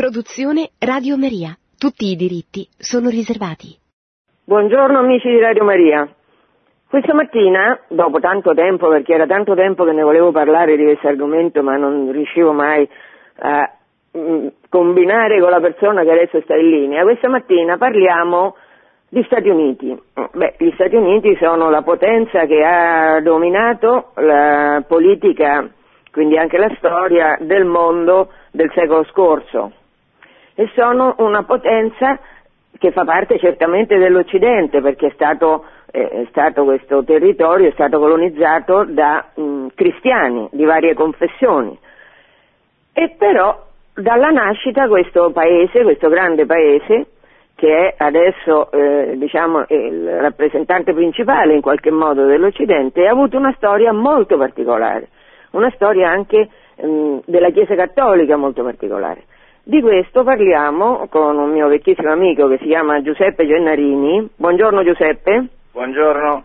Produzione 0.00 0.70
Radio 0.78 1.18
Maria. 1.18 1.54
Tutti 1.76 2.06
i 2.06 2.16
diritti 2.16 2.66
sono 2.78 3.10
riservati. 3.10 3.76
Buongiorno 4.44 4.98
amici 4.98 5.28
di 5.28 5.38
Radio 5.38 5.62
Maria. 5.62 6.08
Questa 6.88 7.12
mattina, 7.12 7.78
dopo 7.86 8.18
tanto 8.18 8.54
tempo, 8.54 8.88
perché 8.88 9.12
era 9.12 9.26
tanto 9.26 9.54
tempo 9.54 9.84
che 9.84 9.92
ne 9.92 10.02
volevo 10.02 10.32
parlare 10.32 10.78
di 10.78 10.84
questo 10.84 11.06
argomento, 11.06 11.62
ma 11.62 11.76
non 11.76 12.10
riuscivo 12.12 12.52
mai 12.52 12.88
a 13.40 13.70
mm, 14.16 14.46
combinare 14.70 15.38
con 15.38 15.50
la 15.50 15.60
persona 15.60 16.02
che 16.02 16.12
adesso 16.12 16.40
sta 16.44 16.56
in 16.56 16.70
linea, 16.70 17.02
questa 17.02 17.28
mattina 17.28 17.76
parliamo 17.76 18.56
di 19.06 19.22
Stati 19.24 19.50
Uniti. 19.50 19.94
Beh, 20.32 20.54
gli 20.56 20.70
Stati 20.76 20.96
Uniti 20.96 21.36
sono 21.38 21.68
la 21.68 21.82
potenza 21.82 22.46
che 22.46 22.64
ha 22.64 23.20
dominato 23.20 24.12
la 24.14 24.82
politica, 24.88 25.68
quindi 26.10 26.38
anche 26.38 26.56
la 26.56 26.72
storia 26.78 27.36
del 27.38 27.66
mondo 27.66 28.32
del 28.50 28.72
secolo 28.72 29.04
scorso 29.04 29.72
e 30.60 30.68
sono 30.74 31.14
una 31.20 31.42
potenza 31.44 32.18
che 32.76 32.92
fa 32.92 33.02
parte 33.06 33.38
certamente 33.38 33.96
dell'Occidente 33.96 34.82
perché 34.82 35.06
è 35.06 35.10
stato, 35.14 35.64
eh, 35.90 36.06
è 36.06 36.26
stato 36.28 36.64
questo 36.64 37.02
territorio 37.02 37.68
è 37.68 37.72
stato 37.72 37.98
colonizzato 37.98 38.84
da 38.84 39.24
mh, 39.34 39.68
cristiani 39.74 40.50
di 40.52 40.64
varie 40.64 40.92
confessioni. 40.92 41.78
E 42.92 43.14
però 43.16 43.58
dalla 43.94 44.28
nascita 44.28 44.86
questo 44.86 45.30
paese, 45.30 45.82
questo 45.82 46.10
grande 46.10 46.44
paese, 46.44 47.06
che 47.54 47.88
è 47.88 47.94
adesso 47.96 48.70
eh, 48.70 49.14
diciamo, 49.16 49.64
il 49.66 50.20
rappresentante 50.20 50.92
principale 50.92 51.54
in 51.54 51.62
qualche 51.62 51.90
modo 51.90 52.26
dell'Occidente, 52.26 53.06
ha 53.06 53.12
avuto 53.12 53.38
una 53.38 53.54
storia 53.56 53.94
molto 53.94 54.36
particolare, 54.36 55.08
una 55.52 55.70
storia 55.70 56.10
anche 56.10 56.50
mh, 56.76 57.20
della 57.24 57.48
Chiesa 57.48 57.74
Cattolica 57.74 58.36
molto 58.36 58.62
particolare. 58.62 59.24
Di 59.62 59.82
questo 59.82 60.24
parliamo 60.24 61.06
con 61.10 61.36
un 61.36 61.50
mio 61.50 61.68
vecchissimo 61.68 62.10
amico 62.10 62.48
che 62.48 62.56
si 62.58 62.64
chiama 62.64 63.02
Giuseppe 63.02 63.46
Gennarini. 63.46 64.30
Buongiorno 64.34 64.82
Giuseppe. 64.82 65.48
Buongiorno. 65.72 66.44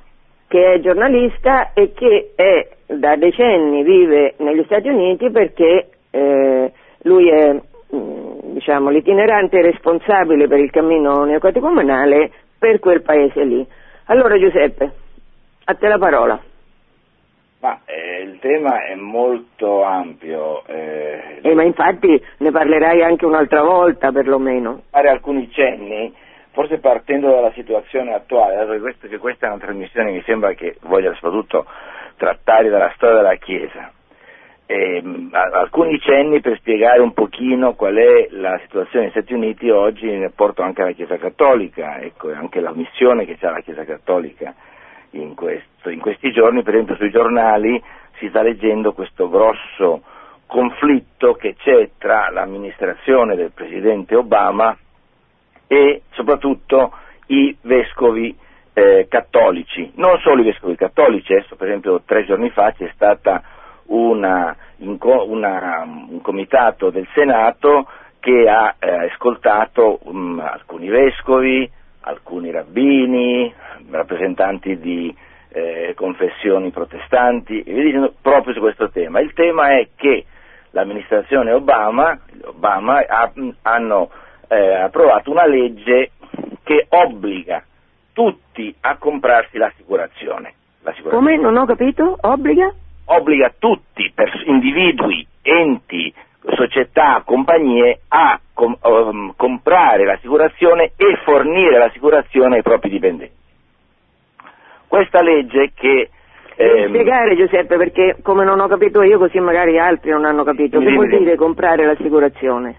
Che 0.49 0.73
è 0.73 0.79
giornalista 0.81 1.71
e 1.73 1.93
che 1.93 2.33
è, 2.35 2.67
da 2.87 3.15
decenni 3.15 3.83
vive 3.83 4.33
negli 4.39 4.63
Stati 4.65 4.89
Uniti 4.89 5.31
perché 5.31 5.91
eh, 6.11 6.71
lui 7.03 7.29
è 7.29 7.53
mm, 7.53 8.39
diciamo, 8.51 8.89
l'itinerante 8.89 9.61
responsabile 9.61 10.47
per 10.47 10.59
il 10.59 10.69
cammino 10.69 11.23
neocatecumenale 11.23 12.31
per 12.59 12.79
quel 12.79 13.01
paese 13.01 13.45
lì. 13.45 13.65
Allora 14.07 14.37
Giuseppe, 14.37 14.91
a 15.63 15.73
te 15.73 15.87
la 15.87 15.97
parola. 15.97 16.37
Ma 17.65 17.79
eh, 17.85 18.21
il 18.21 18.37
tema 18.37 18.83
è 18.83 18.93
molto 18.93 19.81
ampio. 19.81 20.63
Eh, 20.67 21.39
eh, 21.41 21.53
ma 21.55 21.63
infatti 21.63 22.23
ne 22.37 22.51
parlerai 22.51 23.01
anche 23.01 23.25
un'altra 23.25 23.63
volta 23.63 24.11
perlomeno. 24.11 24.83
Fare 24.91 25.09
alcuni 25.09 25.49
cenni, 25.49 26.13
forse 26.51 26.77
partendo 26.77 27.31
dalla 27.31 27.51
situazione 27.53 28.13
attuale, 28.13 28.53
dato 28.53 28.73
che, 28.73 28.79
questo, 28.79 29.07
che 29.07 29.17
questa 29.17 29.47
è 29.47 29.49
una 29.49 29.57
trasmissione 29.57 30.09
che 30.09 30.17
mi 30.17 30.23
sembra 30.27 30.53
che 30.53 30.75
voglia 30.81 31.11
soprattutto 31.15 31.65
trattare 32.17 32.69
dalla 32.69 32.91
storia 32.93 33.15
della 33.15 33.35
Chiesa. 33.37 33.91
Eh, 34.67 35.03
alcuni 35.31 35.99
cenni 36.01 36.41
per 36.41 36.57
spiegare 36.57 37.01
un 37.01 37.13
pochino 37.13 37.73
qual 37.73 37.95
è 37.95 38.27
la 38.29 38.59
situazione 38.61 39.05
negli 39.05 39.13
Stati 39.13 39.33
Uniti 39.33 39.71
oggi 39.71 40.07
in 40.07 40.21
rapporto 40.21 40.61
anche 40.61 40.83
alla 40.83 40.91
Chiesa 40.91 41.17
Cattolica, 41.17 41.97
ecco, 41.99 42.31
anche 42.31 42.59
la 42.59 42.73
missione 42.73 43.25
che 43.25 43.37
ha 43.43 43.49
la 43.49 43.61
Chiesa 43.61 43.85
Cattolica 43.85 44.53
in, 45.15 45.35
questo, 45.35 45.89
in 45.89 45.99
questi 45.99 46.31
giorni, 46.31 46.63
per 46.63 46.73
esempio 46.73 46.95
sui 46.95 47.11
giornali 47.11 47.81
si 48.17 48.29
sta 48.29 48.41
leggendo 48.41 48.93
questo 48.93 49.29
grosso 49.29 50.01
conflitto 50.45 51.33
che 51.33 51.55
c'è 51.55 51.89
tra 51.97 52.29
l'amministrazione 52.31 53.35
del 53.35 53.51
presidente 53.51 54.15
Obama 54.15 54.77
e 55.67 56.03
soprattutto 56.11 56.93
i 57.27 57.55
vescovi 57.61 58.35
eh, 58.73 59.07
cattolici, 59.09 59.91
non 59.95 60.19
solo 60.19 60.41
i 60.41 60.45
vescovi 60.45 60.75
cattolici, 60.75 61.33
adesso 61.33 61.55
per 61.55 61.69
esempio 61.69 62.01
tre 62.05 62.25
giorni 62.25 62.49
fa 62.49 62.71
c'è 62.73 62.89
stato 62.93 63.41
un 63.87 64.55
comitato 66.21 66.89
del 66.89 67.07
Senato 67.13 67.87
che 68.19 68.49
ha 68.49 68.75
eh, 68.79 69.05
ascoltato 69.11 69.99
um, 70.03 70.39
alcuni 70.39 70.89
vescovi, 70.89 71.69
alcuni 72.05 72.51
rabbini, 72.51 73.53
rappresentanti 73.89 74.77
di 74.79 75.13
eh, 75.49 75.93
confessioni 75.95 76.69
protestanti, 76.69 77.61
e 77.61 77.73
via 77.73 77.83
dicendo, 77.83 78.13
proprio 78.21 78.53
su 78.53 78.59
questo 78.59 78.89
tema. 78.89 79.19
Il 79.19 79.33
tema 79.33 79.77
è 79.77 79.89
che 79.95 80.25
l'amministrazione 80.71 81.51
Obama, 81.51 82.19
Obama 82.43 83.03
ha, 83.07 83.31
hanno 83.63 84.09
eh, 84.47 84.73
approvato 84.75 85.31
una 85.31 85.47
legge 85.47 86.11
che 86.63 86.85
obbliga 86.89 87.63
tutti 88.13 88.73
a 88.81 88.97
comprarsi 88.97 89.57
l'assicurazione. 89.57 90.53
l'assicurazione. 90.81 91.37
Come? 91.37 91.37
Non 91.37 91.57
ho 91.57 91.65
capito? 91.65 92.17
Obbliga? 92.21 92.73
Obbliga 93.05 93.53
tutti, 93.57 94.11
pers- 94.13 94.45
individui, 94.45 95.25
enti, 95.41 96.13
società, 96.53 97.21
compagnie 97.25 98.01
a 98.07 98.39
com- 98.53 98.77
um, 98.81 99.33
comprare 99.35 100.05
l'assicurazione 100.05 100.91
e 100.95 101.17
fornire 101.23 101.77
l'assicurazione 101.77 102.57
ai 102.57 102.61
propri 102.61 102.89
dipendenti. 102.89 103.33
Questa 104.87 105.21
legge 105.21 105.71
che... 105.73 106.09
Ehm, 106.57 106.87
spiegare 106.87 107.35
Giuseppe 107.35 107.75
perché 107.75 108.17
come 108.21 108.45
non 108.45 108.59
ho 108.59 108.67
capito 108.67 109.01
io 109.01 109.17
così 109.17 109.39
magari 109.39 109.77
altri 109.77 110.11
non 110.11 110.23
hanno 110.23 110.43
capito, 110.43 110.79
che 110.79 110.93
vuol 110.93 111.09
dire 111.09 111.35
comprare 111.35 111.85
l'assicurazione? 111.85 112.75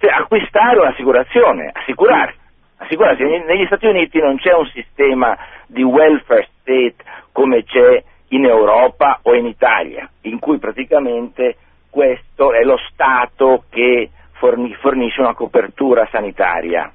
Cioè, 0.00 0.10
acquistare 0.10 0.78
un'assicurazione, 0.78 1.70
assicurare. 1.72 2.34
assicurarsi. 2.78 3.22
Negli 3.22 3.66
Stati 3.66 3.86
Uniti 3.86 4.18
non 4.18 4.36
c'è 4.38 4.52
un 4.52 4.66
sistema 4.66 5.36
di 5.66 5.82
welfare 5.82 6.48
state 6.60 6.94
come 7.32 7.64
c'è 7.64 8.02
in 8.28 8.44
Europa 8.44 9.20
o 9.22 9.34
in 9.34 9.46
Italia, 9.46 10.08
in 10.22 10.38
cui 10.38 10.58
praticamente 10.58 11.56
questo 11.98 12.52
è 12.52 12.62
lo 12.62 12.76
Stato 12.92 13.64
che 13.68 14.10
fornisce 14.34 15.20
una 15.20 15.34
copertura 15.34 16.06
sanitaria. 16.12 16.92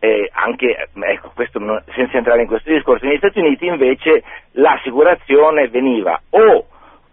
Eh, 0.00 0.28
anche, 0.32 0.88
ecco, 0.92 1.30
questo, 1.32 1.60
senza 1.94 2.16
entrare 2.16 2.40
in 2.40 2.48
questo 2.48 2.72
discorso, 2.72 3.06
negli 3.06 3.18
Stati 3.18 3.38
Uniti 3.38 3.66
invece 3.66 4.24
l'assicurazione 4.52 5.68
veniva 5.68 6.20
o 6.30 6.66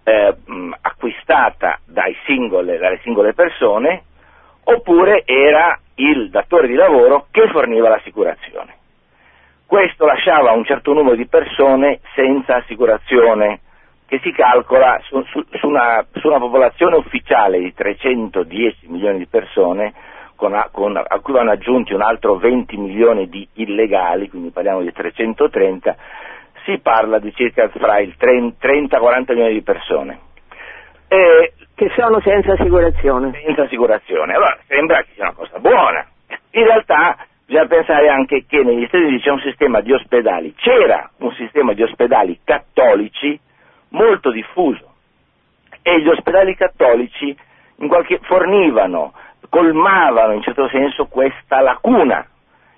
eh, 0.03 0.35
acquistata 0.81 1.79
singole, 2.25 2.79
dalle 2.79 2.99
singole 3.03 3.33
persone 3.33 4.05
oppure 4.63 5.21
era 5.25 5.77
il 5.95 6.31
datore 6.31 6.65
di 6.65 6.73
lavoro 6.73 7.27
che 7.29 7.47
forniva 7.49 7.89
l'assicurazione. 7.89 8.73
Questo 9.67 10.07
lasciava 10.07 10.51
un 10.53 10.65
certo 10.65 10.93
numero 10.93 11.15
di 11.15 11.27
persone 11.27 11.99
senza 12.15 12.55
assicurazione 12.55 13.59
che 14.13 14.19
si 14.21 14.31
calcola 14.31 14.99
su, 15.01 15.23
su, 15.23 15.43
su, 15.53 15.67
una, 15.67 16.05
su, 16.13 16.27
una, 16.27 16.37
popolazione 16.37 16.97
ufficiale 16.97 17.57
di 17.57 17.73
310 17.73 18.87
milioni 18.89 19.17
di 19.17 19.25
persone, 19.25 19.91
con, 20.35 20.53
con, 20.71 20.95
a 20.95 21.19
cui 21.19 21.33
vanno 21.33 21.49
aggiunti 21.49 21.93
un 21.93 22.03
altro 22.03 22.37
20 22.37 22.77
milioni 22.77 23.27
di 23.27 23.47
illegali, 23.53 24.29
quindi 24.29 24.51
parliamo 24.51 24.81
di 24.81 24.91
330, 24.91 25.95
si 26.63 26.77
parla 26.77 27.17
di 27.17 27.33
circa 27.33 27.67
fra 27.69 27.99
il 28.01 28.13
30-40 28.19 29.23
milioni 29.29 29.53
di 29.53 29.63
persone. 29.63 30.19
E, 31.07 31.53
che 31.73 31.89
sono 31.97 32.21
senza 32.21 32.53
assicurazione. 32.53 33.31
Senza 33.43 33.63
assicurazione. 33.63 34.35
Allora 34.35 34.59
sembra 34.67 35.01
che 35.01 35.09
sia 35.15 35.23
una 35.23 35.33
cosa 35.33 35.57
buona. 35.57 36.05
In 36.51 36.65
realtà 36.65 37.17
bisogna 37.47 37.65
pensare 37.65 38.09
anche 38.09 38.45
che 38.47 38.61
negli 38.63 38.85
Stati 38.85 39.05
Uniti 39.05 39.23
c'è 39.23 39.31
un 39.31 39.39
sistema 39.39 39.81
di 39.81 39.91
ospedali, 39.91 40.53
c'era 40.53 41.09
un 41.17 41.31
sistema 41.31 41.73
di 41.73 41.81
ospedali 41.81 42.39
cattolici 42.43 43.39
molto 43.93 44.31
diffuso 44.31 44.91
e 45.81 46.01
gli 46.01 46.07
ospedali 46.07 46.55
cattolici 46.55 47.35
qualche, 47.87 48.19
fornivano, 48.23 49.13
colmavano 49.49 50.33
in 50.33 50.41
certo 50.41 50.67
senso 50.69 51.07
questa 51.07 51.61
lacuna, 51.61 52.25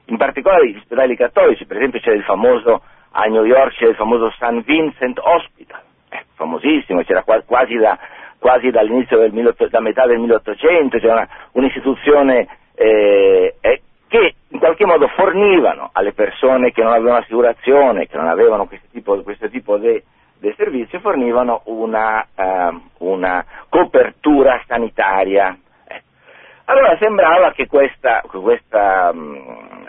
in 0.06 0.18
particolare 0.18 0.70
gli 0.70 0.78
ospedali 0.78 1.16
cattolici, 1.16 1.66
per 1.66 1.78
esempio 1.78 2.00
c'è 2.00 2.12
il 2.12 2.24
famoso, 2.24 2.82
a 3.12 3.26
New 3.26 3.46
York 3.46 3.76
c'è 3.76 3.88
il 3.88 3.96
famoso 3.96 4.32
St. 4.32 4.64
Vincent 4.64 5.20
Hospital, 5.20 5.82
eh, 6.10 6.26
famosissimo, 6.36 7.04
c'era 7.04 7.24
quasi, 7.24 7.76
da, 7.76 7.98
quasi 8.40 8.70
dall'inizio 8.72 9.18
del, 9.20 9.54
da 9.70 9.80
metà 9.80 10.06
del 10.06 10.20
1800, 10.20 10.98
c'era 10.98 11.14
una, 11.14 11.30
un'istituzione 11.54 12.48
eh, 12.76 13.56
eh, 13.62 13.82
che 14.08 14.36
in 14.50 14.60
qualche 14.60 14.86
modo 14.86 15.08
fornivano 15.10 15.90
alle 15.94 16.14
persone 16.14 16.72
che 16.72 16.82
non 16.82 16.94
avevano 16.94 17.18
assicurazione, 17.18 18.08
che 18.08 18.18
non 18.18 18.28
avevano 18.28 18.66
questo 18.66 18.88
tipo, 18.92 19.22
questo 19.24 19.50
tipo 19.50 19.78
di 19.78 20.02
del 20.40 20.54
servizio 20.56 21.00
fornivano 21.00 21.62
una, 21.66 22.26
uh, 22.36 22.82
una 23.00 23.46
copertura 23.70 24.62
sanitaria. 24.68 25.58
Eh. 25.88 26.02
Allora 26.66 26.98
sembrava 26.98 27.52
che 27.52 27.68
questa, 27.68 28.22
questa 28.28 29.12
um, 29.14 29.86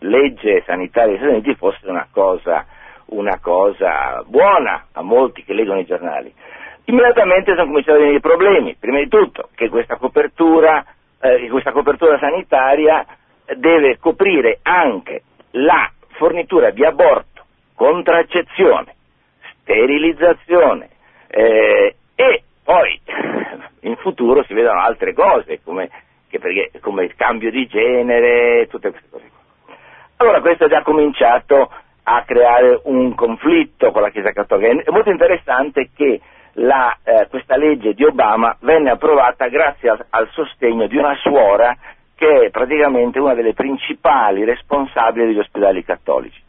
legge 0.00 0.62
sanitaria 0.66 1.12
degli 1.12 1.18
Stati 1.18 1.32
Uniti 1.32 1.54
fosse 1.54 1.88
una 1.88 2.06
cosa, 2.10 2.66
una 3.06 3.38
cosa 3.40 4.22
buona 4.26 4.86
a 4.92 5.02
molti 5.02 5.44
che 5.44 5.54
leggono 5.54 5.80
i 5.80 5.86
giornali. 5.86 6.32
Immediatamente 6.84 7.54
sono 7.54 7.66
cominciati 7.66 7.98
a 7.98 8.00
venire 8.00 8.16
i 8.16 8.20
problemi, 8.20 8.74
prima 8.78 8.98
di 8.98 9.08
tutto 9.08 9.50
che 9.54 9.68
questa 9.68 9.96
copertura 9.96 10.84
eh, 11.20 11.48
questa 11.48 11.72
copertura 11.72 12.18
sanitaria 12.18 13.04
deve 13.56 13.98
coprire 13.98 14.60
anche 14.62 15.22
la 15.52 15.90
fornitura 16.12 16.70
di 16.70 16.84
aborto, 16.84 17.44
contraccezione, 17.74 18.94
sterilizzazione 19.62 20.88
eh, 21.28 21.94
e 22.14 22.42
poi 22.62 23.00
in 23.80 23.96
futuro 23.96 24.44
si 24.44 24.54
vedono 24.54 24.80
altre 24.80 25.12
cose 25.12 25.60
come, 25.62 25.88
perché, 26.28 26.70
come 26.80 27.04
il 27.04 27.14
cambio 27.14 27.50
di 27.50 27.66
genere, 27.66 28.66
tutte 28.68 28.90
queste 28.90 29.08
cose. 29.10 29.30
Allora 30.16 30.40
questo 30.40 30.64
ha 30.64 30.68
già 30.68 30.82
cominciato 30.82 31.70
a 32.02 32.24
creare 32.24 32.80
un 32.84 33.14
conflitto 33.14 33.90
con 33.90 34.02
la 34.02 34.10
Chiesa 34.10 34.32
Cattolica. 34.32 34.82
È 34.82 34.90
molto 34.90 35.10
interessante 35.10 35.90
che 35.94 36.20
la, 36.54 36.96
eh, 37.04 37.26
questa 37.28 37.56
legge 37.56 37.94
di 37.94 38.04
Obama 38.04 38.56
venne 38.60 38.90
approvata 38.90 39.46
grazie 39.48 39.90
al, 39.90 40.06
al, 40.10 40.28
sostegno 40.32 40.86
di 40.88 40.96
una 40.96 41.14
suora 41.14 41.76
che 42.16 42.46
è 42.46 42.50
praticamente 42.50 43.18
una 43.18 43.34
delle 43.34 43.54
principali 43.54 44.44
responsabili 44.44 45.26
degli 45.26 45.38
ospedali 45.38 45.84
cattolici. 45.84 46.42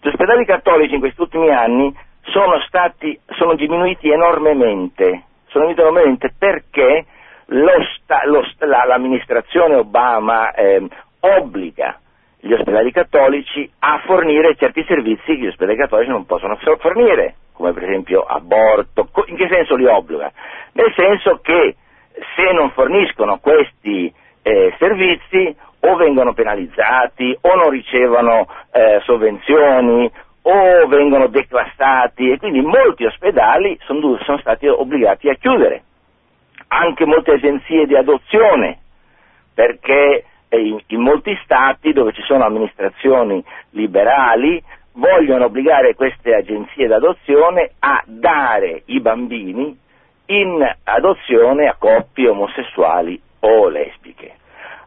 Gli 0.00 0.08
ospedali 0.08 0.44
cattolici 0.44 0.94
in 0.94 1.00
questi 1.00 1.20
ultimi 1.20 1.50
anni 1.50 1.94
sono, 2.24 2.60
stati, 2.66 3.18
sono 3.36 3.54
diminuiti 3.54 4.10
enormemente, 4.10 5.24
sono 5.48 5.66
diminuiti 5.66 5.80
enormemente 5.80 6.34
perché 6.36 7.06
sta, 8.02 8.22
sta, 8.52 8.66
la, 8.66 8.84
l'amministrazione 8.84 9.74
Obama 9.76 10.52
eh, 10.52 10.86
obbliga 11.20 11.98
gli 12.40 12.52
ospedali 12.52 12.92
cattolici 12.92 13.70
a 13.78 14.02
fornire 14.04 14.54
certi 14.56 14.84
servizi 14.86 15.24
che 15.24 15.36
gli 15.38 15.46
ospedali 15.46 15.78
cattolici 15.78 16.10
non 16.10 16.26
possono 16.26 16.56
fornire, 16.78 17.36
come 17.52 17.72
per 17.72 17.84
esempio 17.84 18.20
aborto. 18.22 19.08
In 19.26 19.36
che 19.36 19.48
senso 19.50 19.76
li 19.76 19.86
obbliga? 19.86 20.30
Nel 20.72 20.92
senso 20.94 21.40
che 21.42 21.76
se 22.36 22.52
non 22.52 22.70
forniscono 22.70 23.38
questi 23.38 24.12
eh, 24.42 24.74
servizi 24.78 25.56
o 25.80 25.96
vengono 25.96 26.34
penalizzati 26.34 27.36
o 27.40 27.54
non 27.54 27.70
ricevono 27.70 28.46
eh, 28.72 29.00
sovvenzioni 29.04 30.10
o 30.46 30.86
vengono 30.88 31.28
declassati 31.28 32.30
e 32.30 32.38
quindi 32.38 32.60
molti 32.60 33.04
ospedali 33.04 33.78
sono, 33.84 34.18
sono 34.24 34.38
stati 34.38 34.66
obbligati 34.66 35.28
a 35.28 35.34
chiudere. 35.34 35.82
Anche 36.68 37.06
molte 37.06 37.32
agenzie 37.32 37.86
di 37.86 37.96
adozione 37.96 38.78
perché 39.54 40.24
in, 40.50 40.80
in 40.88 41.00
molti 41.00 41.38
stati 41.44 41.92
dove 41.92 42.12
ci 42.12 42.22
sono 42.22 42.44
amministrazioni 42.44 43.42
liberali 43.70 44.62
vogliono 44.94 45.46
obbligare 45.46 45.94
queste 45.94 46.34
agenzie 46.34 46.86
d'adozione 46.86 47.72
a 47.78 48.02
dare 48.06 48.82
i 48.86 49.00
bambini 49.00 49.76
in 50.26 50.76
adozione 50.84 51.68
a 51.68 51.76
coppie 51.78 52.28
omosessuali 52.28 53.20
o 53.40 53.68
lesbiche. 53.68 54.34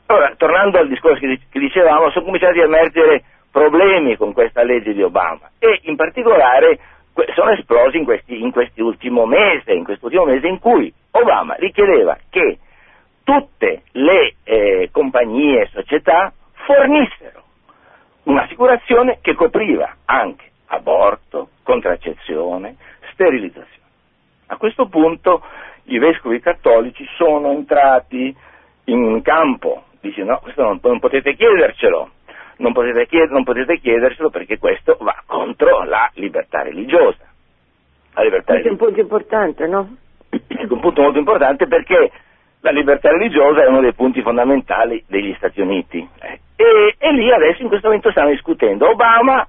Allora, 0.06 0.33
tornando 0.38 0.77
al 0.80 0.88
discorso 0.88 1.19
che, 1.19 1.59
dicevamo, 1.59 2.09
sono 2.12 2.25
cominciati 2.25 2.59
a 2.59 2.63
emergere 2.63 3.24
problemi 3.57 4.15
con 4.18 4.33
questa 4.33 4.62
legge 4.62 4.94
di 4.94 5.01
Obama 5.01 5.50
e 5.57 5.80
in 5.86 5.95
particolare 5.95 6.77
sono 7.33 7.50
esplosi 7.50 7.98
in, 7.98 8.04
questi, 8.04 8.39
in, 8.39 8.51
mese, 9.25 9.74
in 9.74 9.83
quest'ultimo 9.83 10.25
mese 10.25 10.48
in 10.48 10.59
cui 10.59 10.94
Obama 11.12 11.56
richiedeva 11.56 12.15
che 12.30 12.59
tutte 13.24 13.81
le 13.94 14.36
eh, 14.44 14.89
compagnie 14.92 15.62
e 15.62 15.69
società 15.74 16.31
fornissero 16.54 17.42
un'assicurazione 18.24 19.18
che 19.21 19.33
copriva 19.33 19.95
anche 20.06 20.51
aborto, 20.68 21.50
contraccezione, 21.63 22.75
sterilizzazione. 23.13 23.86
A 24.48 24.57
questo 24.57 24.88
punto 24.88 25.44
i 25.86 25.98
vescovi 25.98 26.39
cattolici 26.39 27.07
sono 27.15 27.51
entrati 27.54 28.36
in 28.86 29.21
campo, 29.24 29.86
dice 30.00 30.24
no, 30.24 30.38
questo 30.42 30.62
non, 30.62 30.80
non 30.83 31.00
potete 31.00 31.36
chiedercelo, 31.36 32.12
non 32.57 32.74
potete, 32.74 33.06
chied- 33.07 33.31
non 33.31 33.44
potete, 33.44 33.80
chiedercelo 33.80 34.30
perché 34.30 34.57
questo 34.57 34.98
va 35.01 35.15
contro 35.25 35.83
la 35.83 36.09
libertà 36.15 36.62
religiosa. 36.62 37.25
La 38.13 38.24
libertà 38.24 38.54
questo 38.54 38.68
religiosa. 38.68 38.68
è 38.68 38.71
un 38.71 38.77
punto 38.77 39.00
importante, 39.00 39.68
no? 39.68 39.95
È 40.30 40.74
un 40.74 40.80
punto 40.80 41.01
molto 41.01 41.19
importante 41.19 41.68
perché 41.68 42.12
la 42.62 42.71
libertà 42.71 43.09
religiosa 43.09 43.63
è 43.63 43.68
uno 43.68 43.81
dei 43.81 43.94
punti 43.94 44.21
fondamentali 44.21 45.04
degli 45.07 45.33
Stati 45.38 45.62
Uniti. 45.62 46.07
Eh. 46.19 46.39
E, 46.56 46.95
e, 46.98 47.12
lì 47.13 47.31
adesso 47.31 47.62
in 47.62 47.68
questo 47.68 47.88
momento 47.88 48.12
stanno 48.12 48.31
discutendo. 48.31 48.89
Obama, 48.89 49.48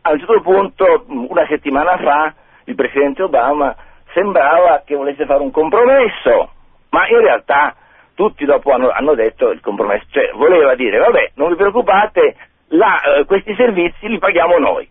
a 0.00 0.12
un 0.12 0.18
certo 0.18 0.40
punto, 0.40 1.04
una 1.08 1.46
settimana 1.48 1.96
fa, 1.98 2.34
il 2.64 2.74
presidente 2.74 3.22
Obama 3.22 3.74
sembrava 4.12 4.82
che 4.84 4.94
volesse 4.94 5.26
fare 5.26 5.42
un 5.42 5.50
compromesso, 5.50 6.52
ma 6.90 7.08
in 7.08 7.18
realtà 7.18 7.74
tutti 8.14 8.44
dopo 8.44 8.72
hanno, 8.72 8.90
hanno 8.90 9.14
detto 9.14 9.50
il 9.50 9.60
compromesso, 9.60 10.06
cioè 10.10 10.30
voleva 10.34 10.74
dire, 10.74 10.98
vabbè, 10.98 11.32
non 11.34 11.50
vi 11.50 11.56
preoccupate, 11.56 12.36
la, 12.68 13.00
eh, 13.00 13.24
questi 13.24 13.54
servizi 13.54 14.08
li 14.08 14.18
paghiamo 14.18 14.58
noi, 14.58 14.88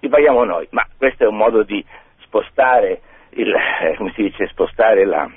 li 0.00 0.08
paghiamo 0.08 0.44
noi, 0.44 0.66
ma 0.70 0.86
questo 0.96 1.24
è 1.24 1.26
un 1.26 1.36
modo 1.36 1.62
di 1.62 1.84
spostare 2.22 3.00
il, 3.30 3.52
eh, 3.52 3.96
come 3.96 4.12
si 4.14 4.22
dice, 4.22 4.46
spostare 4.48 5.04
la, 5.04 5.28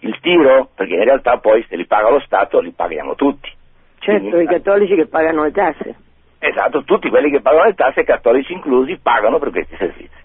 il 0.00 0.18
tiro, 0.20 0.68
perché 0.74 0.94
in 0.94 1.04
realtà 1.04 1.38
poi 1.38 1.64
se 1.68 1.76
li 1.76 1.86
paga 1.86 2.10
lo 2.10 2.20
Stato 2.20 2.60
li 2.60 2.72
paghiamo 2.72 3.14
tutti. 3.14 3.50
Certo, 3.98 4.28
Quindi, 4.28 4.44
i 4.44 4.46
cattolici 4.46 4.94
che 4.94 5.06
pagano 5.06 5.42
le 5.44 5.52
tasse. 5.52 5.94
Esatto, 6.38 6.84
tutti 6.84 7.08
quelli 7.08 7.30
che 7.30 7.40
pagano 7.40 7.64
le 7.64 7.74
tasse, 7.74 8.04
cattolici 8.04 8.52
inclusi, 8.52 8.98
pagano 9.02 9.38
per 9.38 9.50
questi 9.50 9.74
servizi. 9.76 10.16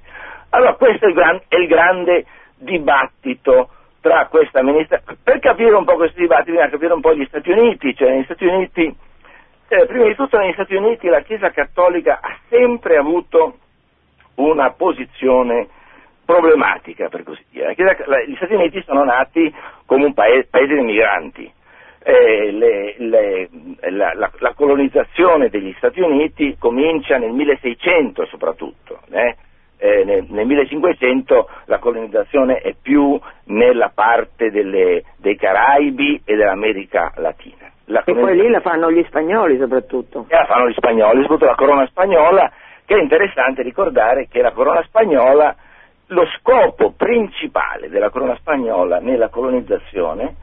Allora 0.50 0.75
questo 0.75 1.06
è 1.06 1.10
il, 1.10 1.16
gran, 1.16 1.42
è 1.48 1.56
il 1.56 1.68
grande 1.68 2.25
dibattito 2.56 3.69
tra 4.03 4.27
questa 4.27 4.59
amministrazione. 4.59 5.17
Per 5.23 5.39
capire 5.39 5.73
un 5.73 5.85
po' 5.85 5.95
questo 5.95 6.19
dibattito 6.19 6.51
bisogna 6.51 6.69
capire 6.69 6.94
un 6.94 7.00
po' 7.00 7.15
gli 7.15 7.25
Stati 7.25 7.50
Uniti, 7.51 7.95
cioè 7.95 8.09
negli 8.09 8.25
Stati 8.25 8.45
Uniti, 8.45 8.94
eh, 9.69 9.85
prima 9.85 10.05
di 10.07 10.15
tutto 10.15 10.38
negli 10.38 10.51
Stati 10.51 10.75
Uniti 10.75 11.07
la 11.07 11.21
Chiesa 11.21 11.51
Cattolica 11.51 12.19
ha 12.21 12.38
sempre 12.50 12.97
avuto 12.97 13.59
una 14.35 14.71
posizione 14.71 15.69
problematica, 16.25 17.07
per 17.07 17.23
così 17.23 17.45
dire. 17.50 17.73
Gli 18.27 18.35
Stati 18.35 18.53
Uniti 18.53 18.83
sono 18.83 19.05
nati 19.05 19.53
come 19.85 20.03
un 20.03 20.13
paese, 20.13 20.47
paese 20.49 20.75
di 20.75 20.81
migranti. 20.81 21.53
Eh, 22.06 22.51
le, 22.51 22.95
le, 22.97 23.49
la, 23.89 24.11
la, 24.13 24.29
la, 24.38 24.53
colonizzazione 24.53 25.47
degli 25.47 25.73
Stati 25.77 26.01
Uniti 26.01 26.57
comincia 26.59 27.17
nel 27.17 27.31
1600 27.31 28.25
soprattutto, 28.25 28.99
eh? 29.11 29.38
Eh, 29.83 30.06
nel, 30.06 30.25
nel, 30.30 30.45
1500 30.45 31.50
la 31.65 31.77
colonizzazione 31.77 32.59
è 32.59 32.74
più 32.81 33.19
nella 33.47 33.91
parte 33.94 34.50
delle, 34.50 35.03
dei 35.18 35.35
Caraibi 35.35 36.21
e 36.24 36.38
dell'America 36.38 37.12
Latina. 37.18 37.69
La 37.88 38.01
e 38.06 38.13
poi 38.13 38.33
lì 38.38 38.50
la 38.50 38.62
fanno 38.62 38.89
gli 38.89 39.03
spagnoli 39.03 39.57
soprattutto. 39.57 40.25
E 40.30 40.35
la 40.35 40.45
fanno 40.45 40.69
gli 40.69 40.73
spagnoli, 40.73 41.23
soprattutto 41.23 41.49
la 41.49 41.56
corona 41.56 41.85
spagnola, 41.87 42.49
che 42.85 42.95
è 42.95 43.02
interessante 43.02 43.61
ricordare 43.61 44.30
che 44.30 44.42
la 44.42 44.52
corona 44.52 44.81
spagnola 44.83 45.54
lo 46.07 46.25
scopo 46.37 46.94
principale 46.95 47.90
della 47.90 48.09
corona 48.09 48.37
spagnola 48.37 48.99
nella 48.99 49.28
colonizzazione 49.28 50.35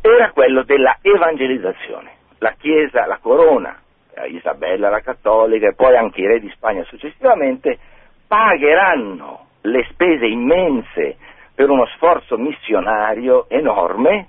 era 0.00 0.30
quello 0.30 0.62
della 0.62 0.98
evangelizzazione. 1.02 2.12
La 2.38 2.54
Chiesa, 2.56 3.06
la 3.06 3.18
corona, 3.20 3.76
eh, 4.14 4.28
Isabella 4.28 4.88
la 4.88 5.00
cattolica 5.00 5.66
e 5.66 5.74
poi 5.74 5.96
anche 5.96 6.20
i 6.20 6.26
re 6.28 6.38
di 6.38 6.48
Spagna 6.50 6.84
successivamente, 6.84 7.76
pagheranno 8.28 9.46
le 9.62 9.86
spese 9.90 10.26
immense 10.26 11.16
per 11.54 11.70
uno 11.70 11.86
sforzo 11.96 12.36
missionario 12.36 13.48
enorme 13.48 14.28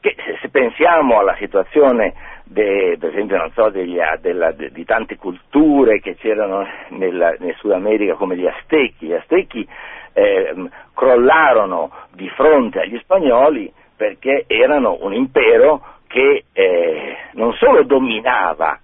che 0.00 0.16
se 0.40 0.48
pensiamo 0.48 1.18
alla 1.18 1.36
situazione 1.36 2.12
de, 2.44 2.96
per 2.98 3.10
esempio 3.10 3.50
so, 3.54 3.70
degli, 3.70 3.98
della, 4.20 4.52
de, 4.52 4.70
di 4.70 4.84
tante 4.84 5.16
culture 5.16 6.00
che 6.00 6.16
c'erano 6.16 6.66
nel, 6.88 7.36
nel 7.38 7.54
Sud 7.56 7.70
America 7.70 8.14
come 8.14 8.36
gli 8.36 8.46
Aztechi, 8.46 9.06
gli 9.06 9.12
Aztechi 9.12 9.66
eh, 10.12 10.54
crollarono 10.94 11.90
di 12.12 12.28
fronte 12.30 12.80
agli 12.80 12.98
spagnoli 12.98 13.72
perché 13.96 14.44
erano 14.46 14.98
un 15.00 15.14
impero 15.14 15.80
che 16.06 16.44
eh, 16.52 17.16
non 17.32 17.52
solo 17.54 17.82
dominava 17.84 18.78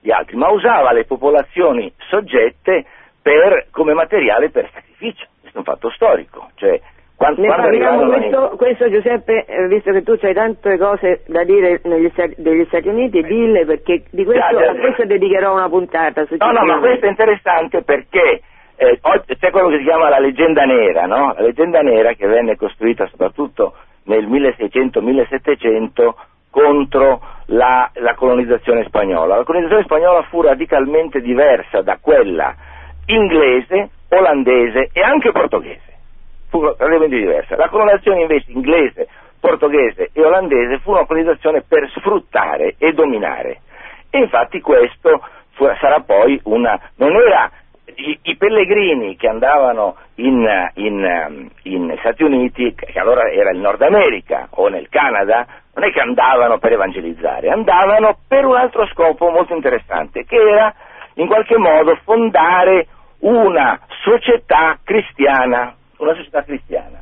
gli 0.00 0.10
altri, 0.10 0.36
ma 0.36 0.48
usava 0.48 0.92
le 0.92 1.04
popolazioni 1.04 1.92
soggette 2.08 2.86
per, 3.22 3.68
come 3.70 3.94
materiale 3.94 4.50
per 4.50 4.68
sacrificio. 4.72 5.26
Questo 5.40 5.56
è 5.56 5.58
un 5.58 5.64
fatto 5.64 5.90
storico. 5.90 6.50
Cioè, 6.56 6.80
quando, 7.16 7.40
ne 7.40 7.46
quando 7.46 7.62
parliamo 7.68 8.06
questo, 8.10 8.56
questo, 8.56 8.90
Giuseppe, 8.90 9.44
eh, 9.44 9.68
visto 9.68 9.92
che 9.92 10.02
tu 10.02 10.18
hai 10.20 10.34
tante 10.34 10.76
cose 10.76 11.22
da 11.28 11.44
dire 11.44 11.80
Stati, 12.10 12.34
degli 12.38 12.64
Stati 12.66 12.88
Uniti, 12.88 13.22
dille 13.22 13.64
perché 13.64 14.02
di 14.10 14.24
questo, 14.24 14.42
già, 14.50 14.58
già, 14.58 14.70
a 14.70 14.74
questo 14.74 15.04
dedicherò 15.04 15.52
una 15.52 15.68
puntata. 15.68 16.26
No, 16.38 16.50
no, 16.50 16.64
ma 16.64 16.78
questo 16.80 17.06
è 17.06 17.08
interessante 17.08 17.82
perché 17.82 18.42
eh, 18.74 18.98
c'è 19.38 19.50
quello 19.50 19.68
che 19.68 19.78
si 19.78 19.84
chiama 19.84 20.08
la 20.08 20.18
leggenda 20.18 20.64
nera, 20.64 21.06
no? 21.06 21.32
La 21.36 21.42
leggenda 21.42 21.80
nera 21.80 22.14
che 22.14 22.26
venne 22.26 22.56
costruita 22.56 23.06
soprattutto 23.06 23.74
nel 24.04 24.26
1600-1700 24.28 26.12
contro 26.50 27.20
la, 27.46 27.88
la, 27.94 28.14
colonizzazione 28.14 28.84
spagnola. 28.84 29.36
La 29.36 29.44
colonizzazione 29.44 29.84
spagnola 29.84 30.22
fu 30.22 30.42
radicalmente 30.42 31.20
diversa 31.20 31.82
da 31.82 31.98
quella 32.00 32.54
inglese, 33.06 33.90
olandese 34.08 34.90
e 34.92 35.00
anche 35.02 35.32
portoghese. 35.32 35.90
Fu 36.48 36.62
radicalmente 36.62 37.16
diversa. 37.16 37.56
La 37.56 37.68
colonizzazione 37.68 38.22
invece 38.22 38.50
inglese, 38.52 39.08
portoghese 39.40 40.10
e 40.12 40.24
olandese 40.24 40.78
fu 40.78 40.90
una 40.90 41.06
colonizzazione 41.06 41.62
per 41.66 41.90
sfruttare 41.96 42.74
e 42.78 42.92
dominare. 42.92 43.60
E 44.10 44.18
infatti 44.18 44.60
questo 44.60 45.20
fu, 45.52 45.66
sarà 45.80 46.00
poi 46.00 46.38
una... 46.44 46.78
non 46.96 47.14
era 47.16 47.50
i, 47.94 48.18
i, 48.22 48.36
pellegrini 48.36 49.16
che 49.16 49.28
andavano 49.28 49.96
in, 50.16 50.46
in, 50.74 51.48
in, 51.62 51.96
Stati 51.98 52.22
Uniti, 52.22 52.74
che 52.74 52.98
allora 52.98 53.30
era 53.30 53.50
il 53.50 53.58
Nord 53.58 53.82
America 53.82 54.48
o 54.50 54.68
nel 54.68 54.88
Canada, 54.88 55.46
non 55.74 55.84
è 55.84 55.92
che 55.92 56.00
andavano 56.00 56.58
per 56.58 56.72
evangelizzare, 56.72 57.50
andavano 57.50 58.18
per 58.28 58.44
un 58.44 58.56
altro 58.56 58.86
scopo 58.86 59.30
molto 59.30 59.54
interessante, 59.54 60.24
che 60.24 60.36
era 60.36 60.74
in 61.14 61.26
qualche 61.26 61.56
modo 61.56 61.98
fondare 62.04 62.86
una 63.20 63.78
società 64.02 64.78
cristiana, 64.82 65.74
una 65.98 66.14
società 66.14 66.42
cristiana. 66.42 67.00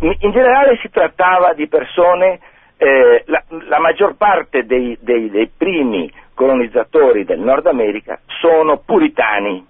In 0.00 0.30
generale 0.30 0.76
si 0.82 0.90
trattava 0.90 1.54
di 1.54 1.68
persone, 1.68 2.38
eh, 2.76 3.22
la, 3.26 3.42
la, 3.68 3.78
maggior 3.78 4.16
parte 4.16 4.64
dei, 4.66 4.98
dei, 5.00 5.30
dei 5.30 5.50
primi 5.56 6.12
colonizzatori 6.34 7.24
del 7.24 7.40
Nord 7.40 7.66
America 7.66 8.20
sono 8.26 8.82
puritani, 8.84 9.66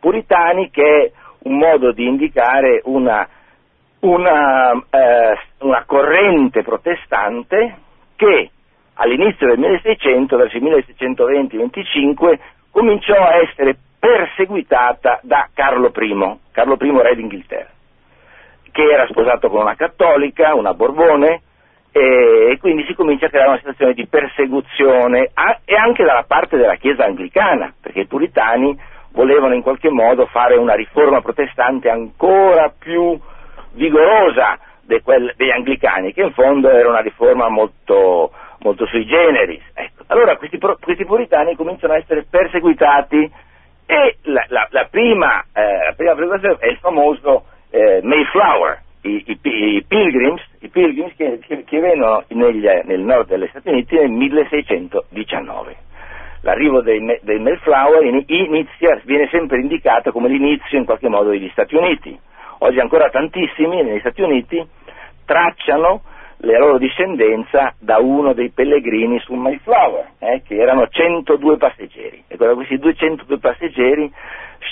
puritani 0.00 0.70
che 0.70 0.82
è 0.82 1.12
un 1.44 1.58
modo 1.58 1.92
di 1.92 2.04
indicare 2.04 2.80
una, 2.86 3.28
una, 4.00 4.72
eh, 4.72 5.38
una 5.60 5.84
corrente 5.86 6.64
protestante 6.64 7.76
che 8.16 8.50
all'inizio 8.94 9.46
del 9.46 9.58
1600, 9.58 10.36
verso 10.36 10.56
il 10.56 10.64
1620-25, 10.64 12.38
cominciò 12.70 13.14
a 13.14 13.36
essere 13.36 13.76
perseguitata 13.98 15.20
da 15.22 15.48
Carlo 15.52 15.92
I, 15.94 16.38
Carlo 16.52 16.76
I 16.80 17.02
re 17.02 17.14
d'Inghilterra, 17.14 17.68
che 18.72 18.82
era 18.82 19.06
sposato 19.08 19.48
con 19.48 19.60
una 19.60 19.74
cattolica, 19.74 20.54
una 20.54 20.74
Borbone, 20.74 21.42
e 21.92 22.56
quindi 22.60 22.84
si 22.84 22.94
comincia 22.94 23.26
a 23.26 23.28
creare 23.28 23.48
una 23.48 23.58
situazione 23.58 23.94
di 23.94 24.06
persecuzione 24.06 25.32
e 25.64 25.74
anche 25.74 26.04
dalla 26.04 26.24
parte 26.26 26.56
della 26.56 26.76
Chiesa 26.76 27.04
anglicana, 27.04 27.74
perché 27.80 28.00
i 28.00 28.06
puritani 28.06 28.78
volevano 29.12 29.54
in 29.54 29.62
qualche 29.62 29.90
modo 29.90 30.26
fare 30.26 30.56
una 30.56 30.74
riforma 30.74 31.20
protestante 31.20 31.90
ancora 31.90 32.72
più 32.78 33.18
vigorosa 33.72 34.58
degli 34.82 35.50
anglicani, 35.50 36.12
che 36.12 36.22
in 36.22 36.32
fondo 36.32 36.68
era 36.68 36.88
una 36.88 37.00
riforma 37.00 37.48
molto, 37.48 38.32
molto 38.60 38.86
sui 38.86 39.04
generis. 39.06 39.62
Ecco. 39.74 40.04
Allora 40.08 40.36
questi, 40.36 40.58
questi, 40.58 41.04
puritani 41.04 41.56
cominciano 41.56 41.94
a 41.94 41.96
essere 41.96 42.24
perseguitati 42.28 43.30
e 43.86 44.16
la, 44.22 44.44
la, 44.48 44.66
la 44.70 44.88
prima, 44.90 45.44
eh, 45.52 45.86
la 45.86 45.92
prima 45.96 46.14
preoccupazione 46.14 46.56
è 46.58 46.68
il 46.68 46.78
famoso 46.78 47.44
eh, 47.70 48.00
Mayflower, 48.02 48.82
i, 49.02 49.24
i, 49.26 49.38
i, 49.42 49.84
pilgrims, 49.86 50.42
i 50.60 50.68
pilgrims 50.68 51.14
che, 51.16 51.38
che, 51.46 51.64
che 51.64 51.80
vengono 51.80 52.24
negli, 52.28 52.66
nel 52.84 53.00
nord 53.00 53.28
degli 53.28 53.48
Stati 53.48 53.68
Uniti 53.68 53.96
nel 53.96 54.10
1619 54.10 55.88
l'arrivo 56.42 56.80
dei, 56.80 57.18
dei 57.22 57.38
Mayflower 57.38 58.02
inizia, 58.04 59.00
viene 59.04 59.28
sempre 59.30 59.60
indicato 59.60 60.10
come 60.12 60.28
l'inizio 60.28 60.78
in 60.78 60.84
qualche 60.84 61.08
modo 61.08 61.30
degli 61.30 61.48
Stati 61.50 61.74
Uniti. 61.74 62.18
Oggi 62.58 62.78
ancora 62.78 63.10
tantissimi 63.10 63.82
negli 63.82 64.00
Stati 64.00 64.22
Uniti 64.22 64.66
tracciano 65.24 66.02
la 66.42 66.58
loro 66.58 66.78
discendenza 66.78 67.74
da 67.78 67.98
uno 67.98 68.32
dei 68.32 68.50
pellegrini 68.50 69.18
sul 69.20 69.38
Mayflower, 69.38 70.12
eh, 70.18 70.42
che 70.46 70.56
erano 70.56 70.88
102 70.88 71.56
passeggeri. 71.56 72.24
E 72.28 72.36
questi 72.36 72.78
202 72.78 73.38
passeggeri 73.38 74.10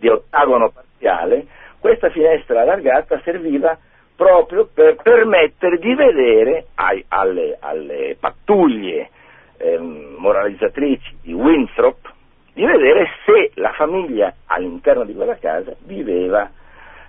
di 0.00 0.08
ottagono 0.08 0.70
parziale, 0.70 1.46
questa 1.78 2.10
finestra 2.10 2.62
allargata 2.62 3.20
serviva 3.22 3.78
proprio 4.16 4.66
per 4.66 4.96
permettere 5.00 5.78
di 5.78 5.94
vedere 5.94 6.66
ai, 6.74 7.04
alle, 7.10 7.58
alle, 7.60 8.16
pattuglie 8.18 9.08
eh, 9.56 9.78
moralizzatrici 9.78 11.18
di 11.22 11.32
Winthrop 11.32 12.12
di 12.54 12.64
vedere 12.64 13.06
se 13.24 13.52
la 13.54 13.70
famiglia 13.70 14.34
all'interno 14.46 15.04
di 15.04 15.14
quella 15.14 15.36
casa 15.36 15.76
viveva 15.84 16.50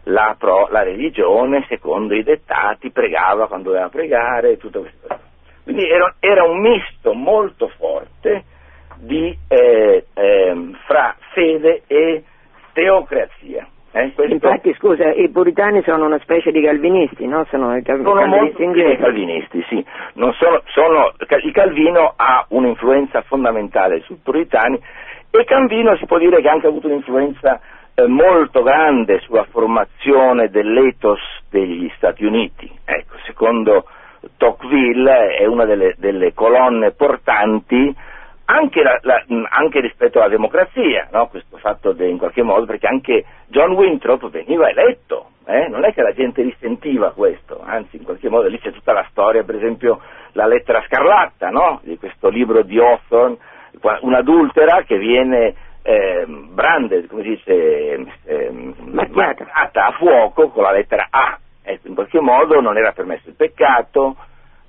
la, 0.03 0.35
pro, 0.37 0.67
la 0.69 0.83
religione 0.83 1.65
secondo 1.67 2.15
i 2.15 2.23
dettati, 2.23 2.91
pregava 2.91 3.47
quando 3.47 3.69
doveva 3.69 3.89
pregare, 3.89 4.57
tutto 4.57 4.81
questo. 4.81 5.07
Quindi 5.63 5.87
era, 5.87 6.15
era 6.19 6.43
un 6.43 6.59
misto 6.59 7.13
molto 7.13 7.67
forte 7.77 8.43
di, 8.97 9.35
eh, 9.47 10.05
eh, 10.13 10.71
fra 10.85 11.15
fede 11.33 11.83
e 11.87 12.23
teocrazia. 12.73 13.67
Eh, 13.93 14.13
questo... 14.13 14.33
Infatti, 14.33 14.73
scusa, 14.75 15.11
i 15.11 15.29
puritani 15.29 15.81
sono 15.83 16.05
una 16.05 16.19
specie 16.19 16.51
di 16.51 16.61
calvinisti, 16.61 17.27
no? 17.27 17.45
Sono 17.49 17.75
i 17.75 17.83
cal- 17.83 18.01
sono 18.01 18.21
calvinisti 18.21 18.63
inglesi. 18.63 19.01
calvinisti, 19.01 19.65
sì. 19.67 19.85
Sono, 20.13 20.61
sono, 20.67 21.13
il 21.17 21.51
Calvino 21.51 22.13
ha 22.15 22.45
un'influenza 22.49 23.21
fondamentale 23.23 23.99
sui 24.01 24.17
puritani 24.23 24.79
e 25.29 25.43
Calvino 25.43 25.95
si 25.97 26.05
può 26.05 26.17
dire 26.17 26.41
che 26.41 26.47
ha 26.47 26.53
anche 26.53 26.67
avuto 26.67 26.87
un'influenza 26.87 27.59
molto 28.07 28.63
grande 28.63 29.19
sulla 29.21 29.45
formazione 29.45 30.49
dell'ethos 30.49 31.19
degli 31.49 31.91
Stati 31.95 32.25
Uniti. 32.25 32.69
Ecco, 32.85 33.17
secondo 33.25 33.85
Tocqueville 34.37 35.35
è 35.35 35.45
una 35.45 35.65
delle, 35.65 35.95
delle 35.97 36.33
colonne 36.33 36.91
portanti 36.91 37.93
anche, 38.45 38.83
la, 38.83 38.99
la, 39.01 39.23
anche, 39.49 39.79
rispetto 39.79 40.19
alla 40.19 40.27
democrazia, 40.27 41.07
no? 41.11 41.27
questo 41.27 41.57
fatto 41.57 41.93
de, 41.93 42.07
in 42.07 42.17
qualche 42.17 42.41
modo, 42.41 42.65
perché 42.65 42.85
anche 42.85 43.23
John 43.47 43.71
Winthrop 43.71 44.29
veniva 44.29 44.69
eletto, 44.69 45.29
eh? 45.45 45.69
non 45.69 45.85
è 45.85 45.93
che 45.93 46.01
la 46.01 46.11
gente 46.11 46.41
risentiva 46.41 47.11
questo, 47.11 47.61
anzi 47.63 47.95
in 47.95 48.03
qualche 48.03 48.29
modo 48.29 48.49
lì 48.49 48.59
c'è 48.59 48.71
tutta 48.71 48.91
la 48.91 49.05
storia, 49.09 49.43
per 49.43 49.55
esempio 49.55 50.01
la 50.33 50.47
lettera 50.47 50.83
scarlatta 50.85 51.49
no? 51.49 51.79
di 51.83 51.97
questo 51.97 52.27
libro 52.27 52.61
di 52.63 52.77
Hawthorne, 52.77 53.37
un'adultera 54.01 54.83
che 54.83 54.97
viene 54.97 55.55
eh, 55.83 56.25
branded, 56.27 57.07
come 57.07 57.23
si 57.23 57.29
dice, 57.29 58.05
eh, 58.25 58.73
marcata 58.85 59.85
a 59.85 59.91
fuoco 59.93 60.49
con 60.49 60.63
la 60.63 60.71
lettera 60.71 61.07
A, 61.09 61.37
ecco, 61.63 61.87
in 61.87 61.95
qualche 61.95 62.19
modo 62.19 62.59
non 62.61 62.77
era 62.77 62.91
permesso 62.91 63.29
il 63.29 63.35
peccato, 63.35 64.15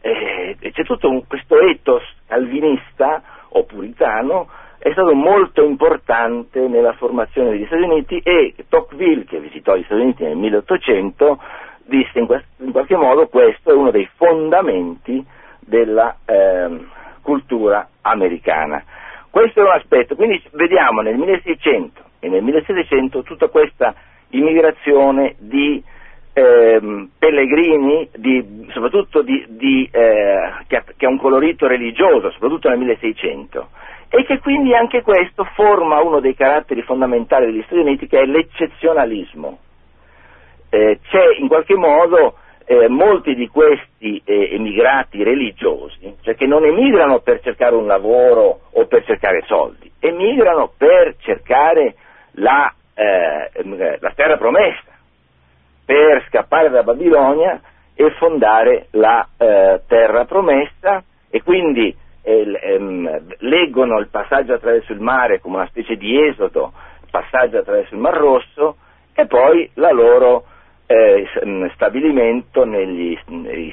eh, 0.01 0.57
c'è 0.61 0.85
tutto 0.85 1.09
un, 1.09 1.27
questo 1.27 1.61
ethos 1.61 2.03
calvinista 2.27 3.23
o 3.51 3.65
puritano 3.65 4.49
è 4.83 4.91
stato 4.91 5.15
molto 5.15 5.63
importante 5.63 6.67
nella 6.67 6.95
formazione 6.95 7.51
degli 7.51 7.67
Stati 7.67 7.83
Uniti 7.83 8.19
e 8.19 8.53
Tocqueville, 8.69 9.23
che 9.27 9.39
visitò 9.39 9.77
gli 9.77 9.85
Stati 9.85 10.01
Uniti 10.01 10.25
nel 10.25 10.35
1800, 10.35 11.39
disse 11.85 12.19
in, 12.19 12.27
quest- 12.27 12.49
in 12.57 12.73
qualche 12.73 12.97
modo 12.97 13.29
questo 13.29 13.71
è 13.71 13.75
uno 13.75 13.93
dei 13.93 14.09
fondamenti 14.17 15.25
della 15.61 16.17
eh, 16.25 16.85
cultura 17.23 17.91
americana. 18.01 18.83
Questo 19.33 19.61
è 19.61 19.63
un 19.63 19.71
aspetto, 19.71 20.15
quindi 20.15 20.43
vediamo 20.53 21.01
nel 21.01 21.17
1600 21.17 22.03
e 22.21 22.29
nel 22.29 22.43
1700 22.43 23.23
tutta 23.23 23.49
questa 23.49 23.95
immigrazione 24.29 25.37
di 25.39 25.83
ehm, 26.35 27.09
pellegrini, 27.19 28.11
di, 28.15 28.67
soprattutto 28.73 29.23
di, 29.23 29.43
di, 29.49 29.89
eh, 29.91 30.53
che, 30.67 30.77
ha, 30.77 31.09
un 31.09 31.17
colorito 31.17 31.67
religioso, 31.67 32.31
soprattutto 32.31 32.69
nel 32.69 32.77
1600, 32.77 33.71
e 34.11 34.23
che 34.27 34.39
quindi 34.39 34.75
anche 34.75 35.01
questo 35.01 35.45
forma 35.55 36.03
uno 36.03 36.21
dei 36.21 36.35
caratteri 36.35 36.83
fondamentali 36.83 37.47
degli 37.47 37.63
Stati 37.63 37.81
Uniti 37.81 38.07
che 38.09 38.21
è 38.21 38.27
l'eccezionalismo. 38.27 39.61
Eh, 40.69 40.99
c'è 41.09 41.37
in 41.39 41.49
qualche 41.49 41.75
modo 41.75 42.37
eh, 42.81 42.89
molti 42.89 43.35
di 43.35 43.49
questi 43.49 44.21
eh, 44.25 44.55
emigrati 44.55 45.23
religiosi, 45.23 46.17
cioè 46.23 46.35
che 46.35 46.47
non 46.47 46.65
emigrano 46.65 47.21
per 47.21 47.41
cercare 47.41 47.75
un 47.75 47.87
lavoro 47.87 48.61
o 48.71 48.87
per 48.87 49.05
cercare 49.05 49.43
soldi, 49.47 49.91
emigrano 49.99 50.73
per 50.77 51.17
cercare 51.19 51.95
la, 52.33 52.73
eh, 52.95 53.99
la 54.01 54.13
terra 54.15 54.37
promessa, 54.37 54.91
per 55.85 56.25
scappare 56.29 56.71
da 56.71 56.83
Babilonia 56.83 57.61
e 57.95 58.11
fondare 58.13 58.87
la 58.93 59.27
eh, 59.37 59.81
terra 59.87 60.25
promessa 60.25 61.03
e 61.31 61.43
quindi 61.43 61.95
eh, 62.23 62.59
ehm, 62.63 63.25
leggono 63.39 63.99
il 63.99 64.09
passaggio 64.09 64.55
attraverso 64.55 64.93
il 64.93 65.01
mare 65.01 65.41
come 65.41 65.57
una 65.57 65.69
specie 65.69 65.97
di 65.97 66.21
esodo, 66.29 66.73
passaggio 67.11 67.59
attraverso 67.59 67.95
il 67.95 68.01
Mar 68.01 68.15
Rosso 68.15 68.77
e 69.15 69.27
poi 69.27 69.71
la 69.75 69.91
loro 69.91 70.45
eh, 70.87 71.29
mm, 71.45 71.67
stabilimento, 71.75 72.65
negli, 72.65 73.17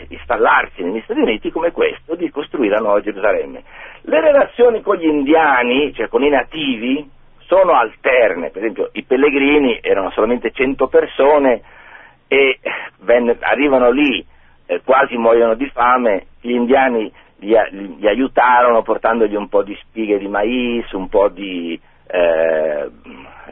installarsi 0.08 0.84
negli 0.84 1.02
Stati 1.04 1.20
Uniti 1.20 1.52
come 1.52 1.72
questo 1.72 2.16
di 2.16 2.30
costruire 2.30 2.76
la 2.76 2.82
nuova 2.82 3.02
Gerusalemme. 3.02 3.64
Le 4.02 4.22
relazioni 4.22 4.82
con 4.82 4.96
gli 4.96 5.06
indiani, 5.06 5.94
cioè 5.94 6.08
con 6.08 6.24
i 6.24 6.30
nativi, 6.30 7.10
sono 7.50 7.74
alterne, 7.74 8.52
per 8.52 8.62
esempio 8.62 8.90
i 8.94 9.04
pellegrini 9.04 9.80
erano 9.82 10.12
solamente 10.12 10.52
100 10.52 10.88
persone 10.88 11.62
e 12.28 12.60
venne, 13.00 13.38
arrivano 13.40 13.90
lì, 13.90 14.24
eh, 14.68 14.82
quasi 14.84 15.18
muoiono 15.18 15.56
di 15.56 15.68
fame, 15.70 16.28
gli 16.42 16.52
indiani 16.52 17.12
li, 17.40 17.56
li, 17.98 18.08
aiutarono 18.08 18.84
portandogli 18.84 19.36
un 19.36 19.50
po' 19.50 19.64
di 19.64 19.76
spighe 19.82 20.20
di 20.20 20.28
mais, 20.28 20.92
un 20.92 21.10
po' 21.10 21.30
di, 21.30 21.80
eh, 22.12 22.90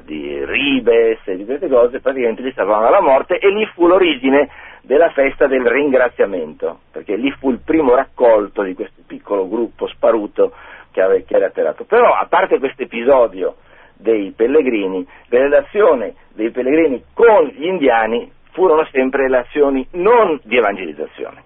di 0.04 0.44
ribes 0.44 1.20
e 1.26 1.36
di 1.36 1.46
queste 1.46 1.68
cose, 1.68 2.00
praticamente 2.00 2.42
li 2.42 2.54
salvavano 2.54 2.86
dalla 2.86 3.02
morte 3.02 3.38
e 3.38 3.50
lì 3.50 3.66
fu 3.68 3.86
l'origine 3.86 4.50
della 4.82 5.10
festa 5.12 5.48
del 5.48 5.66
ringraziamento, 5.66 6.80
perché 6.92 7.16
lì 7.16 7.30
fu 7.32 7.52
il 7.52 7.60
primo 7.64 7.94
raccolto 7.94 8.64
di 8.64 8.74
questo 8.74 9.02
piccolo 9.06 9.48
gruppo 9.48 9.88
sparuto 9.88 10.54
che, 10.92 11.02
ave, 11.02 11.24
che 11.26 11.36
era 11.36 11.48
atterrato. 11.48 11.84
Però 11.84 12.14
a 12.14 12.26
parte 12.28 12.58
questo 12.58 12.84
episodio 12.84 13.58
dei 13.96 14.32
pellegrini, 14.32 15.06
la 15.28 15.40
relazione 15.40 16.16
dei 16.34 16.52
pellegrini 16.52 17.04
con 17.14 17.46
gli 17.48 17.66
indiani 17.66 18.32
furono 18.52 18.88
sempre 18.92 19.24
relazioni 19.24 19.86
non 19.92 20.40
di 20.44 20.58
evangelizzazione, 20.58 21.44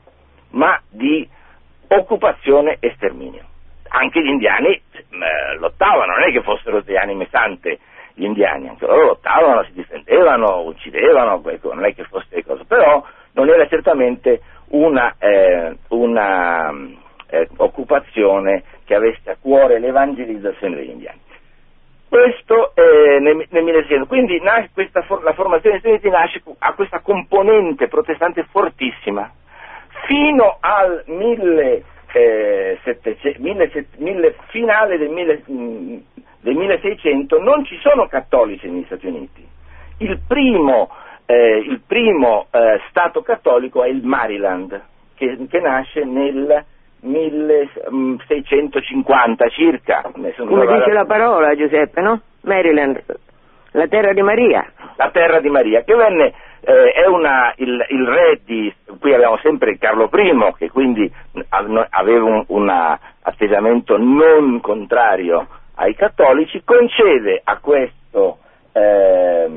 ma 0.52 0.80
di 0.90 1.28
occupazione 1.88 2.78
e 2.80 2.94
sterminio. 2.96 3.50
Anche 3.94 4.22
gli 4.22 4.30
indiani 4.30 4.70
eh, 4.70 5.58
lottavano, 5.58 6.14
non 6.14 6.24
è 6.24 6.32
che 6.32 6.42
fossero 6.44 6.82
dei 6.82 6.98
anime 6.98 7.28
sante 7.30 7.80
gli 8.14 8.24
indiani, 8.24 8.70
anche 8.70 8.86
loro 8.86 9.06
lottavano, 9.06 9.64
si 9.64 9.74
difendevano, 9.74 10.62
uccidevano, 10.62 11.42
ecco, 11.50 11.74
non 11.74 11.86
è 11.86 11.94
che 11.94 12.04
fosse 12.04 12.44
cosa, 12.44 12.64
però 12.66 13.04
non 13.34 13.50
era 13.50 13.68
certamente 13.68 14.42
una, 14.70 15.16
eh, 15.18 15.76
una 15.90 16.74
eh, 17.30 17.48
occupazione 17.58 18.64
che 18.86 18.96
avesse 18.96 19.32
a 19.32 19.38
cuore 19.40 19.80
l'evangelizzazione 19.80 20.76
degli 20.76 20.90
indiani. 20.90 21.20
Questo 22.08 22.74
eh, 22.76 23.20
nel, 23.20 23.46
nel 23.50 23.64
1600, 23.64 24.06
quindi 24.06 24.42
questa, 24.74 25.06
la 25.24 25.34
formazione 25.34 25.80
degli 25.80 25.98
Stati 25.98 26.08
Uniti 26.08 26.10
nasce, 26.10 26.44
ha 26.60 26.74
questa 26.74 27.00
componente 27.00 27.88
protestante 27.88 28.46
fortissima, 28.52 29.32
fino 30.06 30.58
al 30.60 31.04
1700, 32.14 33.42
1000, 33.98 34.36
finale 34.48 34.98
del, 34.98 35.10
1000, 35.10 35.44
mm, 35.50 35.98
del, 36.42 36.56
1600 36.56 37.40
non 37.40 37.64
ci 37.66 37.78
sono 37.80 38.08
cattolici 38.08 38.70
negli 38.70 38.86
Stati 38.86 39.08
Uniti. 39.08 39.48
Il 39.98 40.20
primo, 40.28 40.90
eh, 41.26 41.58
il 41.58 41.82
primo 41.86 42.48
eh, 42.52 42.80
Stato 42.90 43.22
cattolico 43.22 43.84
è 43.84 43.90
il 43.90 44.04
Maryland, 44.04 44.80
che, 45.16 45.38
che 45.50 45.60
nasce 45.60 46.04
nel 46.04 46.66
1650 47.02 49.50
circa. 49.50 50.02
Come 50.02 50.32
dice 50.32 50.92
la 50.92 51.06
parola 51.06 51.56
Giuseppe, 51.56 52.02
no? 52.02 52.22
Maryland, 52.42 53.04
la 53.72 53.88
terra 53.88 54.14
di 54.14 54.22
Maria. 54.22 54.72
La 54.98 55.10
terra 55.12 55.40
di 55.40 55.50
Maria, 55.50 55.84
che 55.84 55.96
venne, 55.96 56.34
eh, 56.64 57.08
una, 57.08 57.54
il, 57.58 57.86
il, 57.90 58.08
re 58.08 58.42
di, 58.46 58.74
qui 59.00 59.14
abbiamo 59.14 59.38
sempre 59.38 59.78
Carlo 59.78 60.10
I, 60.14 60.54
che 60.58 60.70
quindi 60.70 61.12
aveva 61.90 62.24
un, 62.24 62.44
un 62.48 62.70
atteggiamento 63.22 63.98
non 63.98 64.62
contrario 64.62 65.48
ai 65.76 65.96
cattolici, 65.96 66.62
concede 66.64 67.42
a 67.44 67.58
questo 67.58 68.38
eh, 68.74 69.50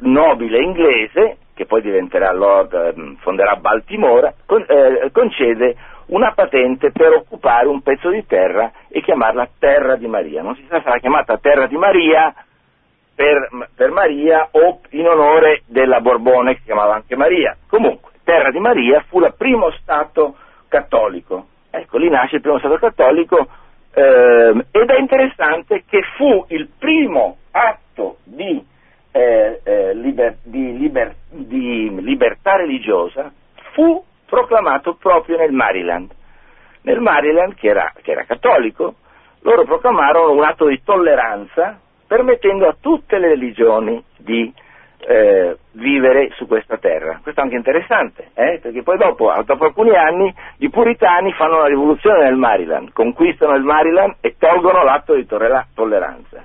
nobile 0.00 0.62
inglese, 0.62 1.38
che 1.54 1.66
poi 1.66 1.80
diventerà 1.80 2.32
Lord, 2.32 2.72
ehm, 2.74 3.16
fonderà 3.20 3.56
Baltimora, 3.56 4.34
con, 4.44 4.64
eh, 4.68 5.10
concede 5.12 5.76
una 6.06 6.32
patente 6.32 6.90
per 6.90 7.12
occupare 7.12 7.66
un 7.68 7.80
pezzo 7.80 8.10
di 8.10 8.26
terra 8.26 8.70
e 8.88 9.00
chiamarla 9.00 9.48
Terra 9.58 9.96
di 9.96 10.06
Maria. 10.06 10.42
Non 10.42 10.54
si 10.56 10.64
sa 10.68 10.76
se 10.76 10.82
sarà 10.84 10.98
chiamata 10.98 11.38
Terra 11.38 11.66
di 11.66 11.76
Maria 11.76 12.34
per, 13.14 13.48
per, 13.74 13.90
Maria 13.90 14.48
o 14.50 14.80
in 14.90 15.06
onore 15.06 15.62
della 15.66 16.00
Borbone 16.00 16.52
che 16.52 16.58
si 16.58 16.64
chiamava 16.66 16.94
anche 16.94 17.16
Maria. 17.16 17.56
Comunque, 17.68 18.12
Terra 18.24 18.50
di 18.50 18.58
Maria 18.58 19.04
fu 19.08 19.20
il 19.20 19.34
primo 19.36 19.70
Stato 19.80 20.36
cattolico. 20.68 21.46
Ecco, 21.70 21.98
lì 21.98 22.08
nasce 22.08 22.36
il 22.36 22.42
primo 22.42 22.58
Stato 22.58 22.76
cattolico 22.76 23.48
eh, 23.92 24.66
ed 24.70 24.90
è 24.90 24.98
interessante 24.98 25.84
che 25.88 26.02
fu 26.16 26.44
il 26.48 26.68
primo 26.78 27.36
atto 27.52 28.18
di, 28.24 28.64
eh, 29.12 29.60
eh, 29.62 29.94
liber, 29.94 30.38
di, 30.42 30.76
liber, 30.76 31.14
di 31.30 31.94
libertà 32.00 32.56
religiosa 32.56 33.32
fu 33.72 34.02
proclamato 34.26 34.94
proprio 34.94 35.36
nel 35.36 35.52
Maryland. 35.52 36.10
Nel 36.82 37.00
Maryland, 37.00 37.54
che 37.54 37.68
era, 37.68 37.92
che 38.02 38.10
era 38.10 38.24
cattolico, 38.24 38.96
loro 39.40 39.64
proclamarono 39.64 40.32
un 40.32 40.42
atto 40.42 40.66
di 40.66 40.82
tolleranza 40.82 41.80
permettendo 42.06 42.66
a 42.66 42.76
tutte 42.80 43.18
le 43.18 43.28
religioni 43.28 44.02
di 44.16 44.52
eh, 45.06 45.58
vivere 45.72 46.30
su 46.36 46.46
questa 46.46 46.78
terra. 46.78 47.20
Questo 47.22 47.40
è 47.40 47.44
anche 47.44 47.56
interessante, 47.56 48.30
eh? 48.34 48.58
perché 48.62 48.82
poi 48.82 48.96
dopo, 48.96 49.32
dopo, 49.44 49.64
alcuni 49.64 49.94
anni 49.94 50.32
i 50.58 50.70
puritani 50.70 51.32
fanno 51.32 51.56
una 51.56 51.66
rivoluzione 51.66 52.24
nel 52.24 52.36
Maryland, 52.36 52.92
conquistano 52.92 53.54
il 53.54 53.62
Maryland 53.62 54.16
e 54.20 54.36
tolgono 54.38 54.82
l'atto 54.82 55.14
di 55.14 55.26
tolleranza. 55.26 56.44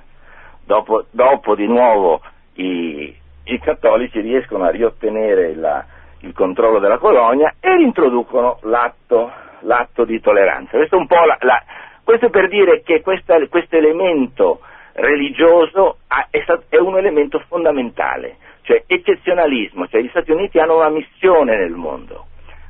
Dopo, 0.64 1.06
dopo 1.10 1.54
di 1.54 1.66
nuovo 1.66 2.20
i, 2.54 3.14
i, 3.44 3.58
cattolici 3.58 4.20
riescono 4.20 4.64
a 4.64 4.70
riottenere 4.70 5.54
la, 5.54 5.84
il 6.20 6.32
controllo 6.32 6.78
della 6.78 6.98
colonia 6.98 7.54
e 7.58 7.72
introducono 7.80 8.58
l'atto, 8.62 9.32
l'atto 9.60 10.04
di 10.04 10.20
tolleranza. 10.20 10.76
Questo 10.76 11.04
la, 11.08 11.36
la, 11.40 11.62
questo 12.04 12.26
è 12.26 12.30
per 12.30 12.48
dire 12.48 12.82
che 12.82 13.00
questo 13.00 13.34
elemento 13.76 14.60
religioso 15.00 15.98
è, 16.08 16.76
un 16.76 16.96
elemento 16.96 17.42
fondamentale, 17.48 18.36
cioè 18.62 18.82
eccezionalismo, 18.86 19.86
cioè 19.88 20.02
gli 20.02 20.08
Stati 20.08 20.30
Uniti 20.30 20.58
hanno 20.58 20.76
una 20.76 20.90
missione 20.90 21.56
nel 21.56 21.72
mondo 21.72 22.26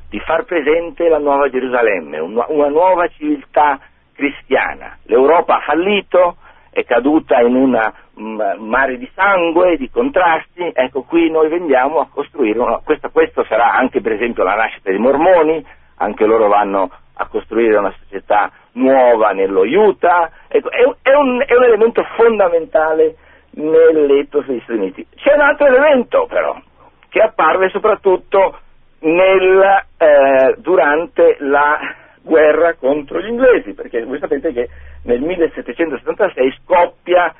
di 0.09 0.19
far 0.19 0.43
presente 0.43 1.07
la 1.07 1.19
nuova 1.19 1.49
Gerusalemme, 1.49 2.19
una, 2.19 2.45
nuova 2.67 3.07
civiltà 3.07 3.79
cristiana. 4.13 4.97
L'Europa 5.05 5.55
ha 5.55 5.61
fallito, 5.61 6.35
è 6.69 6.83
caduta 6.83 7.39
in 7.39 7.55
un 7.55 7.91
mare 8.59 8.97
di 8.97 9.09
sangue, 9.15 9.77
di 9.77 9.89
contrasti, 9.89 10.69
ecco 10.73 11.03
qui 11.03 11.31
noi 11.31 11.47
vendiamo 11.47 11.99
a 11.99 12.09
costruire, 12.13 12.59
una, 12.59 12.81
questo, 12.83 13.09
questo, 13.09 13.45
sarà 13.45 13.73
anche 13.73 14.01
per 14.01 14.11
esempio 14.11 14.43
la 14.43 14.55
nascita 14.55 14.89
dei 14.89 14.99
mormoni, 14.99 15.65
anche 15.95 16.25
loro 16.25 16.49
vanno 16.49 16.91
a 17.15 17.27
costruire 17.27 17.77
una 17.77 17.93
società 18.03 18.51
nuova 18.73 19.31
nello 19.31 19.61
Utah, 19.61 20.29
ecco, 20.47 20.69
è, 20.69 20.81
è, 21.01 21.13
un, 21.13 21.43
è 21.45 21.55
un 21.55 21.63
elemento 21.63 22.03
fondamentale 22.15 23.15
nell'etos 23.51 24.45
degli 24.45 24.61
Stati 24.61 24.79
Uniti. 24.79 25.07
C'è 25.15 25.33
un 25.33 25.41
altro 25.41 25.67
elemento 25.67 26.25
però, 26.27 26.59
che 27.09 27.19
apparve 27.19 27.69
soprattutto 27.69 28.59
nel, 28.99 29.83
eh, 29.97 30.55
durante 30.57 31.37
la 31.39 31.79
guerra 32.21 32.75
contro 32.75 33.19
gli 33.19 33.27
inglesi, 33.27 33.73
perché 33.73 34.03
voi 34.03 34.19
sapete 34.19 34.53
che 34.53 34.69
nel 35.03 35.21
1776 35.21 36.59
scoppia 36.63 37.33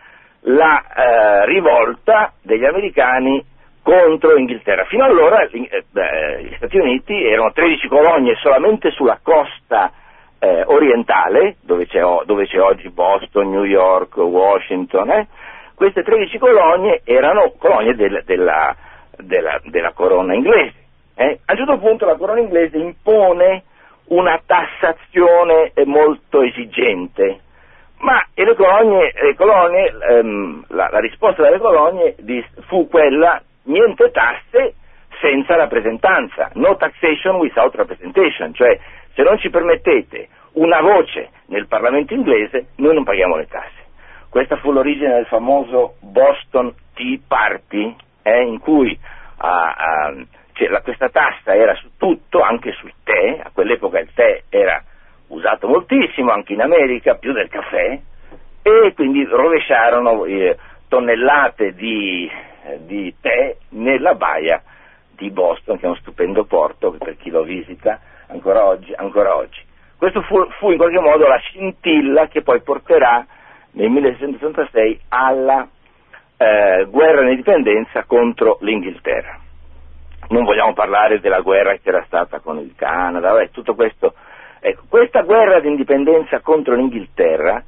la 0.46 0.84
eh, 0.84 1.46
rivolta 1.46 2.34
degli 2.42 2.66
americani 2.66 3.46
contro 3.82 4.34
l'Inghilterra. 4.34 4.86
Fino 4.86 5.04
allora 5.04 5.42
eh, 5.44 5.50
gli 5.50 6.56
Stati 6.56 6.78
Uniti 6.78 7.14
erano 7.26 7.52
13 7.52 7.88
colonie 7.88 8.36
solamente 8.36 8.92
sulla 8.92 9.20
costa 9.22 9.92
eh, 10.40 10.64
orientale, 10.66 11.58
dove 11.62 11.86
c'è, 11.86 12.02
dove 12.26 12.48
c'è, 12.48 12.60
oggi 12.60 12.90
Boston, 12.90 13.50
New 13.50 13.64
York, 13.64 14.18
Washington, 14.18 15.10
eh, 15.12 15.28
queste 15.76 16.04
13 16.04 16.38
colonie 16.38 17.02
erano 17.04 17.54
colonie 17.58 17.96
del, 17.96 18.24
della, 18.26 18.76
della, 19.18 19.60
della, 19.64 19.92
corona 19.94 20.34
inglese. 20.34 20.76
Eh. 21.16 21.40
A 21.46 21.52
un 21.52 21.58
certo 21.58 21.78
punto 21.78 22.06
la 22.06 22.16
corona 22.16 22.40
inglese 22.40 22.78
impone 22.78 23.64
una 24.06 24.40
tassazione 24.46 25.72
molto 25.86 26.42
esigente, 26.42 27.40
ma 28.00 28.24
le 28.34 28.56
colonie, 28.56 29.14
le 29.14 29.36
colonie 29.36 29.94
ehm, 30.10 30.66
la, 30.70 30.90
la, 30.92 31.00
risposta 31.00 31.44
delle 31.44 31.60
colonie 31.60 32.16
fu 32.68 32.88
quella 32.88 33.42
niente 33.64 34.12
tasse 34.12 34.76
senza 35.20 35.56
rappresentanza, 35.56 36.50
no 36.56 36.76
taxation 36.78 37.36
without 37.36 37.76
representation, 37.76 38.54
cioè 38.54 38.78
se 39.14 39.22
non 39.22 39.38
ci 39.38 39.50
permettete 39.50 40.30
una 40.54 40.82
voce 40.82 41.30
nel 41.48 41.68
Parlamento 41.68 42.14
inglese 42.14 42.68
noi 42.78 42.94
non 42.96 43.04
paghiamo 43.04 43.36
le 43.36 43.48
tasse. 43.48 43.80
Questa 44.30 44.58
fu 44.58 44.72
l'origine 44.72 45.14
del 45.14 45.26
famoso 45.26 45.96
Boston 46.00 46.74
Tea 46.94 47.20
Party, 47.28 47.96
eh, 48.24 48.44
in 48.44 48.60
cui 48.60 48.98
ah, 49.38 49.74
ah, 49.74 50.14
la, 50.70 50.82
questa 50.82 51.10
tassa 51.10 51.54
era 51.54 51.76
su 51.76 51.90
tutto, 51.98 52.42
anche 52.42 52.72
sul 52.74 52.94
tè, 53.04 53.42
a 53.44 53.52
quell'epoca 53.54 54.00
il 54.00 54.10
tè 54.14 54.44
era 54.50 54.82
usato 55.28 55.68
moltissimo 55.68 56.32
anche 56.32 56.54
in 56.54 56.62
America, 56.62 57.16
più 57.16 57.34
del 57.34 57.50
caffè, 57.50 58.00
e 58.64 58.94
quindi 58.96 59.26
rovesciarono 59.26 60.26
eh, 60.26 60.58
tonnellate 60.88 61.74
di, 61.74 62.30
di, 62.80 63.14
tè 63.20 63.56
nella 63.70 64.16
baia 64.16 64.62
di 65.16 65.30
Boston, 65.30 65.78
che 65.78 65.84
è 65.84 65.88
uno 65.88 65.98
stupendo 65.98 66.46
porto 66.46 66.92
per 66.92 67.18
chi 67.18 67.30
lo 67.30 67.44
visita 67.44 68.00
ancora 68.28 68.66
oggi. 68.66 68.94
Ancora 68.94 69.36
oggi. 69.36 69.62
Questo 69.98 70.22
fu, 70.22 70.44
fu, 70.58 70.72
in 70.72 70.78
qualche 70.78 71.00
modo 71.00 71.28
la 71.28 71.38
scintilla 71.38 72.28
che 72.28 72.42
poi 72.42 72.62
porterà 72.62 73.26
nel 73.74 73.90
1666 73.90 75.00
alla 75.10 75.68
eh, 76.38 76.86
guerra 76.90 77.22
d'indipendenza 77.22 78.04
contro 78.06 78.58
l'Inghilterra. 78.62 79.40
Non 80.30 80.44
vogliamo 80.44 80.74
parlare 80.74 81.20
della 81.20 81.42
guerra 81.42 81.76
che 81.76 81.90
era 81.90 82.04
stata 82.06 82.40
con 82.40 82.58
il 82.58 82.74
Canada, 82.76 83.32
vabbè, 83.32 83.50
tutto 83.52 83.76
questo 83.76 84.14
Ecco, 84.64 84.84
questa 84.88 85.24
guerra 85.24 85.60
di 85.60 85.70
indipendenza 85.70 86.40
contro 86.42 86.76
l'Inghilterra, 86.76 87.64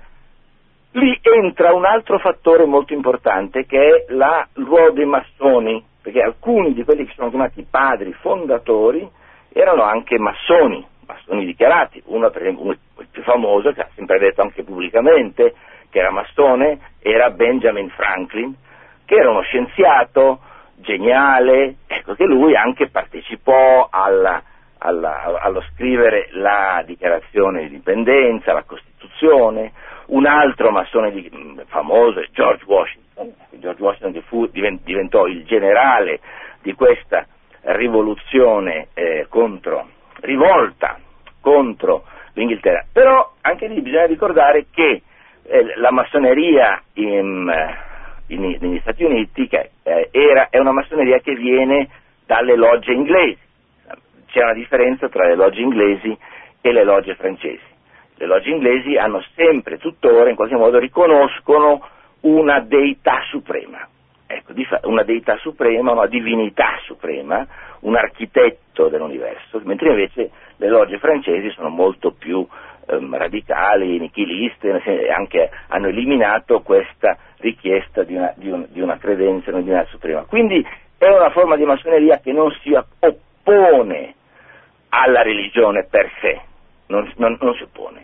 lì 0.94 1.20
entra 1.22 1.74
un 1.74 1.86
altro 1.86 2.20
fattore 2.20 2.66
molto 2.66 2.94
importante 2.94 3.66
che 3.66 3.80
è 3.80 4.14
la, 4.14 4.48
ruolo 4.54 4.92
dei 4.92 5.06
massoni, 5.06 5.84
perché 6.02 6.22
alcuni 6.22 6.74
di 6.74 6.84
quelli 6.84 7.06
che 7.06 7.14
sono 7.16 7.30
chiamati 7.30 7.66
padri 7.70 8.12
fondatori 8.14 9.08
erano 9.52 9.84
anche 9.84 10.18
massoni, 10.18 10.86
massoni 11.06 11.46
dichiarati, 11.46 12.02
uno 12.06 12.30
per 12.30 12.42
esempio 12.42 12.72
il 12.72 13.08
più 13.10 13.24
famoso, 13.24 13.72
che 13.72 13.82
ha 13.82 13.90
sempre 13.96 14.20
detto 14.20 14.42
anche 14.42 14.64
pubblicamente 14.64 15.54
che 15.90 16.00
era 16.00 16.12
massone, 16.12 16.80
era 17.00 17.30
Benjamin 17.30 17.90
Franklin, 17.90 18.56
che 19.06 19.16
era 19.16 19.30
uno 19.30 19.42
scienziato 19.42 20.40
geniale, 20.76 21.76
ecco 21.88 22.16
che 22.16 22.26
lui 22.26 22.56
anche 22.56 22.90
partecipò 22.90 23.88
alla 23.92 24.42
alla, 24.84 25.40
allo 25.40 25.64
scrivere 25.74 26.28
la 26.32 26.84
dichiarazione 26.86 27.60
di 27.62 27.68
indipendenza, 27.68 28.54
la 28.54 28.64
Costituzione, 28.64 29.72
un 30.08 30.26
altro 30.26 30.72
massone 30.72 31.12
di, 31.12 31.30
mm, 31.34 31.60
famoso 31.68 32.20
è 32.20 32.28
George 32.32 32.64
Washington, 32.66 33.34
George 33.52 33.82
Washington 33.82 34.22
fu, 34.24 34.48
diventò 34.48 35.26
il 35.26 35.44
generale 35.46 36.20
di 36.62 36.74
questa 36.74 37.26
rivoluzione 37.62 38.88
eh, 38.94 39.26
contro, 39.30 39.88
rivolta 40.22 41.00
contro 41.40 42.06
l'Inghilterra. 42.34 42.86
Però 42.92 43.34
anche 43.42 43.68
lì 43.68 43.82
bisogna 43.82 44.06
ricordare 44.06 44.66
che 44.72 45.02
eh, 45.44 45.78
la 45.78 45.92
massoneria 45.92 46.82
in, 46.94 47.52
in, 48.28 48.58
negli 48.60 48.80
Stati 48.80 49.04
Uniti 49.04 49.48
che, 49.48 49.72
eh, 49.84 50.10
era, 50.12 50.48
è 50.50 50.58
una 50.58 50.72
massoneria 50.72 51.20
che 51.20 51.36
viene 51.36 51.90
dalle 52.26 52.56
logge 52.56 52.92
inglesi, 52.92 53.42
c'è 54.28 54.42
una 54.42 54.54
differenza 54.54 55.10
tra 55.10 55.28
le 55.28 55.36
logge 55.36 55.62
inglesi 55.62 56.18
e 56.62 56.72
le 56.72 56.84
logge 56.84 57.16
francesi. 57.16 57.73
Le 58.24 58.30
logge 58.30 58.52
inglesi 58.52 58.96
hanno 58.96 59.22
sempre, 59.36 59.78
tuttora, 59.78 60.30
in 60.30 60.38
qualche 60.38 60.56
modo 60.56 60.80
riconoscono 60.80 61.86
una 62.22 62.62
deità 62.62 63.20
suprema. 63.30 63.86
Ecco, 64.26 64.54
una 64.84 65.04
deità 65.04 65.36
suprema, 65.40 65.92
una 65.92 66.06
divinità 66.06 66.80
suprema, 66.86 67.46
un 67.82 67.98
architetto 67.98 68.88
dell'universo, 68.88 69.60
mentre 69.66 69.90
invece 69.90 70.32
le 70.56 70.70
logge 70.70 71.00
francesi 71.00 71.50
sono 71.50 71.68
molto 71.68 72.12
più 72.12 72.48
ehm, 72.88 73.18
radicali, 73.18 74.00
nichiliste, 74.00 74.72
anche 75.14 75.50
hanno 75.68 75.88
eliminato 75.88 76.62
questa 76.62 77.18
richiesta 77.40 78.04
di 78.04 78.16
una, 78.16 78.34
di 78.38 78.50
un, 78.50 78.66
di 78.70 78.80
una 78.80 78.98
credenza, 78.98 79.50
una 79.50 79.60
divinità 79.60 79.86
suprema. 79.90 80.24
Quindi 80.24 80.66
è 80.98 81.10
una 81.10 81.30
forma 81.32 81.58
di 81.58 81.66
massoneria 81.66 82.20
che 82.20 82.32
non 82.32 82.50
si 82.62 82.74
oppone 82.74 84.16
alla 84.88 85.22
religione 85.24 85.84
per 85.84 86.10
sé, 86.22 86.40
non, 86.88 87.12
non, 87.18 87.38
non 87.42 87.54
si 87.56 87.64
oppone, 87.64 88.03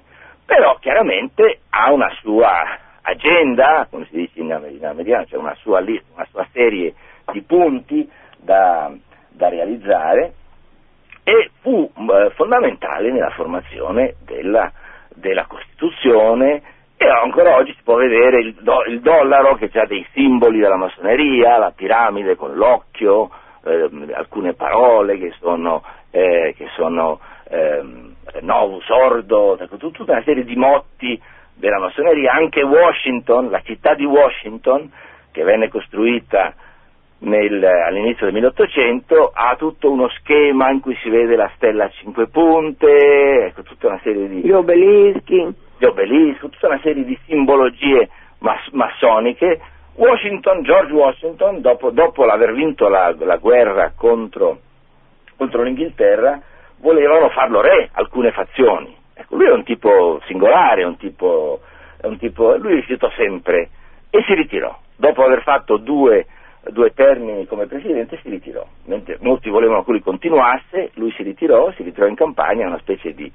però 0.49 0.77
chiaramente 0.79 1.59
ha 1.69 1.93
una 1.93 2.09
sua 2.21 2.79
agenda, 3.03 3.85
come 3.87 4.07
si 4.09 4.17
dice 4.17 4.39
in, 4.39 4.51
americano, 4.51 5.25
cioè 5.27 5.37
una 5.37 5.53
sua, 5.61 5.79
una 5.79 6.27
sua, 6.31 6.47
serie 6.51 6.95
di 7.31 7.43
punti 7.43 8.09
da, 8.35 8.91
da 9.29 9.47
realizzare 9.47 10.33
e 11.23 11.51
fu 11.61 11.87
eh, 11.95 12.31
fondamentale 12.31 13.11
nella 13.11 13.29
formazione 13.29 14.15
della, 14.25 14.71
della, 15.13 15.45
Costituzione. 15.45 16.63
E 16.97 17.07
ancora 17.07 17.55
oggi 17.55 17.71
si 17.75 17.83
può 17.83 17.95
vedere 17.97 18.39
il, 18.39 18.55
do, 18.55 18.83
il, 18.85 19.01
dollaro 19.01 19.53
che 19.53 19.69
ha 19.79 19.85
dei 19.85 20.05
simboli 20.13 20.59
della 20.59 20.77
massoneria, 20.77 21.59
la 21.59 21.71
piramide 21.75 22.35
con 22.35 22.55
l'occhio, 22.55 23.29
eh, 23.65 23.87
alcune 24.13 24.55
parole 24.55 25.19
che 25.19 25.31
sono 25.39 25.83
eh, 26.11 26.55
che 26.57 26.67
sono 26.75 27.19
ehm, 27.49 28.15
Novus 28.41 28.87
Ordo, 28.89 29.57
ecco, 29.59 29.77
tutta 29.77 30.03
una 30.03 30.23
serie 30.23 30.43
di 30.43 30.55
motti 30.55 31.19
della 31.55 31.79
massoneria, 31.79 32.33
anche 32.33 32.61
Washington, 32.63 33.49
la 33.49 33.61
città 33.61 33.93
di 33.93 34.05
Washington, 34.05 34.91
che 35.31 35.43
venne 35.43 35.67
costruita 35.69 36.53
nel, 37.19 37.63
all'inizio 37.63 38.25
del 38.25 38.35
1800, 38.35 39.31
ha 39.33 39.55
tutto 39.57 39.91
uno 39.91 40.07
schema 40.09 40.69
in 40.69 40.79
cui 40.79 40.95
si 41.01 41.09
vede 41.09 41.35
la 41.35 41.51
stella 41.55 41.85
a 41.85 41.89
cinque 41.89 42.27
punte, 42.27 43.45
ecco, 43.47 43.63
tutta 43.63 43.87
una 43.87 43.99
serie 44.03 44.27
di... 44.27 44.41
Gli 44.41 44.51
obelischi. 44.51 45.55
Gli 45.77 45.85
obelischi, 45.85 46.49
tutta 46.49 46.67
una 46.67 46.79
serie 46.81 47.03
di 47.03 47.17
simbologie 47.25 48.09
mas- 48.39 48.69
massoniche. 48.71 49.59
Washington, 49.95 50.63
George 50.63 50.93
Washington, 50.93 51.61
dopo, 51.61 51.89
dopo 51.89 52.23
l'aver 52.23 52.53
vinto 52.53 52.87
la, 52.87 53.13
la 53.19 53.35
guerra 53.35 53.91
contro 53.95 54.59
contro 55.39 55.63
l'Inghilterra 55.63 56.41
volevano 56.81 57.29
farlo 57.29 57.61
re 57.61 57.89
alcune 57.93 58.31
fazioni. 58.31 58.95
Ecco, 59.13 59.35
lui 59.35 59.47
è 59.47 59.51
un 59.51 59.63
tipo 59.63 60.21
singolare, 60.25 60.83
un 60.83 60.97
tipo, 60.97 61.59
un 62.03 62.17
tipo, 62.17 62.55
lui 62.55 62.75
rifiutò 62.75 63.09
sempre 63.15 63.69
e 64.09 64.23
si 64.23 64.33
ritirò. 64.33 64.75
Dopo 64.95 65.23
aver 65.23 65.41
fatto 65.43 65.77
due, 65.77 66.25
due 66.69 66.93
termini 66.93 67.45
come 67.45 67.67
presidente 67.67 68.19
si 68.21 68.29
ritirò, 68.29 68.65
mentre 68.85 69.17
molti 69.21 69.49
volevano 69.49 69.83
che 69.83 69.91
lui 69.91 70.01
continuasse, 70.01 70.91
lui 70.95 71.11
si 71.11 71.23
ritirò, 71.23 71.71
si 71.73 71.83
ritirò 71.83 72.07
in 72.07 72.15
campagna, 72.15 72.67
una 72.67 72.79
specie 72.79 73.13
di, 73.13 73.31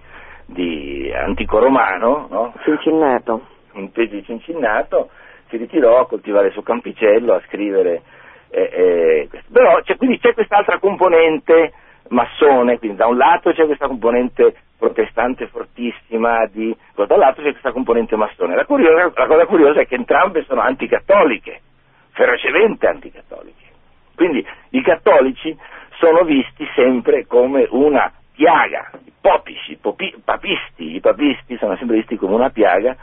di 0.46 1.12
antico 1.14 1.58
romano, 1.58 2.26
no? 2.30 2.54
Cincinnato. 2.62 3.52
Un 3.74 3.88
specie 3.88 4.16
di 4.16 4.24
Cincinnato, 4.24 5.10
si 5.48 5.56
ritirò 5.56 5.98
a 5.98 6.06
coltivare 6.06 6.46
il 6.46 6.52
suo 6.52 6.62
campicello, 6.62 7.34
a 7.34 7.42
scrivere. 7.46 8.02
Eh, 8.50 8.70
eh, 8.72 9.28
però 9.52 9.80
c'è, 9.82 9.96
quindi 9.96 10.18
c'è 10.20 10.32
quest'altra 10.32 10.78
componente 10.78 11.72
massone, 12.08 12.78
quindi 12.78 12.96
da 12.96 13.06
un 13.06 13.16
lato 13.16 13.52
c'è 13.52 13.64
questa 13.66 13.86
componente 13.86 14.54
protestante 14.78 15.46
fortissima, 15.46 16.46
di, 16.46 16.76
dall'altro 16.94 17.42
c'è 17.42 17.50
questa 17.50 17.72
componente 17.72 18.16
massone. 18.16 18.54
La, 18.54 18.64
curiosa, 18.64 19.12
la 19.14 19.26
cosa 19.26 19.46
curiosa 19.46 19.80
è 19.80 19.86
che 19.86 19.94
entrambe 19.94 20.44
sono 20.44 20.60
anticattoliche, 20.60 21.60
ferocemente 22.10 22.86
anticattoliche. 22.86 23.62
Quindi 24.14 24.46
i 24.70 24.82
cattolici 24.82 25.56
sono 25.98 26.22
visti 26.24 26.68
sempre 26.74 27.26
come 27.26 27.66
una 27.70 28.12
piaga, 28.34 28.90
i 29.04 29.12
popici, 29.20 29.76
popi, 29.76 30.14
papisti, 30.22 30.96
i 30.96 31.00
papisti 31.00 31.56
sono 31.56 31.76
sempre 31.76 31.96
visti 31.96 32.16
come 32.16 32.34
una 32.34 32.50
piaga 32.50 32.96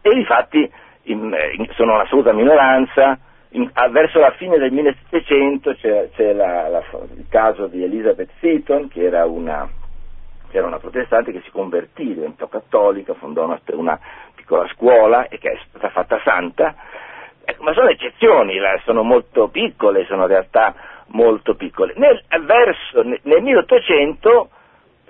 e 0.00 0.10
infatti 0.10 0.70
in, 1.04 1.34
in, 1.56 1.66
sono 1.74 1.94
un'assoluta 1.94 2.32
minoranza, 2.32 3.18
in, 3.54 3.70
a, 3.72 3.88
verso 3.88 4.18
la 4.18 4.32
fine 4.32 4.58
del 4.58 4.72
1700 4.72 5.74
c'è, 5.74 6.10
c'è 6.14 6.32
la, 6.32 6.68
la, 6.68 6.82
il 7.16 7.26
caso 7.28 7.66
di 7.66 7.82
Elizabeth 7.84 8.30
Seaton, 8.40 8.88
che 8.88 9.02
era 9.04 9.24
una, 9.26 9.68
che 10.50 10.58
era 10.58 10.66
una 10.66 10.78
protestante 10.78 11.32
che 11.32 11.40
si 11.42 11.50
convertì, 11.50 12.14
diventò 12.14 12.48
cattolica, 12.48 13.14
fondò 13.14 13.44
una, 13.44 13.60
una, 13.72 13.98
piccola 14.34 14.66
scuola 14.68 15.28
e 15.28 15.38
che 15.38 15.52
è 15.52 15.58
stata 15.68 15.88
fatta 15.88 16.20
santa, 16.24 16.74
ecco, 17.44 17.62
ma 17.62 17.72
sono 17.72 17.88
eccezioni, 17.88 18.56
sono 18.84 19.02
molto 19.02 19.48
piccole, 19.48 20.04
sono 20.04 20.26
realtà 20.26 20.74
molto 21.08 21.54
piccole. 21.54 21.94
Nel, 21.96 22.22
verso, 22.44 23.02
nel 23.02 23.42
1800 23.42 24.50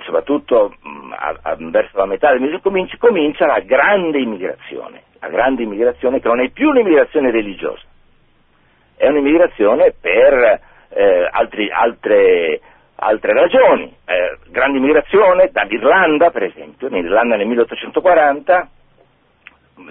soprattutto 0.03 0.75
mh, 0.81 1.15
a, 1.17 1.39
a, 1.43 1.57
verso 1.59 1.97
la 1.97 2.07
metà 2.07 2.31
del 2.31 2.41
mese 2.41 2.61
comincia, 2.61 2.97
comincia 2.99 3.47
la 3.47 3.61
grande 3.61 4.19
immigrazione, 4.19 5.05
la 5.19 5.29
grande 5.29 5.63
immigrazione 5.63 6.21
che 6.21 6.29
non 6.29 6.41
è 6.41 6.51
più 6.51 6.69
un'immigrazione 6.69 7.31
religiosa, 7.31 7.83
è 8.97 9.09
un'immigrazione 9.09 9.95
per 10.01 10.61
eh, 10.89 11.29
altri, 11.31 11.71
altre, 11.71 12.61
altre, 12.97 13.33
ragioni, 13.33 13.95
eh, 14.05 14.39
grande 14.51 14.79
immigrazione 14.79 15.51
dall'Irlanda 15.51 16.31
per 16.31 16.45
esempio, 16.45 16.89
in 16.89 16.97
Irlanda 16.97 17.37
nel 17.37 17.47
1840 17.47 18.69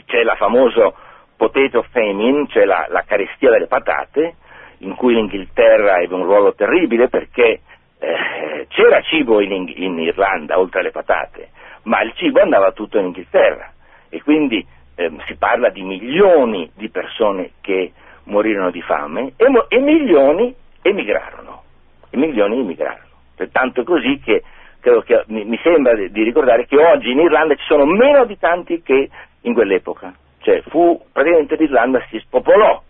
c'è 0.05 0.23
la 0.23 0.35
famosa 0.35 0.93
potato 1.35 1.83
famine, 1.91 2.47
cioè 2.47 2.65
la, 2.65 2.85
la 2.89 3.03
carestia 3.05 3.51
delle 3.51 3.67
patate, 3.67 4.35
in 4.79 4.95
cui 4.95 5.13
l'Inghilterra 5.13 5.99
ebbe 5.99 6.13
un 6.13 6.23
ruolo 6.23 6.53
terribile 6.53 7.09
perché 7.09 7.61
eh, 7.99 8.65
c'era 8.69 9.01
cibo 9.01 9.41
in, 9.41 9.51
in, 9.75 9.99
Irlanda 9.99 10.59
oltre 10.59 10.79
alle 10.79 10.91
patate, 10.91 11.49
ma 11.83 12.01
il 12.01 12.13
cibo 12.15 12.41
andava 12.41 12.71
tutto 12.71 12.97
in 12.97 13.05
Inghilterra. 13.05 13.71
E 14.09 14.21
quindi 14.21 14.65
eh, 14.95 15.11
si 15.25 15.35
parla 15.35 15.69
di 15.69 15.81
milioni 15.81 16.69
di 16.75 16.89
persone 16.89 17.51
che 17.61 17.91
morirono 18.25 18.71
di 18.71 18.81
fame 18.81 19.33
e, 19.35 19.45
e 19.67 19.79
milioni 19.79 20.53
emigrarono, 20.81 21.63
e 22.09 22.17
milioni 22.17 22.59
emigrarono. 22.59 23.11
Tanto 23.51 23.81
è 23.81 23.83
così 23.83 24.19
che, 24.23 24.43
che 24.79 25.23
mi, 25.27 25.43
mi, 25.45 25.59
sembra 25.61 25.95
di, 25.95 26.11
di 26.11 26.23
ricordare 26.23 26.65
che 26.65 26.77
oggi 26.77 27.11
in 27.11 27.19
Irlanda 27.19 27.55
ci 27.55 27.65
sono 27.65 27.85
meno 27.85 28.19
abitanti 28.19 28.81
che 28.81 29.09
in 29.41 29.53
quell'epoca, 29.53 30.13
cioè 30.39 30.61
fu 30.67 31.01
praticamente 31.11 31.55
l'Irlanda 31.55 32.01
si 32.09 32.19
spopolò 32.19 32.81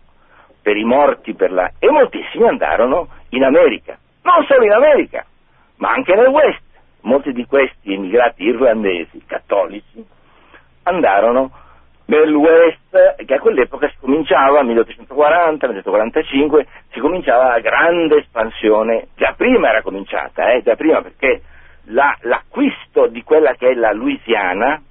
per 0.62 0.76
i 0.76 0.84
morti 0.84 1.34
per 1.34 1.52
la... 1.52 1.70
e 1.78 1.90
moltissimi 1.90 2.48
andarono 2.48 3.08
in 3.30 3.44
America, 3.44 3.98
non 4.22 4.44
solo 4.46 4.64
in 4.64 4.72
America, 4.72 5.24
ma 5.76 5.90
anche 5.90 6.14
nel 6.14 6.28
West. 6.28 6.62
Molti 7.02 7.32
di 7.32 7.44
questi 7.44 7.92
emigrati 7.92 8.44
irlandesi 8.44 9.22
cattolici 9.26 10.02
andarono 10.84 11.50
nel 12.06 12.34
West, 12.34 13.24
che 13.24 13.34
a 13.34 13.40
quell'epoca 13.40 13.88
si 13.88 13.96
cominciava, 14.00 14.62
1840, 14.62 15.66
1845, 15.66 16.66
si 16.90 17.00
cominciava 17.00 17.48
la 17.48 17.60
grande 17.60 18.18
espansione, 18.18 19.06
già 19.16 19.32
prima 19.36 19.70
era 19.70 19.80
cominciata, 19.82 20.52
eh, 20.52 20.62
già 20.62 20.76
prima 20.76 21.00
perché 21.00 21.40
la, 21.84 22.14
l'acquisto 22.22 23.06
di 23.06 23.22
quella 23.22 23.54
che 23.54 23.68
è 23.68 23.74
la 23.74 23.92
Louisiana, 23.92 24.82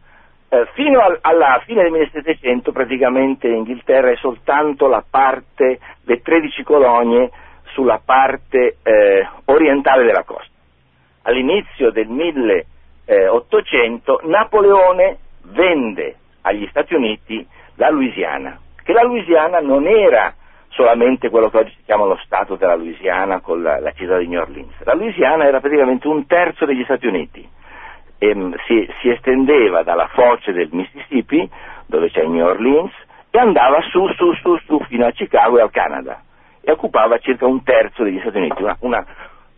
eh, 0.50 0.68
fino 0.74 1.02
al, 1.02 1.20
alla 1.22 1.62
fine 1.66 1.84
del 1.84 1.92
1700 1.92 2.72
praticamente 2.72 3.48
in 3.48 3.58
Inghilterra 3.58 4.10
è 4.10 4.16
soltanto 4.16 4.88
la 4.88 5.06
parte, 5.08 5.78
le 6.04 6.22
13 6.22 6.64
colonie 6.64 7.30
sulla 7.74 8.02
parte 8.04 8.78
eh, 8.84 9.28
orientale 9.46 10.04
della 10.04 10.24
costa. 10.24 10.52
All'inizio 11.24 11.92
del 11.92 12.08
1800 12.08 14.22
Napoleone 14.24 15.18
vende 15.44 16.18
agli 16.44 16.66
Stati 16.70 16.96
Uniti 16.96 17.46
la 17.76 17.90
Louisiana, 17.90 18.60
che 18.84 18.94
la 18.94 19.04
Louisiana 19.04 19.60
non 19.60 19.86
era 19.88 20.34
solamente 20.70 21.30
quello 21.30 21.50
che 21.50 21.58
oggi 21.58 21.74
si 21.76 21.84
chiama 21.84 22.06
lo 22.06 22.20
Stato 22.24 22.56
della 22.56 22.76
Louisiana 22.76 23.42
con 23.42 23.62
la, 23.62 23.80
la 23.80 23.92
città 23.92 24.18
di 24.18 24.28
New 24.28 24.40
Orleans. 24.40 24.74
La 24.84 24.94
Louisiana 24.94 25.46
era 25.46 25.60
praticamente 25.60 26.08
un 26.08 26.26
terzo 26.26 26.66
degli 26.66 26.84
Stati 26.84 27.08
Uniti 27.08 27.50
ehm, 28.24 28.56
si, 28.66 28.88
si, 29.02 29.10
estendeva 29.10 29.84
dalla 29.84 30.08
foce 30.08 30.54
del 30.54 30.70
Mississippi, 30.72 31.50
dove 31.88 32.10
c'è 32.10 32.26
New 32.26 32.46
Orleans, 32.46 32.92
e 33.30 33.38
andava 33.38 33.82
su, 33.82 34.08
su, 34.14 34.32
su, 34.34 34.58
su 34.66 34.80
fino 34.88 35.06
a 35.06 35.12
Chicago 35.12 35.58
e 35.58 35.62
al 35.62 35.72
Canada, 35.72 36.22
e 36.62 36.72
occupava 36.72 37.18
circa 37.18 37.46
un 37.46 37.64
terzo 37.64 38.04
degli 38.04 38.20
Stati 38.20 38.38
Uniti. 38.38 38.62
Una, 38.62 38.78
una, 38.80 39.06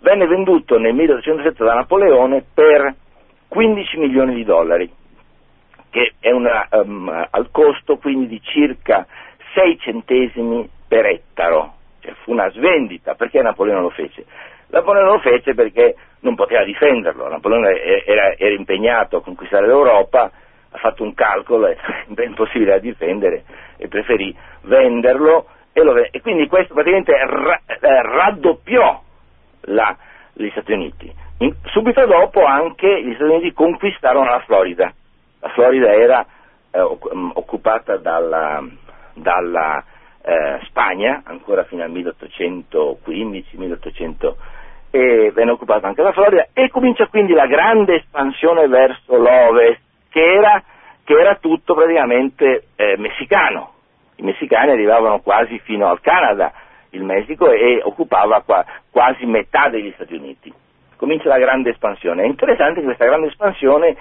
venne 0.02 0.26
venduto 0.26 0.80
nel 0.80 0.96
1807 0.96 1.64
da 1.64 1.76
Napoleone 1.76 2.44
per 2.54 2.96
15 3.48 3.98
milioni 3.98 4.34
di 4.34 4.44
dollari, 4.44 4.92
che 5.96 6.16
è 6.20 6.30
una, 6.30 6.68
um, 6.72 7.28
al 7.30 7.52
costo 7.52 7.96
quindi 7.96 8.28
di 8.28 8.42
circa 8.42 9.08
6 9.54 9.80
centesimi 9.80 10.70
per 10.90 11.06
ettaro, 11.06 11.76
cioè 12.02 12.14
fu 12.24 12.32
una 12.34 12.50
svendita, 12.50 13.16
perché 13.16 13.42
Napoleone 13.42 13.80
lo 13.80 13.92
fece? 13.92 14.26
Napoleone 14.68 15.08
lo 15.08 15.20
fece 15.20 15.54
perché 15.54 15.96
non 16.20 16.36
poteva 16.36 16.66
difenderlo, 16.66 17.30
Napoleone 17.30 18.04
era, 18.04 18.36
era 18.36 18.54
impegnato 18.54 19.16
a 19.16 19.22
conquistare 19.22 19.68
l'Europa, 19.68 20.30
ha 20.72 20.78
fatto 20.80 21.04
un 21.04 21.14
calcolo, 21.14 21.68
è 21.72 21.78
impossibile 22.26 22.72
da 22.72 22.80
difendere 22.80 23.46
e 23.78 23.88
preferì 23.88 24.36
venderlo 24.64 25.46
e, 25.72 25.82
lo, 25.82 25.96
e 25.96 26.20
quindi 26.20 26.48
questo 26.48 26.74
praticamente 26.74 27.14
ra, 27.26 27.62
eh, 27.68 28.02
raddoppiò 28.02 29.02
la, 29.62 29.96
gli 30.34 30.50
Stati 30.50 30.74
Uniti. 30.74 31.14
In, 31.38 31.56
subito 31.68 32.06
dopo 32.06 32.44
anche 32.44 33.02
gli 33.02 33.14
Stati 33.14 33.32
Uniti 33.32 33.54
conquistarono 33.54 34.30
la 34.30 34.40
Florida, 34.40 34.94
la 35.46 35.50
Florida 35.50 35.94
era 35.94 36.26
eh, 36.72 36.80
occupata 36.82 37.98
dalla, 37.98 38.64
dalla 39.14 39.84
eh, 40.24 40.60
Spagna 40.64 41.22
ancora 41.24 41.66
fino 41.66 41.84
al 41.84 41.92
1815-1800 41.92 44.34
e 44.90 45.30
venne 45.34 45.52
occupata 45.52 45.86
anche 45.88 46.02
la 46.02 46.14
Florida 46.14 46.48
e 46.52 46.70
comincia 46.70 47.06
quindi 47.08 47.34
la 47.34 47.46
grande 47.46 47.98
espansione 47.98 48.68
verso 48.68 49.18
l'ovest 49.18 49.82
che 50.10 50.24
era, 50.24 50.64
che 51.04 51.14
era 51.14 51.36
tutto 51.36 51.76
praticamente 51.76 52.70
eh, 52.76 52.98
messicano. 52.98 53.74
I 54.16 54.24
messicani 54.24 54.72
arrivavano 54.72 55.20
quasi 55.20 55.60
fino 55.60 55.86
al 55.88 56.02
Canada, 56.02 56.52
il 56.92 57.04
Messico, 57.04 57.52
e 57.52 57.82
occupava 57.84 58.42
qua, 58.42 58.64
quasi 58.90 59.26
metà 59.26 59.68
degli 59.68 59.92
Stati 59.96 60.16
Uniti. 60.16 60.54
Comincia 60.96 61.28
la 61.28 61.38
grande 61.38 61.72
espansione. 61.72 62.24
È 62.24 62.26
interessante 62.26 62.80
che 62.80 62.86
questa 62.86 63.04
grande 63.04 63.28
espansione 63.28 63.98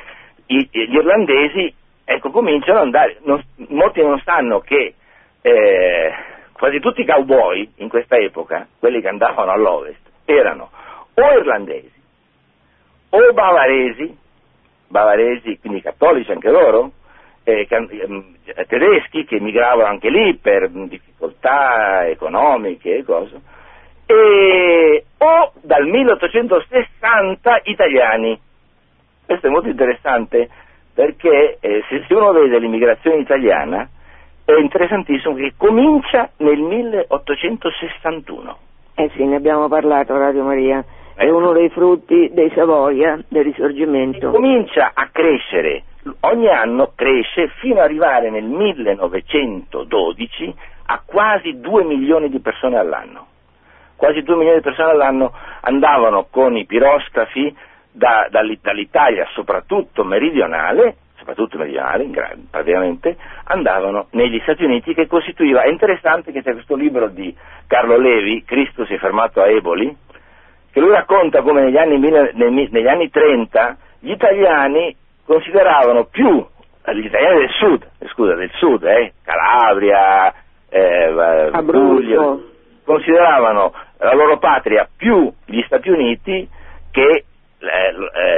gli 0.46 0.68
irlandesi 0.70 1.74
ecco, 2.04 2.30
cominciano 2.30 2.78
ad 2.78 2.85
andare, 2.85 3.18
non, 3.22 3.42
molti 3.68 4.02
non 4.02 4.20
sanno 4.24 4.61
che 4.61 4.94
eh, 5.40 6.12
quasi 6.52 6.80
tutti 6.80 7.00
i 7.00 7.07
cowboy 7.07 7.70
in 7.76 7.88
questa 7.88 8.16
epoca, 8.16 8.66
quelli 8.78 9.00
che 9.00 9.09
andavano 9.09 9.50
all'ovest, 9.50 10.00
erano 10.24 10.70
o 11.14 11.38
irlandesi 11.38 11.92
o 13.11 13.33
bavaresi, 13.33 14.16
bavaresi 14.88 15.59
quindi 15.61 15.80
cattolici 15.80 16.33
anche 16.33 16.50
loro, 16.50 16.90
eh, 17.44 17.66
ehm, 17.68 18.37
tedeschi 18.66 19.24
che 19.24 19.37
emigravano 19.37 19.88
anche 19.88 20.11
lì 20.11 20.35
per 20.37 20.68
difficoltà 20.68 22.09
economiche 22.09 22.96
e 22.96 23.04
cose, 23.04 23.40
e, 24.07 25.04
o 25.18 25.52
dal 25.61 25.87
1860 25.87 27.61
italiani. 27.64 28.40
Questo 29.26 29.46
è 29.46 29.50
molto 29.50 29.68
interessante 29.68 30.48
perché 30.92 31.56
eh, 31.60 31.82
se, 31.88 32.04
se 32.06 32.14
uno 32.14 32.32
vede 32.32 32.58
l'immigrazione 32.58 33.16
italiana 33.16 33.88
è 34.44 34.52
interessantissimo 34.52 35.34
che 35.34 35.54
comincia 35.56 36.30
nel 36.38 36.58
1861. 36.58 38.58
Eh 38.94 39.10
sì, 39.16 39.24
ne 39.24 39.37
abbiamo 39.37 39.68
parlato 39.68 40.16
Radio 40.16 40.44
Maria 40.44 40.84
è 41.14 41.28
uno 41.30 41.52
dei 41.52 41.70
frutti 41.70 42.30
dei 42.32 42.50
Savoia, 42.54 43.18
del 43.28 43.44
risorgimento. 43.44 44.30
Comincia 44.30 44.90
a 44.94 45.08
crescere, 45.12 45.84
ogni 46.20 46.48
anno 46.48 46.92
cresce 46.94 47.48
fino 47.60 47.78
ad 47.78 47.84
arrivare 47.84 48.30
nel 48.30 48.44
1912 48.44 50.54
a 50.87 51.00
quasi 51.04 51.60
2 51.60 51.84
milioni 51.84 52.28
di 52.28 52.40
persone 52.40 52.78
all'anno. 52.78 53.26
Quasi 53.96 54.22
2 54.22 54.34
milioni 54.34 54.58
di 54.58 54.64
persone 54.64 54.90
all'anno 54.90 55.32
andavano 55.60 56.26
con 56.30 56.56
i 56.56 56.66
piroscafi 56.66 57.56
da, 57.94 58.26
dall'Italia, 58.28 59.26
soprattutto 59.33 60.02
meridionale, 60.04 60.96
soprattutto 61.16 61.59
meridionale, 61.59 62.11
praticamente, 62.50 63.16
andavano 63.44 64.09
negli 64.11 64.40
Stati 64.40 64.64
Uniti 64.64 64.94
che 64.94 65.07
costituiva, 65.07 65.62
è 65.62 65.68
interessante 65.68 66.33
che 66.33 66.42
c'è 66.42 66.52
questo 66.52 66.74
libro 66.74 67.09
di 67.09 67.35
Carlo 67.68 67.96
Levi, 67.96 68.42
Cristo 68.44 68.85
si 68.85 68.94
è 68.94 68.98
fermato 68.98 69.40
a 69.40 69.48
Eboli, 69.48 69.96
che 70.72 70.80
lui 70.80 70.90
racconta 70.90 71.40
come 71.42 71.62
negli 71.62 71.76
anni, 71.76 71.98
negli 71.98 72.88
anni 72.88 73.09
30 73.09 73.76
gli 74.00 74.11
italiani 74.11 74.94
consideravano 75.24 76.07
più, 76.07 76.44
gli 76.92 77.04
italiani 77.04 77.38
del 77.38 77.50
sud, 77.50 77.88
eh, 78.00 78.09
scusa, 78.09 78.35
del 78.35 78.50
sud, 78.54 78.83
eh, 78.83 79.12
Calabria, 79.22 80.35
eh, 80.68 81.50
Puglia, 81.64 82.37
consideravano 82.85 83.72
la 83.98 84.14
loro 84.14 84.38
patria 84.38 84.88
più 84.94 85.33
gli 85.46 85.62
Stati 85.62 85.88
Uniti 85.88 86.46
che 86.90 87.02
eh, 87.02 87.24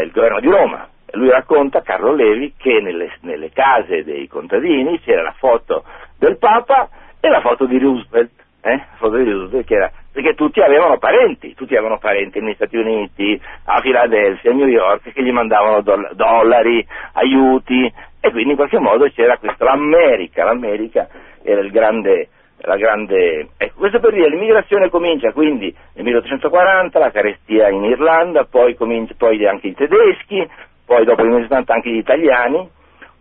il 0.02 0.10
governo 0.12 0.40
di 0.40 0.48
Roma. 0.48 0.88
Lui 1.12 1.30
racconta, 1.30 1.82
Carlo 1.82 2.12
Levi, 2.12 2.54
che 2.56 2.80
nelle, 2.80 3.12
nelle 3.20 3.50
case 3.50 4.04
dei 4.04 4.26
contadini 4.26 5.00
c'era 5.00 5.22
la 5.22 5.34
foto 5.38 5.84
del 6.18 6.36
Papa 6.36 6.88
e 7.20 7.28
la 7.28 7.40
foto 7.40 7.64
di 7.66 7.78
Roosevelt, 7.78 8.30
eh, 8.60 8.82
foto 8.96 9.16
di 9.16 9.30
Roosevelt 9.30 9.70
era 9.70 9.90
perché 10.16 10.34
tutti 10.34 10.62
avevano 10.62 10.96
parenti, 10.96 11.54
tutti 11.54 11.74
avevano 11.74 11.98
parenti 11.98 12.40
negli 12.40 12.54
Stati 12.54 12.78
Uniti, 12.78 13.38
a 13.64 13.80
Filadelfia, 13.82 14.50
a 14.50 14.54
New 14.54 14.66
York, 14.66 15.12
che 15.12 15.22
gli 15.22 15.30
mandavano 15.30 15.82
do- 15.82 16.08
dollari, 16.12 16.86
aiuti, 17.12 17.92
e 18.20 18.30
quindi 18.30 18.52
in 18.52 18.56
qualche 18.56 18.78
modo 18.78 19.10
c'era 19.10 19.36
questa, 19.36 19.62
l'America, 19.64 20.44
l'America 20.44 21.06
era 21.42 21.60
il 21.60 21.70
grande 21.70 22.30
la 22.58 22.76
grande... 22.76 23.48
Ecco, 23.56 23.78
questo 23.78 24.00
per 24.00 24.12
dire, 24.12 24.28
l'immigrazione 24.28 24.88
comincia 24.90 25.32
quindi 25.32 25.74
nel 25.94 26.04
1840, 26.04 26.98
la 26.98 27.10
carestia 27.10 27.68
in 27.68 27.84
Irlanda, 27.84 28.44
poi, 28.44 28.74
comincia, 28.74 29.14
poi 29.16 29.44
anche 29.46 29.68
i 29.68 29.74
tedeschi, 29.74 30.48
poi 30.84 31.04
dopo 31.04 31.22
il 31.22 31.28
1970 31.28 31.72
anche 31.72 31.90
gli 31.90 31.98
italiani, 31.98 32.68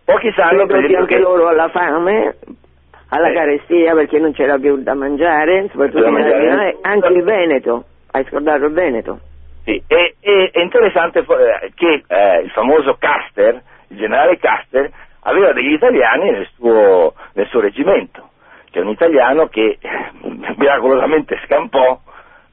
pochi 0.04 0.32
sanno 0.36 0.66
per 0.66 0.78
esempio 0.78 1.00
anche 1.00 1.16
che... 1.16 1.22
loro 1.22 1.48
alla 1.48 1.70
fame, 1.70 2.36
alla 3.10 3.30
Eh. 3.30 3.34
carestia 3.34 3.94
perché 3.94 4.20
non 4.20 4.34
c'era 4.34 4.58
più 4.58 4.82
da 4.82 4.94
mangiare, 4.94 5.68
soprattutto 5.72 6.02
Da 6.02 6.08
in 6.08 6.14
mangiare. 6.14 6.44
Italia, 6.46 6.78
anche 6.82 7.08
il 7.14 7.24
Veneto, 7.24 7.84
hai 8.12 8.24
scordato 8.26 8.66
il 8.66 8.74
Veneto? 8.74 9.20
Sì, 9.64 9.82
e, 9.88 10.16
e- 10.20 10.50
è 10.54 10.60
interessante 10.60 11.20
eh, 11.20 11.72
che 11.74 12.04
eh, 12.08 12.42
il 12.44 12.52
famoso 12.52 12.98
Caster, 13.00 13.62
il 13.88 13.98
generale 13.98 14.38
Caster, 14.38 14.92
aveva 15.24 15.54
degli 15.54 15.74
italiani 15.74 16.30
nel 16.30 16.48
suo, 16.54 17.14
nel 17.34 17.48
suo 17.48 17.62
reggimento. 17.62 18.30
C'è 18.76 18.82
un 18.82 18.90
italiano 18.90 19.48
che 19.48 19.78
eh, 19.80 20.10
miracolosamente 20.58 21.40
scampò, 21.46 21.98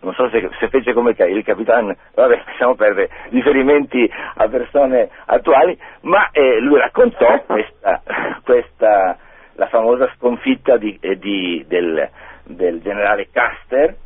non 0.02 0.14
so 0.14 0.28
se, 0.28 0.48
se 0.60 0.68
fece 0.68 0.92
come 0.92 1.16
il 1.18 1.42
capitano, 1.42 1.96
vabbè, 2.14 2.42
lasciamo 2.46 2.76
perdere 2.76 3.10
riferimenti 3.30 4.08
a 4.36 4.46
persone 4.46 5.08
attuali, 5.26 5.76
ma 6.02 6.28
eh, 6.30 6.60
lui 6.60 6.78
raccontò 6.78 7.42
questa, 7.42 8.02
questa- 8.44 9.18
la 9.54 9.66
famosa 9.66 10.12
sconfitta 10.16 10.76
di- 10.76 10.96
eh, 11.00 11.18
di- 11.18 11.64
del, 11.66 12.08
del 12.44 12.80
generale 12.82 13.28
Caster, 13.32 13.96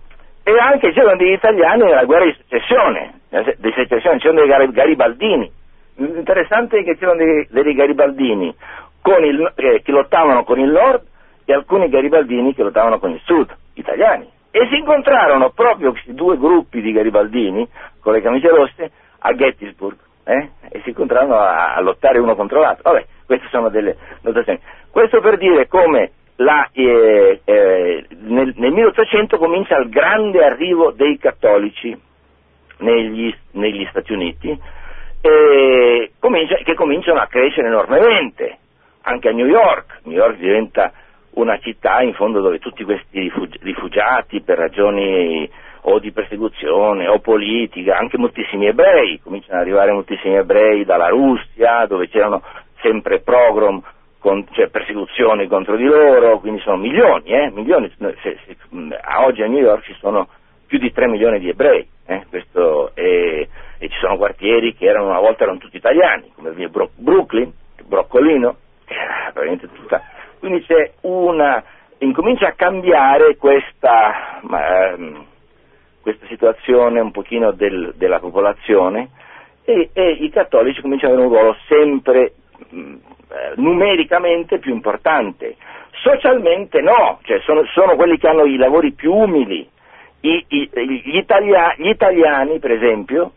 e 0.43 0.59
anche 0.59 0.93
c'erano 0.93 1.17
degli 1.19 1.33
italiani 1.33 1.83
nella 1.83 2.05
guerra 2.07 2.25
di 2.25 2.37
secessione, 2.49 3.21
di 3.59 3.73
secessione 3.75 4.17
c'erano 4.21 4.41
dei 4.41 4.49
gari- 4.49 4.73
garibaldini. 4.73 5.53
Interessante 5.97 6.79
è 6.79 6.83
che 6.83 6.97
c'erano 6.97 7.19
dei, 7.19 7.47
dei 7.51 7.75
garibaldini 7.75 8.57
il- 9.21 9.53
eh, 9.55 9.83
che 9.83 9.93
lottavano 9.93 10.45
con 10.45 10.59
il 10.59 10.71
nord 10.71 11.03
e 11.47 11.53
alcuni 11.55 11.89
garibaldini 11.89 12.55
che 12.55 12.63
lottavano 12.63 12.99
con 12.99 13.13
il 13.13 13.21
sud, 13.25 13.55
italiani. 13.75 14.29
E 14.51 14.67
si 14.69 14.77
incontrarono 14.77 15.51
proprio 15.51 15.93
questi 15.93 16.13
due 16.13 16.37
gruppi 16.37 16.83
di 16.83 16.93
garibaldini 16.93 17.67
con 18.01 18.13
le 18.13 18.21
camicie 18.21 18.49
rosse 18.49 18.91
a 19.19 19.35
Gettysburg 19.35 19.97
eh? 20.25 20.51
e 20.69 20.81
si 20.83 20.91
incontrarono 20.91 21.37
a, 21.37 21.75
a 21.75 21.81
lottare 21.81 22.19
uno 22.19 22.35
contro 22.35 22.61
l'altro. 22.61 22.91
Vabbè, 22.91 23.07
queste 23.25 23.47
sono 23.51 23.69
delle 23.69 23.97
notazioni. 24.23 24.59
Questo 24.91 25.21
per 25.21 25.39
dire 25.39 25.69
come 25.69 26.11
la, 26.37 26.69
eh, 26.73 27.41
eh, 27.45 28.07
nel, 28.09 28.53
nel 28.57 28.73
1800 28.73 29.39
comincia 29.39 29.77
il 29.77 29.89
grande 29.89 30.45
arrivo 30.45 30.91
dei 30.91 31.17
cattolici 31.19 31.97
negli, 32.79 33.35
negli 33.53 33.87
Stati 33.91 34.13
Uniti 34.13 34.59
comincia- 36.19 36.57
che 36.57 36.75
cominciano 36.75 37.21
a 37.21 37.27
crescere 37.27 37.69
enormemente, 37.69 38.59
anche 39.03 39.29
a 39.29 39.33
New 39.33 39.47
York. 39.47 40.01
New 40.05 40.17
York 40.17 40.37
diventa 40.37 40.93
una 41.37 41.59
città 41.59 42.03
in 42.03 42.14
fondo 42.14 42.40
dove 42.40 42.59
tutti 42.59 42.85
questi 42.85 43.20
rifugi- 43.20 43.59
rifugiati 43.62 44.40
per 44.42 44.59
ragioni 44.59 45.49
o 45.88 45.99
di 45.99 46.11
persecuzione 46.11 47.07
o 47.07 47.18
politica, 47.20 47.96
anche 47.96 48.18
moltissimi 48.18 48.66
ebrei, 48.66 49.20
cominciano 49.22 49.55
ad 49.59 49.61
arrivare 49.62 49.92
moltissimi 49.92 50.35
ebrei 50.35 50.85
dalla 50.85 51.09
Russia, 51.09 51.87
dove 51.87 52.09
c'erano 52.09 52.42
sempre 52.81 53.20
pogrom, 53.20 53.81
cioè 54.53 54.68
persecuzioni 54.68 55.46
contro 55.46 55.77
di 55.77 55.85
loro, 55.85 56.40
quindi 56.40 56.61
sono 56.61 56.77
milioni, 56.77 57.31
eh, 57.31 57.51
milioni. 57.53 57.92
Se- 57.96 58.38
se- 58.44 58.57
a 59.01 59.25
oggi 59.25 59.42
a 59.42 59.46
New 59.46 59.61
York 59.62 59.85
ci 59.85 59.94
sono 60.01 60.29
più 60.66 60.79
di 60.79 60.90
3 60.90 61.07
milioni 61.07 61.38
di 61.38 61.49
ebrei, 61.49 61.87
eh, 62.07 62.25
questo 62.29 62.90
è- 62.94 63.46
e 63.79 63.88
ci 63.88 63.99
sono 64.01 64.16
quartieri 64.16 64.75
che 64.75 64.87
erano 64.87 65.11
una 65.11 65.20
volta 65.20 65.44
erano 65.44 65.59
tutti 65.59 65.77
italiani, 65.77 66.33
come 66.35 66.53
Brooklyn, 66.96 67.53
Broccolino, 67.85 68.57
che 68.85 68.94
era 68.94 69.31
praticamente 69.33 69.68
tutta. 69.72 70.03
Quindi 70.38 70.64
una, 71.03 71.62
incomincia 71.99 72.49
a 72.49 72.53
cambiare 72.53 73.37
questa, 73.37 74.40
ehm, 74.42 75.25
questa 76.03 76.27
situazione 76.27 77.01
un 77.01 77.11
pochino 77.11 77.53
del- 77.53 77.94
della 77.96 78.18
popolazione 78.20 79.11
e, 79.64 79.90
e 79.92 80.11
i 80.11 80.31
cattolici 80.31 80.81
cominciano 80.81 81.14
ad 81.14 81.18
avere 81.18 81.35
un 81.35 81.40
ruolo 81.40 81.57
sempre 81.66 82.33
mh, 82.70 82.94
eh, 83.29 83.53
numericamente 83.57 84.59
più 84.59 84.72
importante. 84.72 85.57
Socialmente 86.03 86.81
no, 86.81 87.18
cioè 87.22 87.40
sono, 87.40 87.64
sono 87.66 87.96
quelli 87.96 88.18
che 88.18 88.29
hanno 88.29 88.44
i 88.44 88.57
lavori 88.57 88.92
più 88.92 89.12
umili. 89.12 89.68
I- 90.20 90.44
i- 90.49 90.70
gli, 90.72 91.16
italia- 91.16 91.75
gli 91.77 91.88
italiani, 91.88 92.59
per 92.59 92.70
esempio, 92.72 93.33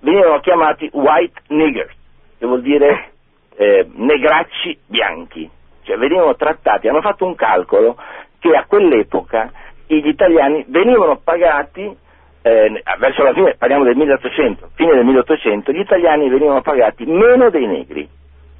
venivano 0.00 0.40
chiamati 0.40 0.88
white 0.92 1.40
niggers, 1.48 1.94
che 2.38 2.46
vuol 2.46 2.62
dire 2.62 3.10
eh, 3.56 3.86
negracci 3.92 4.78
bianchi, 4.86 5.48
cioè 5.82 5.96
venivano 5.96 6.34
trattati, 6.36 6.88
hanno 6.88 7.00
fatto 7.00 7.24
un 7.24 7.34
calcolo 7.34 7.96
che 8.38 8.56
a 8.56 8.64
quell'epoca 8.66 9.50
gli 9.86 10.08
italiani 10.08 10.64
venivano 10.68 11.20
pagati, 11.22 11.96
eh, 12.42 12.82
verso 12.98 13.22
la 13.22 13.32
fine, 13.32 13.54
parliamo 13.56 13.84
del 13.84 13.96
1800, 13.96 14.70
fine 14.74 14.94
del 14.94 15.04
1800, 15.04 15.72
gli 15.72 15.80
italiani 15.80 16.28
venivano 16.28 16.62
pagati 16.62 17.04
meno 17.04 17.50
dei 17.50 17.66
negri, 17.66 18.08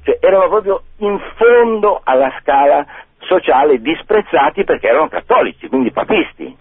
cioè 0.03 0.17
erano 0.21 0.47
proprio 0.49 0.81
in 0.97 1.19
fondo 1.35 2.01
alla 2.03 2.31
scala 2.39 2.85
sociale, 3.19 3.81
disprezzati 3.81 4.63
perché 4.63 4.87
erano 4.87 5.07
cattolici, 5.07 5.67
quindi 5.67 5.91
papisti. 5.91 6.55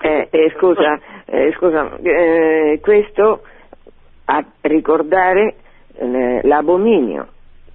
Eh, 0.00 0.28
eh, 0.30 0.52
scusa, 0.56 0.98
eh, 1.24 1.52
scusa 1.56 1.96
eh, 2.00 2.78
questo 2.80 3.42
a 4.26 4.44
ricordare 4.60 5.56
eh, 5.96 6.40
l'abominio 6.44 7.26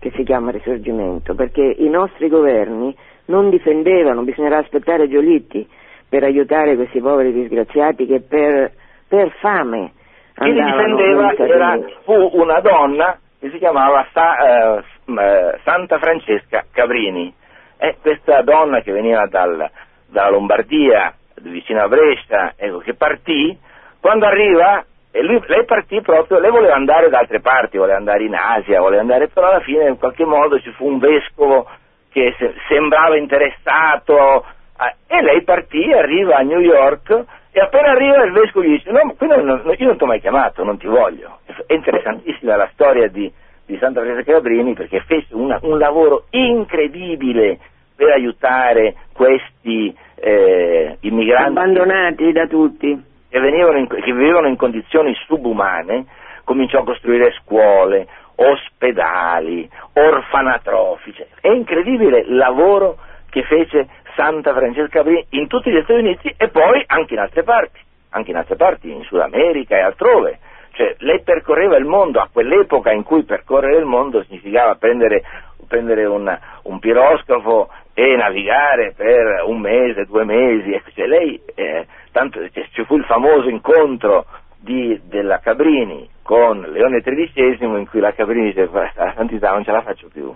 che 0.03 0.11
si 0.17 0.23
chiama 0.23 0.51
risorgimento, 0.51 1.33
perché 1.33 1.61
i 1.61 1.87
nostri 1.87 2.27
governi 2.27 2.93
non 3.27 3.49
difendevano, 3.49 4.23
bisognerà 4.23 4.57
aspettare 4.57 5.07
Giolitti 5.07 5.65
per 6.09 6.23
aiutare 6.23 6.75
questi 6.75 6.99
poveri 6.99 7.31
disgraziati 7.31 8.05
che 8.05 8.19
per, 8.19 8.73
per 9.07 9.31
fame 9.39 9.93
Chi 10.33 10.51
li 10.51 10.61
difendeva 10.61 11.33
era, 11.35 11.79
fu 12.03 12.31
una 12.33 12.59
donna 12.59 13.17
che 13.39 13.49
si 13.49 13.57
chiamava 13.59 14.05
Sa- 14.11 14.75
eh, 14.75 14.83
eh, 15.05 15.59
Santa 15.63 15.97
Francesca 15.99 16.65
Cabrini. 16.69 17.33
E 17.77 17.95
questa 18.01 18.41
donna 18.41 18.81
che 18.81 18.91
veniva 18.91 19.25
dal- 19.27 19.69
dalla 20.07 20.29
Lombardia, 20.31 21.13
vicino 21.43 21.81
a 21.81 21.87
Brescia, 21.87 22.53
ecco, 22.57 22.79
che 22.79 22.93
partì, 22.93 23.57
quando 24.01 24.25
arriva, 24.25 24.83
e 25.15 25.21
lui- 25.21 25.43
lei 25.45 25.63
partì 25.65 26.01
proprio, 26.01 26.39
lei 26.39 26.49
voleva 26.49 26.73
andare 26.73 27.07
da 27.09 27.19
altre 27.19 27.39
parti, 27.39 27.77
voleva 27.77 27.97
andare 27.97 28.23
in 28.23 28.33
Asia, 28.33 28.81
voleva 28.81 29.01
andare, 29.01 29.27
però 29.27 29.49
alla 29.49 29.59
fine 29.59 29.87
in 29.87 29.99
qualche 29.99 30.25
modo 30.25 30.59
ci 30.59 30.71
fu 30.71 30.87
un 30.87 30.97
vescovo 30.97 31.69
che 32.11 32.33
se- 32.39 32.55
sembrava 32.67 33.15
interessato, 33.15 34.43
eh, 34.79 35.15
e 35.15 35.21
lei 35.21 35.43
partì, 35.43 35.91
arriva 35.93 36.37
a 36.37 36.41
New 36.41 36.59
York, 36.59 37.25
e 37.51 37.59
appena 37.59 37.91
arriva 37.91 38.23
il 38.23 38.31
vescovo 38.31 38.65
gli 38.65 38.71
dice, 38.71 38.89
no, 38.91 39.13
non- 39.19 39.45
non- 39.45 39.75
io 39.77 39.85
non 39.85 39.97
ti 39.97 40.03
ho 40.03 40.07
mai 40.07 40.19
chiamato, 40.19 40.63
non 40.63 40.77
ti 40.79 40.87
voglio. 40.87 41.37
È 41.67 41.73
interessantissima 41.73 42.55
la 42.55 42.69
storia 42.73 43.07
di, 43.07 43.31
di 43.67 43.77
Santa 43.77 44.01
Francesca 44.01 44.31
Cabrini 44.33 44.73
perché 44.73 45.01
fece 45.01 45.27
una- 45.35 45.59
un 45.61 45.77
lavoro 45.77 46.23
incredibile 46.31 47.59
per 47.95 48.09
aiutare 48.09 48.95
questi 49.13 49.95
eh, 50.25 50.97
immigranti 51.01 51.49
abbandonati 51.49 52.31
da 52.31 52.47
tutti. 52.47 53.11
Che, 53.39 53.77
in- 53.79 53.87
che 53.87 54.13
vivevano 54.13 54.47
in 54.47 54.55
condizioni 54.55 55.13
subumane, 55.25 56.05
cominciò 56.43 56.79
a 56.79 56.83
costruire 56.83 57.31
scuole, 57.41 58.07
ospedali, 58.35 59.67
orfanatrofi. 59.93 61.13
Cioè, 61.13 61.27
è 61.41 61.49
incredibile 61.49 62.19
il 62.19 62.35
lavoro 62.35 62.97
che 63.29 63.43
fece 63.43 63.87
Santa 64.15 64.53
Francesca 64.53 64.99
Cabrini 64.99 65.25
in 65.29 65.47
tutti 65.47 65.71
gli 65.71 65.81
Stati 65.83 65.99
Uniti 65.99 66.33
e 66.37 66.49
poi 66.49 66.83
anche 66.85 67.13
in 67.15 67.19
altre 67.19 67.43
parti, 67.43 67.79
anche 68.11 68.29
in 68.29 68.37
altre 68.37 68.55
parti, 68.55 68.91
in 68.91 69.01
Sud 69.03 69.19
America 69.21 69.75
e 69.75 69.81
altrove. 69.81 70.39
Cioè, 70.73 70.95
lei 70.99 71.21
percorreva 71.21 71.77
il 71.77 71.85
mondo 71.85 72.19
a 72.19 72.29
quell'epoca 72.31 72.91
in 72.91 73.03
cui 73.03 73.23
percorrere 73.23 73.77
il 73.77 73.85
mondo 73.85 74.23
significava 74.23 74.75
prendere, 74.75 75.21
prendere 75.67 76.05
un, 76.05 76.35
un 76.63 76.79
piroscafo 76.79 77.69
e 77.93 78.15
navigare 78.15 78.93
per 78.95 79.43
un 79.45 79.59
mese, 79.59 80.05
due 80.05 80.23
mesi. 80.25 80.73
Ecco, 80.73 80.89
cioè, 80.95 81.05
lei, 81.05 81.39
eh, 81.53 81.85
tanto, 82.11 82.39
cioè, 82.49 82.65
ci 82.71 82.83
fu 82.85 82.97
il 82.97 83.05
famoso 83.05 83.49
incontro 83.49 84.25
di- 84.57 84.99
della 85.05 85.39
Cabrini 85.39 86.09
con 86.23 86.61
Leone 86.61 87.01
XIII 87.01 87.57
in 87.59 87.87
cui 87.87 87.99
la 87.99 88.13
Cabrini 88.13 88.53
dice 88.53 88.69
la 88.71 89.13
santità 89.15 89.51
non 89.51 89.63
ce 89.63 89.71
la 89.71 89.81
faccio 89.81 90.07
più 90.11 90.33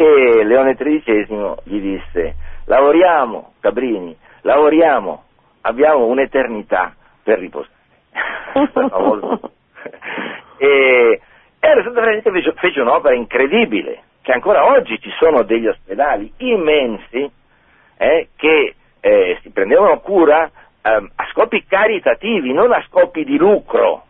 e 0.00 0.44
Leone 0.44 0.74
XIII 0.74 1.54
gli 1.64 1.80
disse 1.80 2.36
lavoriamo 2.66 3.54
Cabrini, 3.60 4.16
lavoriamo, 4.42 5.24
abbiamo 5.62 6.06
un'eternità 6.06 6.94
per 7.22 7.38
riposare. 7.40 7.74
E 10.60 11.20
era 11.60 11.82
Santa 11.84 12.00
Francesca 12.02 12.32
fece, 12.32 12.52
fece 12.56 12.80
un'opera 12.80 13.14
incredibile, 13.14 14.02
che 14.22 14.32
ancora 14.32 14.66
oggi 14.72 14.98
ci 15.00 15.10
sono 15.18 15.42
degli 15.42 15.68
ospedali 15.68 16.32
immensi 16.38 17.30
eh, 17.96 18.28
che 18.34 18.74
eh, 19.00 19.38
si 19.42 19.50
prendevano 19.50 20.00
cura 20.00 20.50
ehm, 20.82 21.10
a 21.14 21.26
scopi 21.30 21.64
caritativi, 21.64 22.52
non 22.52 22.72
a 22.72 22.82
scopi 22.88 23.24
di 23.24 23.36
lucro. 23.36 24.02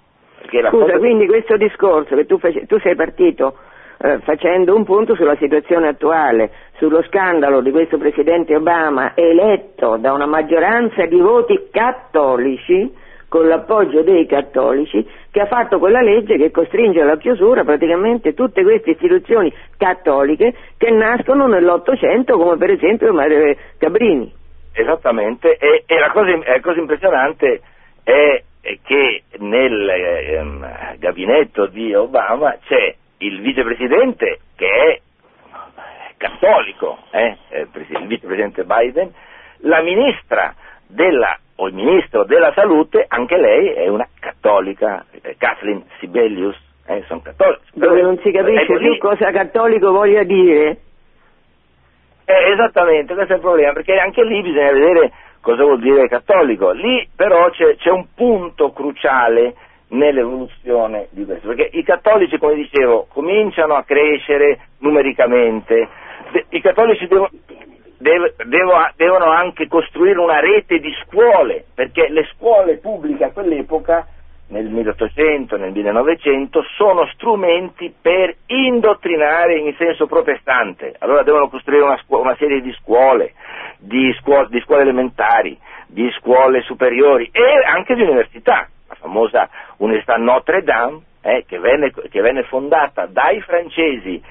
Scusa, 0.47 0.71
cosa- 0.71 0.99
quindi 0.99 1.27
questo 1.27 1.57
discorso 1.57 2.15
che 2.17 2.25
tu, 2.25 2.39
face- 2.39 2.67
tu 2.67 2.79
sei 2.79 2.95
partito 2.95 3.59
eh, 4.01 4.19
facendo 4.21 4.75
un 4.75 4.85
punto 4.85 5.15
sulla 5.15 5.37
situazione 5.37 5.89
attuale, 5.89 6.51
sullo 6.77 7.03
scandalo 7.03 7.61
di 7.61 7.71
questo 7.71 7.99
Presidente 7.99 8.55
Obama 8.55 9.13
eletto 9.15 9.97
da 9.97 10.13
una 10.13 10.27
maggioranza 10.27 11.05
di 11.07 11.19
voti 11.19 11.69
cattolici, 11.71 12.95
con 13.29 13.47
l'appoggio 13.47 14.03
dei 14.03 14.27
cattolici, 14.27 15.07
che 15.31 15.41
ha 15.41 15.47
fatto 15.47 15.79
quella 15.79 16.01
legge 16.01 16.37
che 16.37 16.51
costringe 16.51 17.03
alla 17.03 17.19
chiusura 17.19 17.65
praticamente 17.65 18.35
tutte 18.35 18.63
queste 18.63 18.93
istituzioni 18.93 19.53
cattoliche 19.77 20.55
che 20.77 20.91
nascono 20.91 21.47
nell'Ottocento, 21.47 22.37
come 22.37 22.57
per 22.57 22.71
esempio 22.71 23.13
Mario 23.13 23.55
Cabrini. 23.79 24.33
Esattamente, 24.73 25.57
e, 25.57 25.83
e 25.87 25.99
la, 25.99 26.11
cosa, 26.11 26.37
la, 26.37 26.61
cosa, 26.61 26.79
impressionante 26.79 27.61
è 28.05 28.43
che 28.85 29.23
nel 29.39 29.89
eh, 29.89 30.97
gabinetto 30.99 31.67
di 31.67 31.93
Obama 31.95 32.57
c'è 32.65 32.95
il 33.19 33.41
vicepresidente 33.41 34.39
che 34.57 34.69
è 34.69 35.01
cattolico, 36.17 36.99
eh, 37.11 37.37
il 37.51 38.07
vicepresidente 38.07 38.65
Biden, 38.65 39.13
la 39.63 39.83
ministra 39.83 40.55
della, 40.89 41.39
o 41.57 41.69
il 41.69 41.75
ministro 41.75 42.25
della 42.25 42.53
salute, 42.55 43.05
anche 43.07 43.37
lei 43.37 43.69
è 43.69 43.89
una 43.89 44.09
cattolica, 44.19 45.05
eh, 45.11 45.37
Kathleen 45.37 45.85
Sibelius, 45.99 46.57
eh, 46.87 47.05
sono 47.07 47.21
cattolici. 47.21 47.63
Dove 47.75 48.03
non 48.03 48.19
si 48.19 48.31
capisce 48.31 48.77
più 48.79 48.99
cosa 48.99 49.31
cattolico 49.31 49.93
voglia 49.93 50.23
dire. 50.23 50.79
Eh, 52.25 52.53
esattamente, 52.53 53.15
questo 53.15 53.35
è 53.35 53.37
il 53.37 53.43
problema, 53.43 53.73
perché 53.73 53.99
anche 53.99 54.25
lì 54.25 54.43
bisogna 54.43 54.73
vedere 54.73 55.13
cosa 55.41 55.63
vuol 55.63 55.81
dire 55.81 56.09
cattolico. 56.09 56.71
Lì 56.73 57.09
però 57.15 57.49
c'è, 57.51 57.77
c'è 57.77 57.91
un 57.91 58.07
punto 58.15 58.73
cruciale 58.73 59.55
nell'evoluzione 59.89 61.09
di 61.11 61.25
questo, 61.25 61.49
perché 61.49 61.71
i 61.73 61.83
cattolici, 61.83 62.39
come 62.39 62.55
dicevo, 62.55 63.07
cominciano 63.13 63.75
a 63.75 63.85
crescere 63.85 64.59
numericamente, 64.81 65.89
i 66.51 66.61
cattolici 66.61 67.07
devono, 67.07 67.31
devono, 67.99 68.91
devono 68.97 69.31
anche 69.31 69.69
costruire 69.69 70.19
una 70.19 70.41
rete 70.41 70.79
di 70.79 70.93
scuole, 71.05 71.65
perché 71.75 72.09
le 72.09 72.29
scuole 72.35 72.79
pubbliche 72.79 73.25
a 73.25 73.31
quell'epoca 73.31 74.07
nel 74.49 74.67
1800, 74.67 75.57
nel 75.57 75.73
1900, 75.73 76.63
sono 76.77 77.07
strumenti 77.13 77.93
per 78.01 78.35
indottrinare 78.47 79.59
in 79.59 79.75
senso 79.77 80.07
protestante. 80.07 80.95
Allora 80.99 81.23
devono 81.23 81.49
costruire 81.49 81.85
una, 81.85 81.99
scu- 81.99 82.21
una 82.21 82.37
serie 82.37 82.61
di 82.61 82.73
scuole, 82.81 83.35
di, 83.79 84.15
scuole, 84.21 84.49
di 84.49 84.61
scuole 84.61 84.83
elementari, 84.83 85.59
di 85.87 86.11
scuole 86.19 86.63
superiori 86.63 87.29
e 87.33 87.43
anche 87.67 87.95
di 87.95 88.03
università. 88.03 88.69
La 88.89 88.95
famosa 88.95 89.49
Università 89.79 90.17
Notre 90.17 90.63
Dame, 90.63 91.01
eh, 91.21 91.45
che, 91.47 91.59
venne, 91.59 91.93
che, 91.93 92.21
venne, 92.23 92.43
fondata 92.45 93.05
dai 93.05 93.41
francesi 93.43 94.23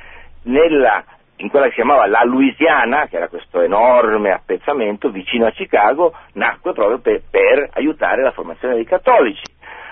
nella, 0.43 1.03
in 1.37 1.49
quella 1.49 1.65
che 1.65 1.71
si 1.71 1.77
chiamava 1.77 2.07
la 2.07 2.23
Louisiana, 2.23 3.07
che 3.07 3.17
era 3.17 3.27
questo 3.27 3.61
enorme 3.61 4.31
appezzamento 4.31 5.09
vicino 5.09 5.45
a 5.45 5.51
Chicago, 5.51 6.13
nacque 6.33 6.73
proprio 6.73 6.99
per, 6.99 7.21
per 7.29 7.69
aiutare 7.73 8.23
la 8.23 8.31
formazione 8.31 8.75
dei 8.75 8.85
cattolici. 8.85 9.43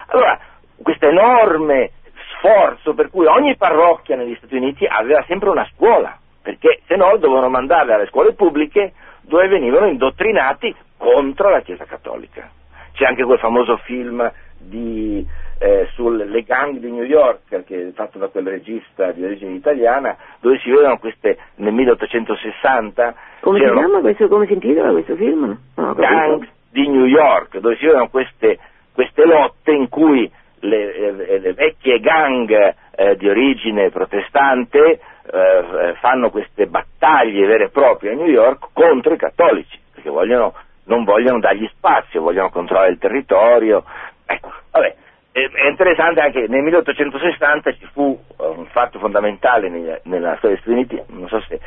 Allora, 0.08 0.40
questo 0.82 1.08
enorme 1.08 1.92
sforzo 2.38 2.94
per 2.94 3.10
cui 3.10 3.26
ogni 3.26 3.56
parrocchia 3.56 4.16
negli 4.16 4.36
Stati 4.36 4.56
Uniti 4.56 4.86
aveva 4.86 5.24
sempre 5.28 5.50
una 5.50 5.68
scuola, 5.74 6.18
perché 6.42 6.82
se 6.88 6.96
no 6.96 7.16
dovevano 7.18 7.50
mandarle 7.50 7.94
alle 7.94 8.08
scuole 8.08 8.34
pubbliche 8.34 8.94
dove 9.22 9.48
venivano 9.48 9.88
indottrinati 9.88 10.76
contro 10.98 11.50
la 11.50 11.62
Chiesa 11.62 11.86
Cattolica. 11.86 12.50
C'è 12.94 13.06
anche 13.06 13.24
quel 13.24 13.40
famoso 13.40 13.78
film 13.78 14.32
di, 14.66 15.26
eh, 15.60 15.88
sulle 15.94 16.44
gang 16.44 16.78
di 16.78 16.92
New 16.92 17.04
York, 17.04 17.64
che 17.66 17.88
è 17.88 17.92
fatto 17.94 18.18
da 18.18 18.28
quel 18.28 18.48
regista 18.48 19.12
di 19.12 19.24
origine 19.24 19.54
italiana, 19.54 20.16
dove 20.40 20.60
si 20.60 20.70
vedono 20.70 20.98
queste 20.98 21.38
nel 21.56 21.74
1860. 21.74 23.16
Come 23.42 23.60
si 23.60 23.72
chiama 23.72 24.00
questo, 24.00 24.28
come 24.28 24.46
si 24.48 24.54
intitola 24.54 24.92
questo 24.92 25.16
film? 25.16 25.58
No, 25.76 25.94
gang 25.94 26.48
di 26.72 26.88
New 26.88 27.06
York, 27.06 27.58
dove 27.60 27.76
si 27.78 27.86
vedono 27.86 28.10
queste 28.10 28.60
queste 28.96 29.26
lotte 29.26 29.72
in 29.72 29.90
cui 29.90 30.32
le, 30.60 31.12
le, 31.12 31.40
le 31.40 31.54
vecchie 31.54 32.00
gang 32.00 32.50
eh, 32.96 33.16
di 33.18 33.28
origine 33.28 33.92
protestante 33.92 35.00
eh, 35.32 35.96
fanno 36.00 36.30
queste 36.30 36.66
battaglie 36.66 37.46
vere 37.46 37.66
e 37.66 37.70
proprie 37.70 38.14
a 38.14 38.16
New 38.16 38.28
York 38.28 38.70
contro 38.74 39.14
i 39.14 39.18
cattolici, 39.18 39.78
perché 39.94 40.10
vogliono, 40.10 40.54
non 40.86 41.04
vogliono 41.04 41.40
dargli 41.40 41.68
spazio, 41.76 42.22
vogliono 42.22 42.50
controllare 42.50 42.92
il 42.92 42.98
territorio. 42.98 43.84
Ecco, 44.26 44.52
vabbè, 44.72 44.96
è 45.32 45.68
interessante 45.68 46.22
anche 46.22 46.42
che 46.42 46.48
nel 46.48 46.62
1860 46.64 47.74
ci 47.74 47.86
fu 47.92 48.18
eh, 48.40 48.46
un 48.46 48.66
fatto 48.68 49.00
fondamentale 49.00 49.70
nella, 49.70 50.00
nella 50.04 50.36
storia 50.38 50.56
degli 50.56 50.60
Stati 50.62 50.96
Uniti, 50.98 51.14
non 51.14 51.28
so 51.28 51.42
se 51.42 51.60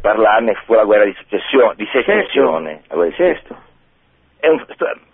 parlarne, 0.00 0.54
fu 0.64 0.74
la 0.74 0.84
guerra 0.84 1.04
di 1.04 1.14
successione, 1.14 1.74
di 1.76 1.86
secessione. 1.92 2.82
Certo. 2.88 3.12
certo. 3.12 3.56
Un, 4.42 4.64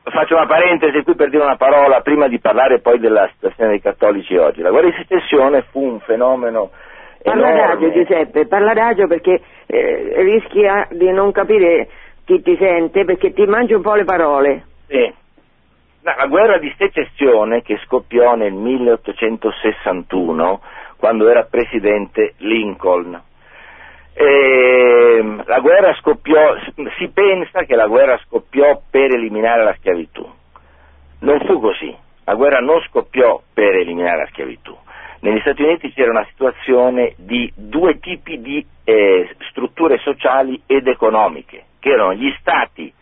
faccio 0.04 0.36
una 0.36 0.46
parentesi 0.46 1.02
qui 1.02 1.16
per 1.16 1.30
dire 1.30 1.42
una 1.42 1.56
parola 1.56 2.00
prima 2.00 2.28
di 2.28 2.38
parlare 2.38 2.78
poi 2.78 3.00
della 3.00 3.28
situazione 3.32 3.70
dei 3.70 3.80
cattolici 3.80 4.36
oggi. 4.36 4.62
La 4.62 4.70
guerra 4.70 4.88
di 4.88 4.96
secessione 4.98 5.62
fu 5.62 5.82
un 5.82 5.98
fenomeno 5.98 6.70
Parla 7.26 7.48
adagio 7.48 7.90
Giuseppe, 7.90 8.46
parla 8.46 8.70
adagio 8.70 9.08
perché 9.08 9.40
eh, 9.66 10.12
rischia 10.18 10.86
di 10.92 11.10
non 11.10 11.32
capire 11.32 11.88
chi 12.24 12.40
ti 12.40 12.56
sente 12.56 13.04
perché 13.04 13.32
ti 13.32 13.44
mangi 13.46 13.74
un 13.74 13.82
po' 13.82 13.94
le 13.94 14.04
parole. 14.04 14.64
Sì. 14.86 15.12
No, 16.06 16.14
la 16.16 16.26
guerra 16.26 16.58
di 16.58 16.72
secessione 16.78 17.62
che 17.62 17.80
scoppiò 17.84 18.36
nel 18.36 18.52
1861 18.52 20.60
quando 20.98 21.28
era 21.28 21.48
presidente 21.50 22.34
Lincoln 22.36 23.20
eh, 24.14 25.36
la 25.44 25.58
guerra 25.58 25.92
scoppiò, 25.94 26.54
si 26.96 27.08
pensa 27.08 27.64
che 27.64 27.74
la 27.74 27.88
guerra 27.88 28.16
scoppiò 28.24 28.80
per 28.88 29.16
eliminare 29.16 29.64
la 29.64 29.74
schiavitù. 29.78 30.24
Non 31.22 31.40
fu 31.40 31.58
così, 31.58 31.92
la 32.22 32.34
guerra 32.34 32.60
non 32.60 32.80
scoppiò 32.82 33.42
per 33.52 33.74
eliminare 33.74 34.18
la 34.18 34.28
schiavitù. 34.28 34.76
Negli 35.20 35.40
Stati 35.40 35.64
Uniti 35.64 35.92
c'era 35.92 36.12
una 36.12 36.26
situazione 36.30 37.14
di 37.16 37.52
due 37.56 37.98
tipi 37.98 38.40
di 38.40 38.64
eh, 38.84 39.28
strutture 39.50 39.98
sociali 39.98 40.62
ed 40.66 40.86
economiche, 40.86 41.64
che 41.80 41.90
erano 41.90 42.14
gli 42.14 42.32
stati 42.38 42.92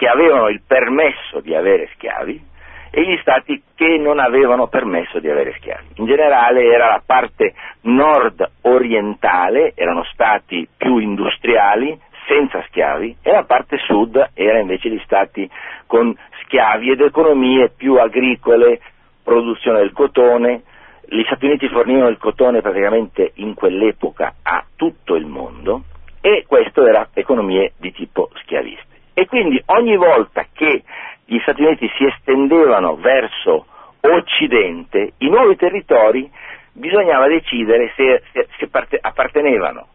che 0.00 0.08
avevano 0.08 0.48
il 0.48 0.62
permesso 0.66 1.40
di 1.40 1.54
avere 1.54 1.90
schiavi 1.92 2.42
e 2.90 3.02
gli 3.02 3.18
stati 3.20 3.62
che 3.74 3.98
non 3.98 4.18
avevano 4.18 4.66
permesso 4.68 5.18
di 5.18 5.28
avere 5.28 5.52
schiavi. 5.58 5.88
In 5.96 6.06
generale 6.06 6.64
era 6.64 6.86
la 6.86 7.02
parte 7.04 7.52
nord-orientale, 7.82 9.74
erano 9.74 10.02
stati 10.04 10.66
più 10.74 10.96
industriali, 10.96 12.00
senza 12.26 12.64
schiavi, 12.68 13.16
e 13.20 13.30
la 13.30 13.44
parte 13.44 13.76
sud 13.76 14.30
era 14.32 14.58
invece 14.58 14.88
gli 14.88 15.02
stati 15.04 15.46
con 15.86 16.16
schiavi 16.44 16.92
ed 16.92 17.02
economie 17.02 17.68
più 17.68 17.96
agricole, 17.96 18.80
produzione 19.22 19.80
del 19.80 19.92
cotone. 19.92 20.62
Gli 21.04 21.24
Stati 21.24 21.44
Uniti 21.44 21.68
fornivano 21.68 22.08
il 22.08 22.16
cotone 22.16 22.62
praticamente 22.62 23.32
in 23.34 23.52
quell'epoca 23.52 24.36
a 24.42 24.64
tutto 24.76 25.14
il 25.14 25.26
mondo 25.26 25.82
e 26.22 26.46
questo 26.48 26.86
era 26.86 27.10
economie 27.12 27.72
di 27.76 27.92
tipo 27.92 28.30
schiaviste. 28.42 28.90
E 29.14 29.26
quindi 29.26 29.62
ogni 29.66 29.96
volta 29.96 30.46
che 30.52 30.82
gli 31.24 31.38
Stati 31.40 31.62
Uniti 31.62 31.90
si 31.96 32.04
estendevano 32.04 32.96
verso 32.96 33.66
Occidente, 34.00 35.12
i 35.18 35.28
nuovi 35.28 35.56
territori 35.56 36.30
bisognava 36.72 37.26
decidere 37.26 37.92
se, 37.94 38.22
se, 38.32 38.48
se 38.56 38.68
parte, 38.68 38.98
appartenevano 39.00 39.88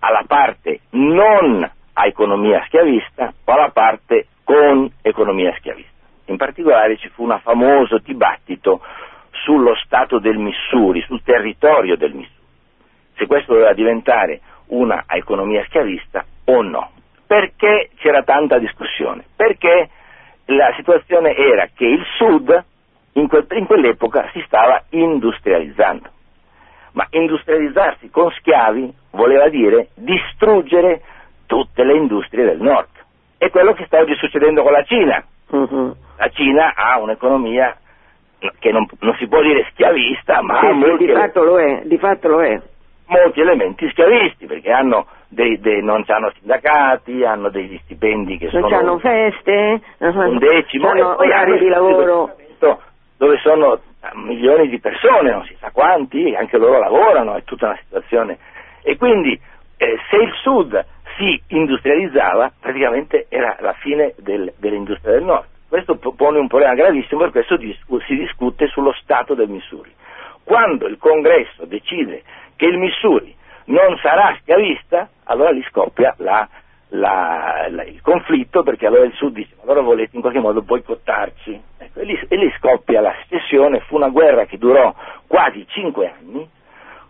alla 0.00 0.24
parte 0.26 0.80
non 0.90 1.62
a 1.92 2.06
economia 2.06 2.64
schiavista 2.66 3.32
o 3.44 3.52
alla 3.52 3.70
parte 3.70 4.28
con 4.44 4.90
economia 5.02 5.54
schiavista. 5.58 5.90
In 6.26 6.36
particolare 6.36 6.96
ci 6.96 7.08
fu 7.08 7.24
un 7.24 7.38
famoso 7.42 7.98
dibattito 7.98 8.80
sullo 9.44 9.74
stato 9.84 10.18
del 10.18 10.38
Missouri, 10.38 11.02
sul 11.02 11.22
territorio 11.22 11.96
del 11.96 12.12
Missouri, 12.14 12.46
se 13.16 13.26
questo 13.26 13.52
doveva 13.52 13.74
diventare 13.74 14.40
una 14.68 15.04
economia 15.08 15.64
schiavista 15.66 16.24
o 16.44 16.62
no. 16.62 16.90
Perché 17.30 17.90
c'era 17.98 18.24
tanta 18.24 18.58
discussione? 18.58 19.22
Perché 19.36 19.88
la 20.46 20.72
situazione 20.74 21.36
era 21.36 21.68
che 21.72 21.84
il 21.84 22.04
Sud 22.16 22.64
in, 23.12 23.28
quel, 23.28 23.46
in 23.50 23.66
quell'epoca 23.66 24.28
si 24.32 24.42
stava 24.46 24.82
industrializzando, 24.88 26.08
ma 26.94 27.06
industrializzarsi 27.08 28.10
con 28.10 28.32
schiavi 28.32 28.92
voleva 29.12 29.48
dire 29.48 29.90
distruggere 29.94 31.02
tutte 31.46 31.84
le 31.84 31.94
industrie 31.94 32.46
del 32.46 32.60
Nord. 32.60 32.88
È 33.38 33.48
quello 33.50 33.74
che 33.74 33.86
sta 33.86 34.00
oggi 34.00 34.16
succedendo 34.16 34.64
con 34.64 34.72
la 34.72 34.82
Cina. 34.82 35.24
Uh-huh. 35.50 35.94
La 36.16 36.30
Cina 36.30 36.74
ha 36.74 36.98
un'economia 36.98 37.76
che 38.58 38.72
non, 38.72 38.88
non, 38.98 39.14
si 39.20 39.28
può 39.28 39.40
dire 39.40 39.68
schiavista, 39.70 40.42
ma 40.42 40.58
sì, 40.58 40.66
molti, 40.66 41.06
di, 41.06 41.12
fatto 41.12 41.44
lo 41.44 41.60
è, 41.60 41.82
di 41.84 41.96
fatto 41.96 42.26
lo 42.26 42.42
è. 42.42 42.60
molti 43.06 43.40
elementi 43.40 43.88
schiavisti, 43.88 44.46
perché 44.46 44.72
hanno 44.72 45.06
dei, 45.30 45.58
dei, 45.60 45.82
non 45.82 46.04
hanno 46.06 46.32
sindacati, 46.38 47.24
hanno 47.24 47.48
degli 47.48 47.78
stipendi 47.84 48.36
che 48.36 48.50
non 48.52 48.62
sono... 48.62 48.76
hanno 48.76 48.98
feste, 48.98 49.80
un 49.98 50.38
decimo, 50.38 50.88
hanno 50.88 51.16
orari 51.16 51.58
di 51.58 51.68
lavoro... 51.68 52.34
Dove 53.16 53.36
sono 53.42 53.78
milioni 54.14 54.68
di 54.68 54.80
persone, 54.80 55.30
non 55.30 55.44
si 55.44 55.54
sa 55.60 55.70
quanti, 55.72 56.34
anche 56.34 56.56
loro 56.56 56.78
lavorano, 56.78 57.34
è 57.34 57.44
tutta 57.44 57.66
una 57.66 57.78
situazione. 57.82 58.38
E 58.82 58.96
quindi 58.96 59.38
eh, 59.76 59.98
se 60.08 60.16
il 60.16 60.32
Sud 60.40 60.84
si 61.18 61.38
industrializzava, 61.48 62.50
praticamente 62.58 63.26
era 63.28 63.58
la 63.60 63.74
fine 63.74 64.14
del, 64.16 64.54
dell'industria 64.56 65.12
del 65.12 65.24
Nord. 65.24 65.44
Questo 65.68 65.96
pone 65.96 66.38
un 66.38 66.48
problema 66.48 66.74
gravissimo, 66.74 67.20
per 67.20 67.30
questo 67.30 67.58
si 67.58 68.16
discute 68.16 68.68
sullo 68.68 68.92
stato 69.02 69.34
del 69.34 69.48
Missouri. 69.48 69.92
Quando 70.42 70.86
il 70.86 70.96
congresso 70.96 71.66
decide 71.66 72.22
che 72.56 72.64
il 72.64 72.78
Missouri 72.78 73.36
non 73.66 73.96
sarà 74.02 74.36
schiavista, 74.40 75.08
allora 75.24 75.50
lì 75.50 75.62
scoppia 75.68 76.14
la, 76.18 76.48
la, 76.88 77.66
la, 77.68 77.84
il 77.84 78.00
conflitto 78.02 78.62
perché 78.62 78.86
allora 78.86 79.04
il 79.04 79.12
Sud 79.12 79.34
dice 79.34 79.54
allora 79.62 79.80
volete 79.80 80.16
in 80.16 80.22
qualche 80.22 80.40
modo 80.40 80.62
boicottarci? 80.62 81.62
Ecco, 81.78 82.00
e, 82.00 82.04
lì, 82.04 82.18
e, 82.28 82.36
lì, 82.36 82.52
scoppia 82.58 83.00
la 83.00 83.14
secessione, 83.22 83.80
fu 83.80 83.96
una 83.96 84.08
guerra 84.08 84.44
che 84.46 84.58
durò 84.58 84.94
quasi 85.26 85.66
cinque 85.68 86.12
anni, 86.18 86.48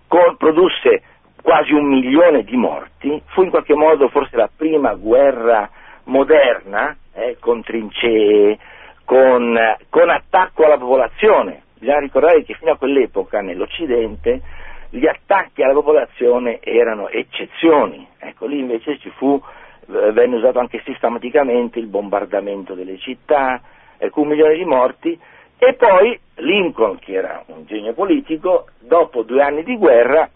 con, 0.06 0.36
produsse 0.36 1.02
quasi 1.42 1.72
un 1.72 1.86
milione 1.86 2.42
di 2.44 2.56
morti, 2.56 3.22
fu 3.26 3.42
in 3.42 3.50
qualche 3.50 3.74
modo 3.74 4.08
forse 4.08 4.36
la 4.36 4.50
prima 4.54 4.94
guerra 4.94 5.68
moderna, 6.04 6.96
eh, 7.14 7.36
con 7.40 7.62
trincee, 7.62 8.58
con, 9.04 9.58
con 9.88 10.10
attacco 10.10 10.64
alla 10.64 10.78
popolazione. 10.78 11.62
Bisogna 11.78 12.00
ricordare 12.00 12.44
che 12.44 12.54
fino 12.54 12.72
a 12.72 12.76
quell'epoca 12.76 13.40
nell'Occidente 13.40 14.42
gli 14.90 15.06
attacchi 15.06 15.62
alla 15.62 15.72
popolazione 15.72 16.60
erano 16.60 17.08
eccezioni, 17.08 18.06
ecco 18.18 18.46
lì 18.46 18.58
invece 18.58 18.98
ci 18.98 19.10
fu, 19.10 19.40
eh, 19.86 20.12
venne 20.12 20.36
usato 20.36 20.58
anche 20.58 20.82
sistematicamente 20.84 21.78
il 21.78 21.86
bombardamento 21.86 22.74
delle 22.74 22.98
città, 22.98 23.60
ecco 23.96 24.22
un 24.22 24.28
milione 24.28 24.56
di 24.56 24.64
morti 24.64 25.18
e 25.58 25.74
poi 25.74 26.18
Lincoln, 26.36 26.98
che 26.98 27.12
era 27.12 27.42
un 27.46 27.66
genio 27.66 27.92
politico, 27.92 28.66
dopo 28.80 29.22
due 29.22 29.42
anni 29.42 29.62
di 29.62 29.76
guerra 29.76 30.28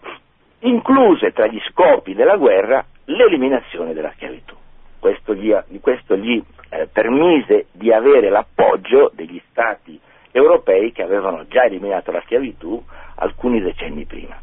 incluse 0.59 1.31
tra 1.31 1.47
gli 1.47 1.59
scopi 1.69 2.13
della 2.13 2.37
guerra 2.37 2.83
l'eliminazione 3.05 3.93
della 3.93 4.11
schiavitù. 4.15 4.55
Questo 4.99 5.35
gli, 5.35 5.53
questo 5.81 6.15
gli 6.15 6.41
eh, 6.69 6.87
permise 6.91 7.67
di 7.71 7.91
avere 7.91 8.29
l'appoggio 8.29 9.11
degli 9.13 9.41
stati 9.49 9.99
europei 10.31 10.91
che 10.91 11.03
avevano 11.03 11.45
già 11.47 11.65
eliminato 11.65 12.11
la 12.11 12.21
schiavitù 12.21 12.81
alcuni 13.15 13.61
decenni 13.61 14.05
prima. 14.05 14.37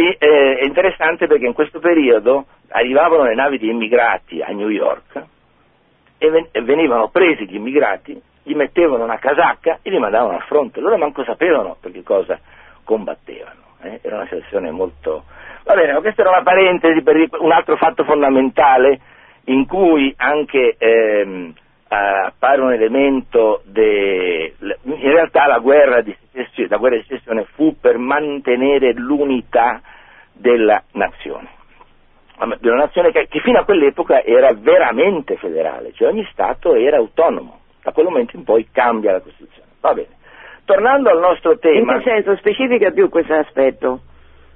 E, 0.00 0.16
eh, 0.18 0.56
è 0.56 0.64
interessante 0.64 1.26
perché 1.26 1.44
in 1.44 1.52
questo 1.52 1.78
periodo 1.78 2.46
arrivavano 2.68 3.24
le 3.24 3.34
navi 3.34 3.58
di 3.58 3.68
immigrati 3.68 4.40
a 4.40 4.50
New 4.50 4.70
York 4.70 5.22
e, 6.16 6.30
ven- 6.30 6.48
e 6.52 6.62
venivano 6.62 7.08
presi 7.08 7.46
gli 7.46 7.56
immigrati, 7.56 8.18
gli 8.42 8.54
mettevano 8.54 9.04
una 9.04 9.18
casacca 9.18 9.80
e 9.82 9.90
li 9.90 9.98
mandavano 9.98 10.38
a 10.38 10.44
fronte. 10.46 10.80
Loro 10.80 10.96
manco 10.96 11.22
sapevano 11.24 11.76
per 11.78 11.92
che 11.92 12.02
cosa 12.02 12.40
combattevano. 12.82 13.60
Eh? 13.82 14.00
Era 14.00 14.16
una 14.16 14.24
situazione 14.24 14.70
molto, 14.70 15.24
Va 15.64 15.74
bene, 15.74 15.92
ma 15.92 16.00
questa 16.00 16.22
era 16.22 16.30
una 16.30 16.42
parentesi 16.42 17.02
per 17.02 17.16
un 17.38 17.52
altro 17.52 17.76
fatto 17.76 18.02
fondamentale 18.04 19.00
in 19.44 19.66
cui 19.66 20.14
anche 20.16 20.76
ehm, 20.78 21.52
appare 21.92 22.60
un 22.60 22.72
elemento, 22.72 23.62
de... 23.64 24.54
in 24.84 25.12
realtà 25.12 25.46
la 25.46 25.58
guerra, 25.58 26.02
di 26.02 26.16
secessione, 26.30 26.68
la 26.68 26.76
guerra 26.76 26.96
di 26.96 27.02
secessione 27.02 27.46
fu 27.54 27.76
per 27.80 27.98
mantenere 27.98 28.92
l'unità 28.94 29.80
della 30.32 30.82
nazione 30.92 31.58
di 32.58 32.68
una 32.68 32.84
nazione 32.84 33.12
che, 33.12 33.26
che, 33.28 33.40
fino 33.40 33.58
a 33.58 33.64
quell'epoca 33.64 34.22
era 34.22 34.52
veramente 34.54 35.36
federale, 35.36 35.92
cioè 35.92 36.08
ogni 36.08 36.26
Stato 36.32 36.74
era 36.74 36.96
autonomo, 36.96 37.60
da 37.82 37.92
quel 37.92 38.06
momento 38.06 38.36
in 38.36 38.44
poi 38.44 38.66
cambia 38.72 39.12
la 39.12 39.20
Costituzione. 39.20 39.68
Va 39.80 39.92
bene. 39.92 40.16
Tornando 40.64 41.10
al 41.10 41.18
nostro 41.18 41.58
tema... 41.58 41.96
In 41.96 42.02
che 42.02 42.10
senso 42.10 42.36
specifica 42.36 42.90
più 42.92 43.10
questo 43.10 43.34
aspetto? 43.34 44.00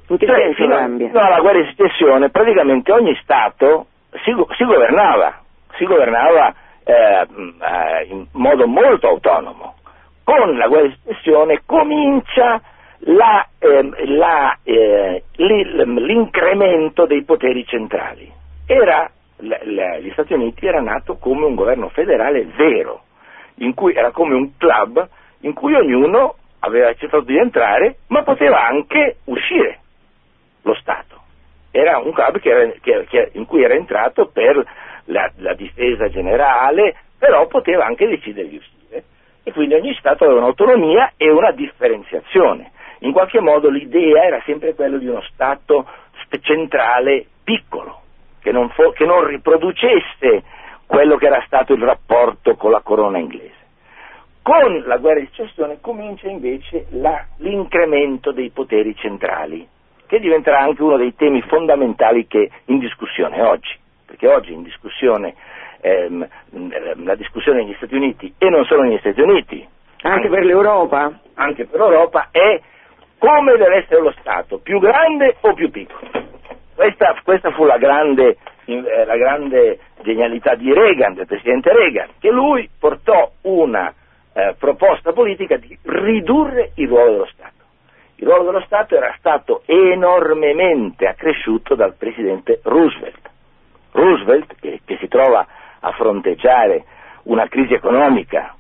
In 0.08 0.16
che 0.16 0.26
cioè, 0.26 0.36
senso 0.36 0.62
fino, 0.62 0.76
cambia? 0.76 1.08
Fino 1.08 1.20
alla 1.20 1.40
guerra 1.40 1.60
di 1.60 1.74
secessione 1.76 2.30
praticamente 2.30 2.90
ogni 2.90 3.14
Stato 3.16 3.86
si, 4.22 4.32
si 4.56 4.64
governava, 4.64 5.42
si 5.76 5.84
governava 5.84 6.54
eh, 6.84 7.26
eh, 7.26 8.04
in 8.08 8.26
modo 8.32 8.66
molto 8.66 9.08
autonomo. 9.08 9.76
Con 10.22 10.56
la 10.56 10.68
guerra 10.68 10.86
di 10.86 10.96
secessione 11.02 11.62
comincia 11.66 12.60
la, 13.06 13.46
eh, 13.58 13.90
la, 14.06 14.58
eh, 14.62 15.24
l'incremento 15.36 17.06
dei 17.06 17.22
poteri 17.24 17.66
centrali. 17.66 18.30
Era, 18.66 19.10
la, 19.38 19.98
gli 19.98 20.10
Stati 20.12 20.32
Uniti 20.32 20.66
era 20.66 20.80
nato 20.80 21.16
come 21.16 21.44
un 21.44 21.54
governo 21.54 21.88
federale 21.88 22.46
vero, 22.56 23.02
era 23.92 24.10
come 24.10 24.34
un 24.34 24.56
club 24.56 25.06
in 25.40 25.52
cui 25.52 25.74
ognuno 25.74 26.36
aveva 26.60 26.88
accettato 26.88 27.24
di 27.24 27.36
entrare, 27.36 27.96
ma 28.08 28.22
poteva 28.22 28.66
anche 28.66 29.16
uscire 29.24 29.80
lo 30.62 30.74
Stato. 30.74 31.20
Era 31.70 31.98
un 31.98 32.12
club 32.12 32.38
che 32.38 32.48
era, 32.48 32.72
che, 32.80 33.04
che, 33.08 33.30
in 33.32 33.44
cui 33.46 33.62
era 33.62 33.74
entrato 33.74 34.26
per 34.26 34.64
la, 35.06 35.30
la, 35.36 35.54
difesa 35.54 36.08
generale, 36.08 36.96
però 37.18 37.46
poteva 37.46 37.84
anche 37.84 38.06
decidere 38.06 38.48
di 38.48 38.56
uscire. 38.56 39.04
E 39.42 39.52
quindi 39.52 39.74
ogni 39.74 39.94
Stato 39.94 40.24
aveva 40.24 40.40
un'autonomia 40.40 41.12
e 41.16 41.30
una 41.30 41.52
differenziazione. 41.52 42.72
In 43.00 43.12
qualche 43.12 43.40
modo 43.40 43.68
l'idea 43.68 44.24
era 44.24 44.42
sempre 44.44 44.74
quella 44.74 44.96
di 44.96 45.06
uno 45.06 45.22
Stato 45.32 45.86
centrale 46.40 47.26
piccolo, 47.44 48.00
che 48.40 48.50
non, 48.50 48.68
fo- 48.70 48.90
che 48.90 49.04
non 49.04 49.24
riproducesse 49.24 50.42
quello 50.86 51.16
che 51.16 51.26
era 51.26 51.42
stato 51.46 51.74
il 51.74 51.82
rapporto 51.82 52.56
con 52.56 52.70
la 52.70 52.80
corona 52.80 53.18
inglese. 53.18 53.62
Con 54.42 54.82
la 54.86 54.96
guerra 54.98 55.20
di 55.20 55.28
secessione 55.32 55.78
comincia 55.80 56.28
invece 56.28 56.86
la, 56.90 57.24
l'incremento 57.38 58.32
dei 58.32 58.50
poteri 58.50 58.94
centrali 58.96 59.66
che 60.06 60.20
diventerà 60.20 60.60
anche 60.60 60.82
uno 60.82 60.96
dei 60.96 61.14
temi 61.14 61.40
fondamentali 61.42 62.26
che 62.26 62.50
in 62.66 62.78
discussione 62.78 63.40
oggi, 63.40 63.74
perché 64.14 64.28
oggi 64.28 64.52
in 64.52 64.62
discussione 64.62 65.34
ehm, 65.80 66.26
la 67.04 67.14
discussione 67.16 67.62
negli 67.62 67.74
Stati 67.74 67.94
Uniti 67.94 68.32
e 68.38 68.48
non 68.48 68.64
solo 68.64 68.82
negli 68.82 68.98
Stati 68.98 69.20
Uniti, 69.20 69.66
anche, 70.02 70.28
per 70.28 70.44
l'Europa, 70.44 71.18
anche 71.34 71.66
per 71.66 71.80
l'Europa 71.80 72.28
è 72.30 72.60
come 73.18 73.56
deve 73.56 73.76
essere 73.76 74.00
lo 74.00 74.14
Stato, 74.20 74.58
più 74.58 74.78
grande 74.78 75.36
o 75.40 75.52
più 75.54 75.70
piccolo. 75.70 76.08
Questa, 76.74 77.20
questa 77.24 77.50
fu 77.52 77.64
la 77.64 77.78
grande, 77.78 78.36
eh, 78.66 79.04
la 79.04 79.16
grande, 79.16 79.78
genialità 80.02 80.54
di 80.54 80.72
Reagan, 80.72 81.14
del 81.14 81.26
presidente 81.26 81.72
Reagan, 81.72 82.10
che 82.20 82.30
lui 82.30 82.68
portò 82.78 83.30
una 83.42 83.92
eh, 84.32 84.54
proposta 84.58 85.12
politica 85.12 85.56
di 85.56 85.76
ridurre 85.82 86.72
il 86.76 86.88
ruolo 86.88 87.10
dello 87.12 87.26
Stato 87.26 87.62
il 88.16 88.26
ruolo 88.26 88.44
dello 88.44 88.64
Stato 88.64 88.96
era 88.96 89.14
stato 89.18 89.62
enormemente 89.66 91.06
accresciuto 91.06 91.74
dal 91.74 91.94
presidente 91.94 92.60
Roosevelt. 92.62 93.32
Roosevelt, 93.94 94.56
che, 94.60 94.80
che 94.84 94.96
si 94.98 95.08
trova 95.08 95.46
a 95.80 95.92
fronteggiare 95.92 96.84
una 97.24 97.46
crisi 97.48 97.74
economica 97.74 98.54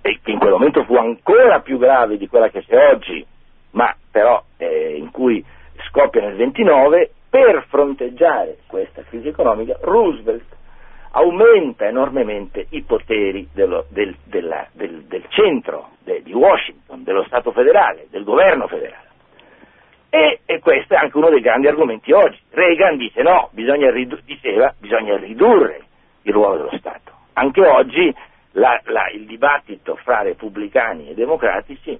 e 0.00 0.18
che 0.22 0.30
in 0.30 0.38
quel 0.38 0.52
momento 0.52 0.84
fu 0.84 0.94
ancora 0.94 1.60
più 1.60 1.78
grave 1.78 2.16
di 2.16 2.28
quella 2.28 2.48
che 2.48 2.64
c'è 2.64 2.92
oggi, 2.92 3.24
ma 3.72 3.94
però 4.10 4.42
eh, 4.56 4.96
in 4.96 5.10
cui 5.10 5.44
scoppia 5.88 6.22
nel 6.22 6.36
29, 6.36 7.10
per 7.30 7.66
fronteggiare 7.68 8.58
questa 8.66 9.02
crisi 9.02 9.28
economica 9.28 9.76
Roosevelt 9.80 10.56
aumenta 11.10 11.86
enormemente 11.86 12.66
i 12.70 12.82
poteri 12.82 13.48
dello, 13.52 13.86
del, 13.88 14.16
della, 14.24 14.66
del, 14.72 15.04
del, 15.04 15.24
centro 15.28 15.90
de, 16.00 16.22
di 16.22 16.32
Washington, 16.32 17.04
dello 17.04 17.24
Stato 17.24 17.52
federale, 17.52 18.06
del 18.10 18.24
governo 18.24 18.66
federale. 18.66 19.07
E, 20.10 20.40
e, 20.46 20.58
questo 20.60 20.94
è 20.94 20.96
anche 20.96 21.16
uno 21.16 21.28
dei 21.28 21.40
grandi 21.40 21.66
argomenti 21.66 22.12
oggi. 22.12 22.38
Reagan 22.50 22.96
dice 22.96 23.22
no, 23.22 23.50
bisogna 23.52 23.90
ridu- 23.90 24.22
diceva 24.24 24.74
bisogna 24.78 25.16
ridurre 25.16 25.82
il 26.22 26.32
ruolo 26.32 26.56
dello 26.56 26.78
Stato. 26.78 27.12
Anche 27.34 27.60
oggi 27.66 28.14
la, 28.52 28.80
la, 28.84 29.08
il 29.10 29.26
dibattito 29.26 29.96
fra 29.96 30.22
repubblicani 30.22 31.10
e 31.10 31.14
democratici 31.14 31.98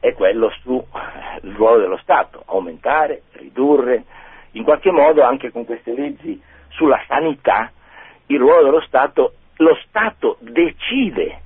è 0.00 0.12
quello 0.12 0.50
sul 0.60 0.84
ruolo 1.54 1.80
dello 1.80 1.96
Stato, 1.98 2.42
aumentare, 2.46 3.22
ridurre, 3.32 4.04
in 4.52 4.64
qualche 4.64 4.90
modo 4.90 5.22
anche 5.22 5.50
con 5.50 5.64
queste 5.64 5.94
leggi 5.94 6.40
sulla 6.68 7.02
sanità 7.06 7.70
il 8.26 8.38
ruolo 8.38 8.64
dello 8.64 8.80
Stato, 8.82 9.34
lo 9.56 9.74
Stato 9.86 10.36
decide 10.40 11.40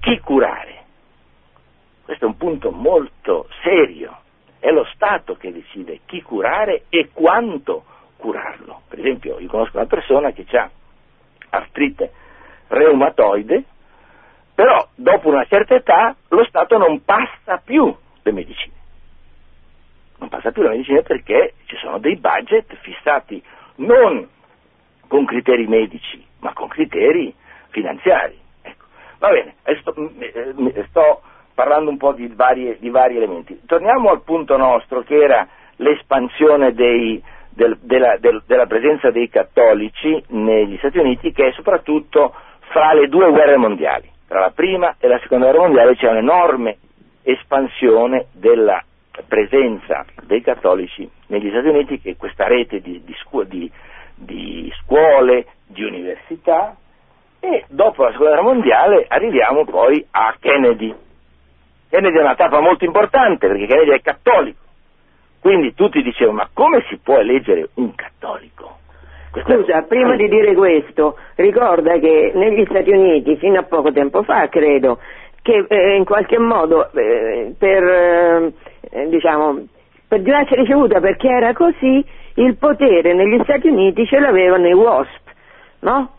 chi 0.00 0.18
curare. 0.20 0.82
Questo 2.04 2.24
è 2.24 2.28
un 2.28 2.36
punto 2.36 2.70
molto 2.70 3.48
serio. 3.62 4.22
È 4.64 4.70
lo 4.70 4.86
Stato 4.94 5.36
che 5.36 5.52
decide 5.52 6.00
chi 6.06 6.22
curare 6.22 6.84
e 6.88 7.10
quanto 7.12 7.84
curarlo. 8.16 8.80
Per 8.88 8.98
esempio, 8.98 9.38
io 9.38 9.46
conosco 9.46 9.76
una 9.76 9.84
persona 9.84 10.30
che 10.30 10.46
ha 10.56 10.70
artrite 11.50 12.10
reumatoide, 12.68 13.62
però 14.54 14.88
dopo 14.94 15.28
una 15.28 15.44
certa 15.44 15.74
età 15.74 16.16
lo 16.28 16.46
Stato 16.46 16.78
non 16.78 17.04
passa 17.04 17.58
più 17.62 17.94
le 18.22 18.32
medicine. 18.32 18.72
Non 20.20 20.30
passa 20.30 20.50
più 20.50 20.62
le 20.62 20.70
medicine 20.70 21.02
perché 21.02 21.56
ci 21.66 21.76
sono 21.76 21.98
dei 21.98 22.16
budget 22.16 22.74
fissati 22.76 23.44
non 23.74 24.26
con 25.08 25.26
criteri 25.26 25.66
medici, 25.66 26.24
ma 26.38 26.54
con 26.54 26.68
criteri 26.68 27.34
finanziari. 27.68 28.40
Ecco. 28.62 28.86
Va 29.18 29.28
bene, 29.28 29.56
sto, 29.80 29.94
sto 30.88 31.22
parlando 31.54 31.90
un 31.90 31.96
po' 31.96 32.12
di 32.12 32.26
vari, 32.28 32.76
di 32.78 32.90
vari 32.90 33.16
elementi. 33.16 33.60
Torniamo 33.66 34.10
al 34.10 34.22
punto 34.22 34.56
nostro 34.56 35.02
che 35.02 35.16
era 35.16 35.46
l'espansione 35.76 36.72
dei, 36.72 37.22
del, 37.50 37.78
della, 37.80 38.16
del, 38.18 38.42
della, 38.46 38.66
presenza 38.66 39.10
dei 39.10 39.28
cattolici 39.28 40.22
negli 40.28 40.76
Stati 40.78 40.98
Uniti 40.98 41.32
che 41.32 41.48
è 41.48 41.52
soprattutto 41.52 42.34
fra 42.70 42.92
le 42.92 43.08
due 43.08 43.30
guerre 43.30 43.56
mondiali. 43.56 44.10
Tra 44.26 44.40
la 44.40 44.50
prima 44.50 44.96
e 44.98 45.06
la 45.06 45.18
seconda 45.20 45.46
guerra 45.46 45.62
mondiale 45.62 45.96
c'è 45.96 46.08
un'enorme 46.08 46.78
espansione 47.22 48.26
della 48.32 48.82
presenza 49.28 50.04
dei 50.24 50.40
cattolici 50.40 51.08
negli 51.28 51.48
Stati 51.50 51.68
Uniti 51.68 52.00
che 52.00 52.16
questa 52.16 52.46
rete 52.46 52.80
di, 52.80 53.02
di, 53.04 53.14
scu- 53.20 53.46
di, 53.46 53.70
di 54.16 54.72
scuole, 54.82 55.46
di 55.66 55.84
università 55.84 56.76
e 57.40 57.64
dopo 57.68 58.04
la 58.04 58.10
seconda 58.10 58.32
guerra 58.32 58.48
mondiale 58.48 59.04
arriviamo 59.08 59.64
poi 59.64 60.04
a 60.10 60.34
Kennedy. 60.40 60.94
Kennedy 61.94 62.18
è 62.18 62.20
una 62.20 62.34
tappa 62.34 62.60
molto 62.60 62.84
importante 62.84 63.46
perché 63.46 63.66
Kennedy 63.66 63.90
è 63.90 64.00
cattolico 64.00 64.62
quindi 65.44 65.74
tutti 65.74 66.00
dicevano, 66.00 66.38
ma 66.38 66.48
come 66.54 66.82
si 66.88 66.96
può 66.96 67.18
eleggere 67.18 67.68
un 67.74 67.94
cattolico? 67.94 68.78
Scusa, 69.42 69.82
prima 69.82 70.16
di 70.16 70.26
dire 70.26 70.54
questo, 70.54 71.18
ricorda 71.34 71.98
che 71.98 72.32
negli 72.34 72.64
Stati 72.64 72.88
Uniti, 72.88 73.36
fino 73.36 73.58
a 73.58 73.64
poco 73.64 73.92
tempo 73.92 74.22
fa, 74.22 74.48
credo, 74.48 75.00
che 75.42 75.66
eh, 75.68 75.96
in 75.96 76.06
qualche 76.06 76.38
modo 76.38 76.90
eh, 76.92 77.52
per, 77.58 77.84
eh, 77.84 79.08
diciamo, 79.08 79.66
per 80.08 80.22
grazia 80.22 80.56
ricevuta, 80.56 80.98
perché 81.00 81.28
era 81.28 81.52
così, 81.52 82.02
il 82.36 82.56
potere 82.56 83.12
negli 83.12 83.38
Stati 83.42 83.68
Uniti 83.68 84.06
ce 84.06 84.18
l'avevano 84.18 84.66
i 84.66 84.72
WASP, 84.72 85.28
no? 85.80 86.10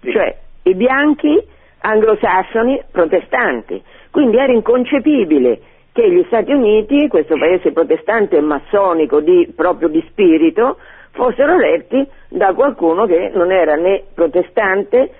Sì. 0.00 0.10
Cioè 0.10 0.38
i 0.62 0.74
bianchi 0.74 1.38
anglosassoni 1.80 2.82
protestanti. 2.90 3.82
Quindi 4.14 4.36
era 4.36 4.52
inconcepibile 4.52 5.60
che 5.92 6.08
gli 6.08 6.22
Stati 6.26 6.52
Uniti, 6.52 7.08
questo 7.08 7.36
paese 7.36 7.72
protestante 7.72 8.36
e 8.36 8.40
massonico 8.42 9.18
di, 9.18 9.52
proprio 9.56 9.88
di 9.88 10.00
spirito, 10.08 10.78
fossero 11.10 11.54
eletti 11.54 12.08
da 12.28 12.54
qualcuno 12.54 13.06
che 13.06 13.32
non 13.34 13.50
era 13.50 13.74
né 13.74 14.04
protestante, 14.14 15.10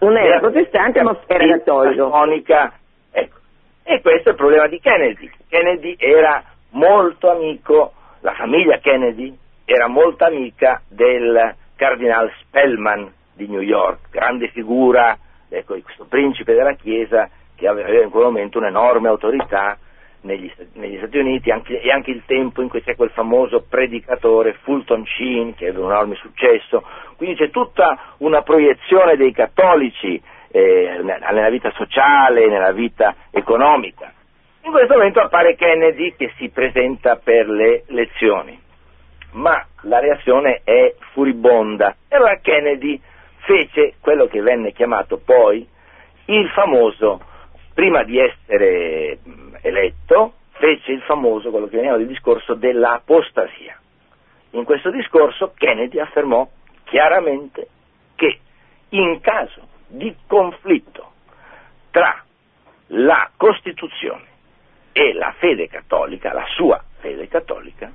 non 0.00 0.16
era, 0.16 0.26
era 0.26 0.38
protestante 0.40 1.00
ma 1.04 1.16
era 1.24 1.46
cattolico. 1.58 2.08
Massonica, 2.08 2.72
ecco. 3.12 3.36
E 3.84 4.00
questo 4.00 4.30
è 4.30 4.32
il 4.32 4.38
problema 4.38 4.66
di 4.66 4.80
Kennedy. 4.80 5.30
Kennedy 5.48 5.94
era 5.96 6.42
molto 6.70 7.30
amico, 7.30 7.92
la 8.22 8.32
famiglia 8.32 8.78
Kennedy 8.78 9.32
era 9.64 9.86
molto 9.86 10.24
amica 10.24 10.82
del 10.88 11.54
cardinal 11.76 12.28
Spellman 12.40 13.08
di 13.34 13.46
New 13.46 13.60
York, 13.60 14.10
grande 14.10 14.48
figura, 14.48 15.16
ecco, 15.48 15.78
questo 15.80 16.06
principe 16.06 16.54
della 16.54 16.72
Chiesa 16.72 17.30
che 17.60 17.68
aveva 17.68 18.02
in 18.02 18.08
quel 18.08 18.24
momento 18.24 18.56
un'enorme 18.56 19.08
autorità 19.08 19.76
negli, 20.22 20.50
negli 20.74 20.96
Stati 20.96 21.18
Uniti 21.18 21.50
anche, 21.50 21.78
e 21.78 21.90
anche 21.90 22.10
il 22.10 22.22
tempo 22.24 22.62
in 22.62 22.70
cui 22.70 22.82
c'è 22.82 22.96
quel 22.96 23.10
famoso 23.10 23.66
predicatore 23.68 24.54
Fulton 24.62 25.04
Sheen 25.04 25.54
che 25.54 25.66
ebbe 25.66 25.80
un 25.80 25.90
enorme 25.90 26.14
successo, 26.16 26.82
quindi 27.16 27.36
c'è 27.36 27.50
tutta 27.50 28.14
una 28.18 28.40
proiezione 28.40 29.16
dei 29.16 29.32
cattolici 29.32 30.20
eh, 30.50 31.00
nella 31.02 31.50
vita 31.50 31.70
sociale, 31.72 32.48
nella 32.48 32.72
vita 32.72 33.14
economica. 33.30 34.12
In 34.62 34.72
questo 34.72 34.94
momento 34.94 35.20
appare 35.20 35.54
Kennedy 35.54 36.14
che 36.16 36.32
si 36.36 36.48
presenta 36.48 37.16
per 37.16 37.46
le 37.48 37.84
elezioni, 37.88 38.58
ma 39.32 39.66
la 39.82 39.98
reazione 40.00 40.62
è 40.64 40.94
furibonda. 41.12 41.94
E 42.08 42.16
allora 42.16 42.38
Kennedy 42.40 43.00
fece 43.40 43.94
quello 44.00 44.26
che 44.26 44.40
venne 44.40 44.72
chiamato 44.72 45.18
poi 45.18 45.66
il 46.26 46.48
famoso 46.50 47.20
prima 47.74 48.02
di 48.04 48.18
essere 48.18 49.18
eletto, 49.62 50.34
fece 50.52 50.92
il 50.92 51.02
famoso, 51.02 51.50
quello 51.50 51.68
che 51.68 51.76
veniva 51.76 51.96
del 51.96 52.06
discorso 52.06 52.54
dell'apostasia. 52.54 53.78
In 54.50 54.64
questo 54.64 54.90
discorso 54.90 55.52
Kennedy 55.56 55.98
affermò 55.98 56.46
chiaramente 56.84 57.68
che 58.16 58.40
in 58.90 59.20
caso 59.20 59.68
di 59.86 60.14
conflitto 60.26 61.12
tra 61.90 62.22
la 62.88 63.30
Costituzione 63.36 64.26
e 64.92 65.12
la 65.14 65.32
fede 65.38 65.68
cattolica, 65.68 66.32
la 66.32 66.46
sua 66.54 66.82
fede 66.98 67.28
cattolica, 67.28 67.90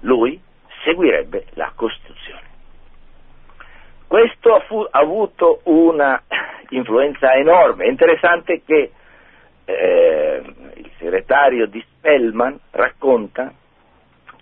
lui 0.00 0.40
seguirebbe 0.84 1.46
la 1.54 1.72
Costituzione. 1.74 2.44
Questo 4.06 4.54
ha 4.54 4.98
avuto 5.00 5.60
una 5.64 6.22
influenza 6.68 7.34
enorme, 7.34 7.86
è 7.86 7.88
interessante 7.88 8.62
che 8.64 8.92
eh, 9.66 10.42
il 10.74 10.90
segretario 10.98 11.66
di 11.66 11.84
Spellman 11.96 12.58
racconta 12.70 13.52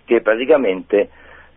che 0.05 0.21
praticamente 0.21 1.09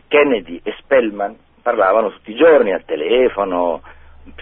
Kennedy 0.08 0.60
e 0.64 0.74
Spellman 0.78 1.36
parlavano 1.62 2.10
tutti 2.10 2.32
i 2.32 2.36
giorni 2.36 2.72
al 2.72 2.84
telefono, 2.84 3.82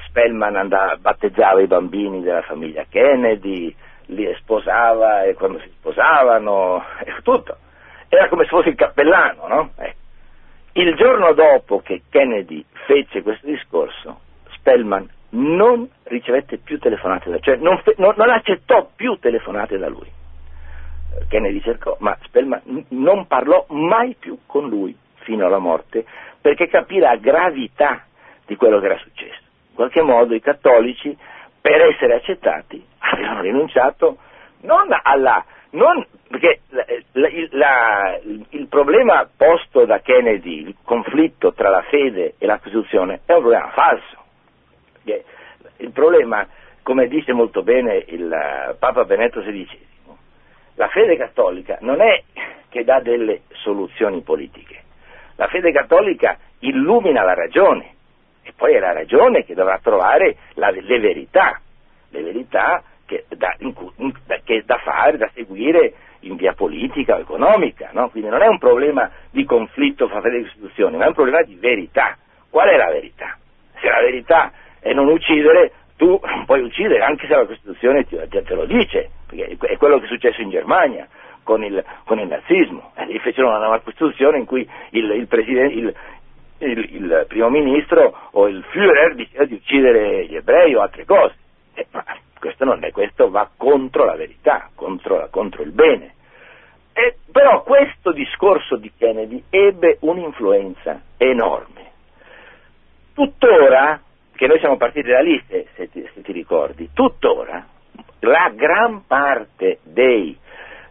Spellman 0.06 0.56
andava, 0.56 0.96
battezzava 0.96 1.60
i 1.60 1.66
bambini 1.66 2.22
della 2.22 2.42
famiglia 2.42 2.86
Kennedy, 2.88 3.74
li 4.06 4.32
sposava 4.38 5.24
e 5.24 5.34
quando 5.34 5.58
si 5.58 5.68
sposavano, 5.70 6.84
e 7.04 7.12
tutto. 7.22 7.56
Era 8.08 8.28
come 8.28 8.44
se 8.44 8.50
fosse 8.50 8.68
il 8.68 8.76
cappellano, 8.76 9.48
no? 9.48 9.70
Eh. 9.78 9.94
Il 10.74 10.94
giorno 10.94 11.32
dopo 11.32 11.80
che 11.80 12.02
Kennedy 12.08 12.64
fece 12.86 13.22
questo 13.22 13.46
discorso, 13.46 14.20
Spellman 14.54 15.08
non 15.37 15.89
ricevette 16.05 16.59
più 16.59 16.78
telefonate 16.78 17.30
da 17.30 17.39
cioè 17.41 17.57
non, 17.57 17.80
non, 17.97 18.14
non 18.16 18.30
accettò 18.30 18.89
più 18.95 19.18
telefonate 19.18 19.76
da 19.78 19.89
lui. 19.89 20.11
Kennedy 21.28 21.61
cercò, 21.62 21.97
ma 22.01 22.16
Spellman 22.24 22.84
non 22.89 23.26
parlò 23.26 23.64
mai 23.68 24.16
più 24.18 24.39
con 24.47 24.68
lui 24.68 24.97
fino 25.20 25.47
alla 25.47 25.59
morte 25.59 26.05
perché 26.41 26.68
capì 26.68 26.99
la 26.99 27.16
gravità 27.16 28.05
di 28.47 28.57
quello 28.57 28.78
che 28.80 28.87
era 28.87 28.99
successo. 28.99 29.41
In 29.70 29.74
qualche 29.74 30.03
modo 30.03 30.34
i 30.34 30.41
cattolici, 30.41 31.16
per 31.61 31.80
essere 31.80 32.14
accettati, 32.14 32.84
avevano 32.99 33.41
rinunciato 33.41 34.18
non 34.61 34.89
alla... 35.03 35.45
Non, 35.70 36.07
perché 36.28 36.61
la, 36.70 37.28
la, 37.51 38.20
il 38.22 38.66
problema 38.68 39.28
posto 39.37 39.84
da 39.84 39.99
Kennedy, 40.01 40.61
il 40.61 40.76
conflitto 40.82 41.53
tra 41.53 41.68
la 41.68 41.82
fede 41.82 42.34
e 42.39 42.47
la 42.47 42.59
Costituzione, 42.59 43.20
è 43.26 43.32
un 43.32 43.41
problema 43.41 43.70
falso 43.70 44.24
il 45.78 45.90
problema, 45.90 46.46
come 46.82 47.09
dice 47.09 47.32
molto 47.32 47.62
bene 47.62 48.04
il 48.09 48.30
eh, 48.32 48.74
Papa 48.78 49.04
Benedetto 49.04 49.40
XVI, 49.40 49.84
la 50.74 50.88
fede 50.88 51.16
cattolica 51.16 51.78
non 51.80 52.00
è 52.00 52.22
che 52.68 52.84
dà 52.84 53.00
delle 53.00 53.42
soluzioni 53.52 54.20
politiche, 54.22 54.82
la 55.36 55.48
fede 55.48 55.72
cattolica 55.72 56.38
illumina 56.61 57.22
la 57.22 57.34
ragione 57.34 57.94
e 58.42 58.52
poi 58.57 58.74
è 58.74 58.78
la 58.78 58.92
ragione 58.92 59.44
che 59.44 59.54
dovrà 59.54 59.78
trovare 59.82 60.36
la, 60.54 60.70
le 60.70 61.00
verità, 61.00 61.61
le 62.11 62.22
verità 62.22 62.82
che 63.07 63.24
da, 63.28 63.54
in, 63.59 63.74
che 64.44 64.62
da 64.64 64.78
fare, 64.78 65.16
da 65.16 65.30
seguire 65.34 65.94
in 66.20 66.36
via 66.36 66.54
politica 66.54 67.16
o 67.16 67.20
economica, 67.20 67.90
no? 67.92 68.11
quindi 68.11 68.28
non 68.28 68.42
è 68.42 68.46
un 68.46 68.59
problema 68.59 69.11
di 69.30 69.44
conflitto 69.44 70.09
fra 70.09 70.20
fede 70.20 70.38
e 70.38 70.40
istituzioni, 70.40 70.96
ma 70.96 71.04
è 71.04 71.09
un 71.09 71.14
problema 71.14 71.42
di 71.42 71.54
verità. 71.54 72.16
Qual 72.50 72.68
è 72.68 72.76
la 72.76 72.90
verità? 72.90 73.36
Se 73.80 73.88
la 73.88 74.00
verità 74.00 74.52
e 74.87 74.95
non 74.95 75.09
uccidere, 75.09 75.72
tu 75.97 76.18
puoi 76.47 76.62
uccidere 76.62 77.03
anche 77.03 77.26
se 77.26 77.34
la 77.34 77.45
Costituzione 77.45 78.05
ti, 78.05 78.16
te 78.28 78.55
lo 78.55 78.64
dice, 78.64 79.11
perché 79.26 79.57
è 79.59 79.76
quello 79.76 79.99
che 79.99 80.05
è 80.05 80.09
successo 80.09 80.41
in 80.41 80.51
Germania 80.51 81.09
con 81.43 81.64
il, 81.64 81.84
con 82.05 82.18
il 82.18 82.28
nazismo, 82.28 82.93
e 82.97 83.07
lì 83.07 83.18
fecero 83.18 83.49
una 83.49 83.59
nuova 83.59 83.80
Costituzione 83.80 84.39
in 84.39 84.47
cui 84.47 84.68
il, 84.91 85.11
il, 85.11 85.28
il, 85.28 85.95
il, 86.59 87.24
primo 87.28 87.51
ministro 87.51 88.16
o 88.32 88.49
il 88.49 88.64
Führer 88.70 89.14
diceva 89.14 89.45
di 89.45 89.55
uccidere 89.55 90.26
gli 90.26 90.37
ebrei 90.37 90.74
o 90.74 90.80
altre 90.80 91.05
cose, 91.05 91.34
e, 91.74 91.87
ma 91.91 92.05
questo 92.39 92.64
non 92.64 92.84
è, 92.84 92.93
questo 92.93 93.28
va 93.30 93.49
contro 93.57 94.05
la 94.05 94.14
verità, 94.14 94.70
contro, 94.74 95.28
contro 95.30 95.62
il 95.62 95.72
bene. 95.72 96.14
E, 96.93 97.16
però 97.30 97.62
questo 97.62 98.12
discorso 98.12 98.76
di 98.76 98.91
Kennedy 98.97 99.43
ebbe 99.51 99.99
un'influenza 100.01 101.01
enorme. 101.18 101.84
Tuttora 103.12 104.01
che 104.37 104.47
noi 104.47 104.59
siamo 104.61 104.76
partiti 104.76 105.09
da 105.09 105.20
lì, 105.20 105.43
se, 105.49 105.66
se, 105.74 105.91
ti, 105.91 106.09
se 106.14 106.22
ti, 106.22 106.32
ricordi, 106.32 106.91
tuttora 106.93 107.66
la 108.20 108.51
gran 108.55 109.07
parte 109.07 109.78
dei 109.82 110.37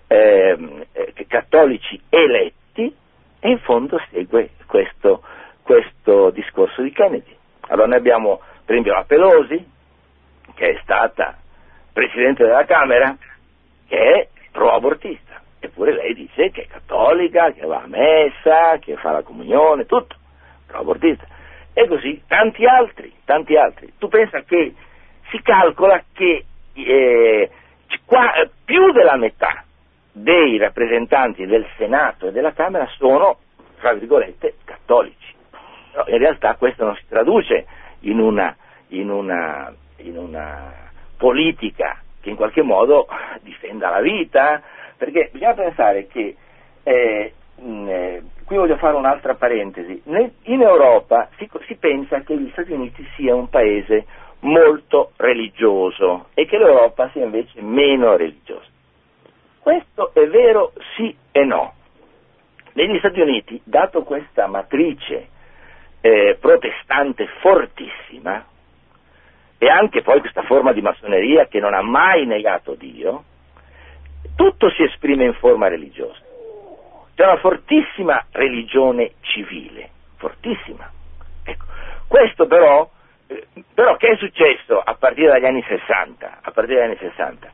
ehm, 0.07 0.85
eh, 0.91 1.25
cattolici 1.27 1.99
eletti 2.09 2.93
in 3.41 3.59
fondo 3.59 3.99
segue 4.11 4.51
questo, 4.65 5.21
questo, 5.61 6.31
discorso 6.31 6.81
di 6.81 6.91
Kennedy. 6.91 7.35
Allora 7.67 7.87
noi 7.87 7.97
abbiamo 7.97 8.41
per 8.63 8.75
esempio 8.75 8.93
la 8.93 9.03
Pelosi, 9.03 9.71
che 10.55 10.69
è 10.71 10.79
stata 10.81 11.37
Presidente 11.93 12.43
della 12.43 12.65
Camera, 12.65 13.15
che 13.87 13.97
è 13.97 14.27
pro-abortista, 14.51 15.41
eppure 15.59 15.93
lei 15.93 16.13
dice 16.13 16.49
che 16.49 16.63
è 16.63 16.67
cattolica, 16.67 17.51
che 17.51 17.65
va 17.65 17.83
a 17.83 17.87
messa, 17.87 18.77
che 18.79 18.95
fa 18.95 19.11
la 19.11 19.21
comunione, 19.21 19.85
tutto, 19.85 20.15
pro-abortista. 20.65 21.25
E 21.77 21.87
così 21.87 22.23
tanti 22.25 22.65
altri, 22.65 23.13
tanti 23.25 23.57
altri. 23.57 23.91
Tu 23.97 24.07
pensa 24.07 24.41
che 24.43 24.73
si 25.29 25.41
calcola 25.41 26.01
che 26.13 26.45
eh, 26.71 27.49
qua, 28.05 28.31
più 28.63 28.93
rappresentanti 30.57 31.45
del 31.45 31.67
Senato 31.75 32.27
e 32.27 32.31
della 32.31 32.53
Camera 32.53 32.87
sono, 32.95 33.39
tra 33.79 33.91
virgolette, 33.93 34.55
cattolici. 34.63 35.33
Però 35.91 36.05
in 36.07 36.17
realtà 36.17 36.55
questo 36.55 36.85
non 36.85 36.95
si 36.95 37.03
traduce 37.09 37.65
in 38.01 38.19
una, 38.19 38.55
in 38.89 39.09
una, 39.09 39.73
in 39.97 40.17
una 40.17 40.71
politica 41.17 41.99
che 42.21 42.29
in 42.29 42.37
qualche 42.37 42.61
modo 42.61 43.07
difenda 43.41 43.89
la 43.89 43.99
vita, 43.99 44.61
perché 44.95 45.29
bisogna 45.33 45.53
pensare 45.53 46.07
che, 46.07 46.35
eh, 46.83 47.33
eh, 47.57 48.23
qui 48.45 48.57
voglio 48.57 48.77
fare 48.77 48.95
un'altra 48.95 49.35
parentesi, 49.35 50.01
in 50.05 50.61
Europa 50.61 51.29
si, 51.37 51.49
si 51.65 51.75
pensa 51.75 52.21
che 52.21 52.37
gli 52.37 52.49
Stati 52.51 52.71
Uniti 52.71 53.05
sia 53.15 53.33
un 53.33 53.49
paese 53.49 54.05
molto 54.41 55.11
religioso 55.17 56.27
e 56.33 56.45
che 56.45 56.57
l'Europa 56.57 57.09
sia 57.11 57.23
invece 57.23 57.61
meno 57.61 58.15
religiosa. 58.15 58.67
Questo 59.59 60.11
è 60.13 60.27
vero 60.27 60.73
sì 60.95 61.15
e 61.31 61.43
no. 61.43 61.73
Negli 62.73 62.97
Stati 62.99 63.19
Uniti, 63.19 63.59
dato 63.63 64.03
questa 64.03 64.47
matrice 64.47 65.29
eh, 66.01 66.37
protestante 66.39 67.27
fortissima, 67.39 68.45
e 69.57 69.69
anche 69.69 70.01
poi 70.01 70.19
questa 70.19 70.43
forma 70.43 70.73
di 70.73 70.81
massoneria 70.81 71.47
che 71.47 71.59
non 71.59 71.73
ha 71.73 71.81
mai 71.81 72.25
negato 72.25 72.75
Dio, 72.75 73.23
tutto 74.35 74.69
si 74.69 74.83
esprime 74.83 75.25
in 75.25 75.33
forma 75.33 75.67
religiosa. 75.67 76.24
C'è 77.15 77.23
una 77.23 77.37
fortissima 77.37 78.25
religione 78.31 79.13
civile, 79.21 79.89
fortissima. 80.17 80.91
Ecco. 81.43 81.65
Questo 82.07 82.45
però, 82.45 82.89
eh, 83.27 83.47
però 83.73 83.95
che 83.95 84.09
è 84.09 84.15
successo 84.17 84.79
a 84.79 84.95
partire 84.95 85.31
dagli 85.31 85.45
anni 85.45 85.63
60? 85.67 86.39
A 86.41 86.51
partire 86.51 86.79
dagli 86.79 86.89
anni 86.89 86.97
60? 86.99 87.51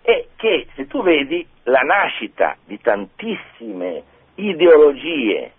È 0.00 0.26
che 0.36 0.66
se 0.74 0.86
tu 0.86 1.02
vedi 1.02 1.46
la 1.64 1.80
nascita 1.80 2.56
di 2.64 2.80
tantissime 2.80 4.02
ideologie 4.36 5.52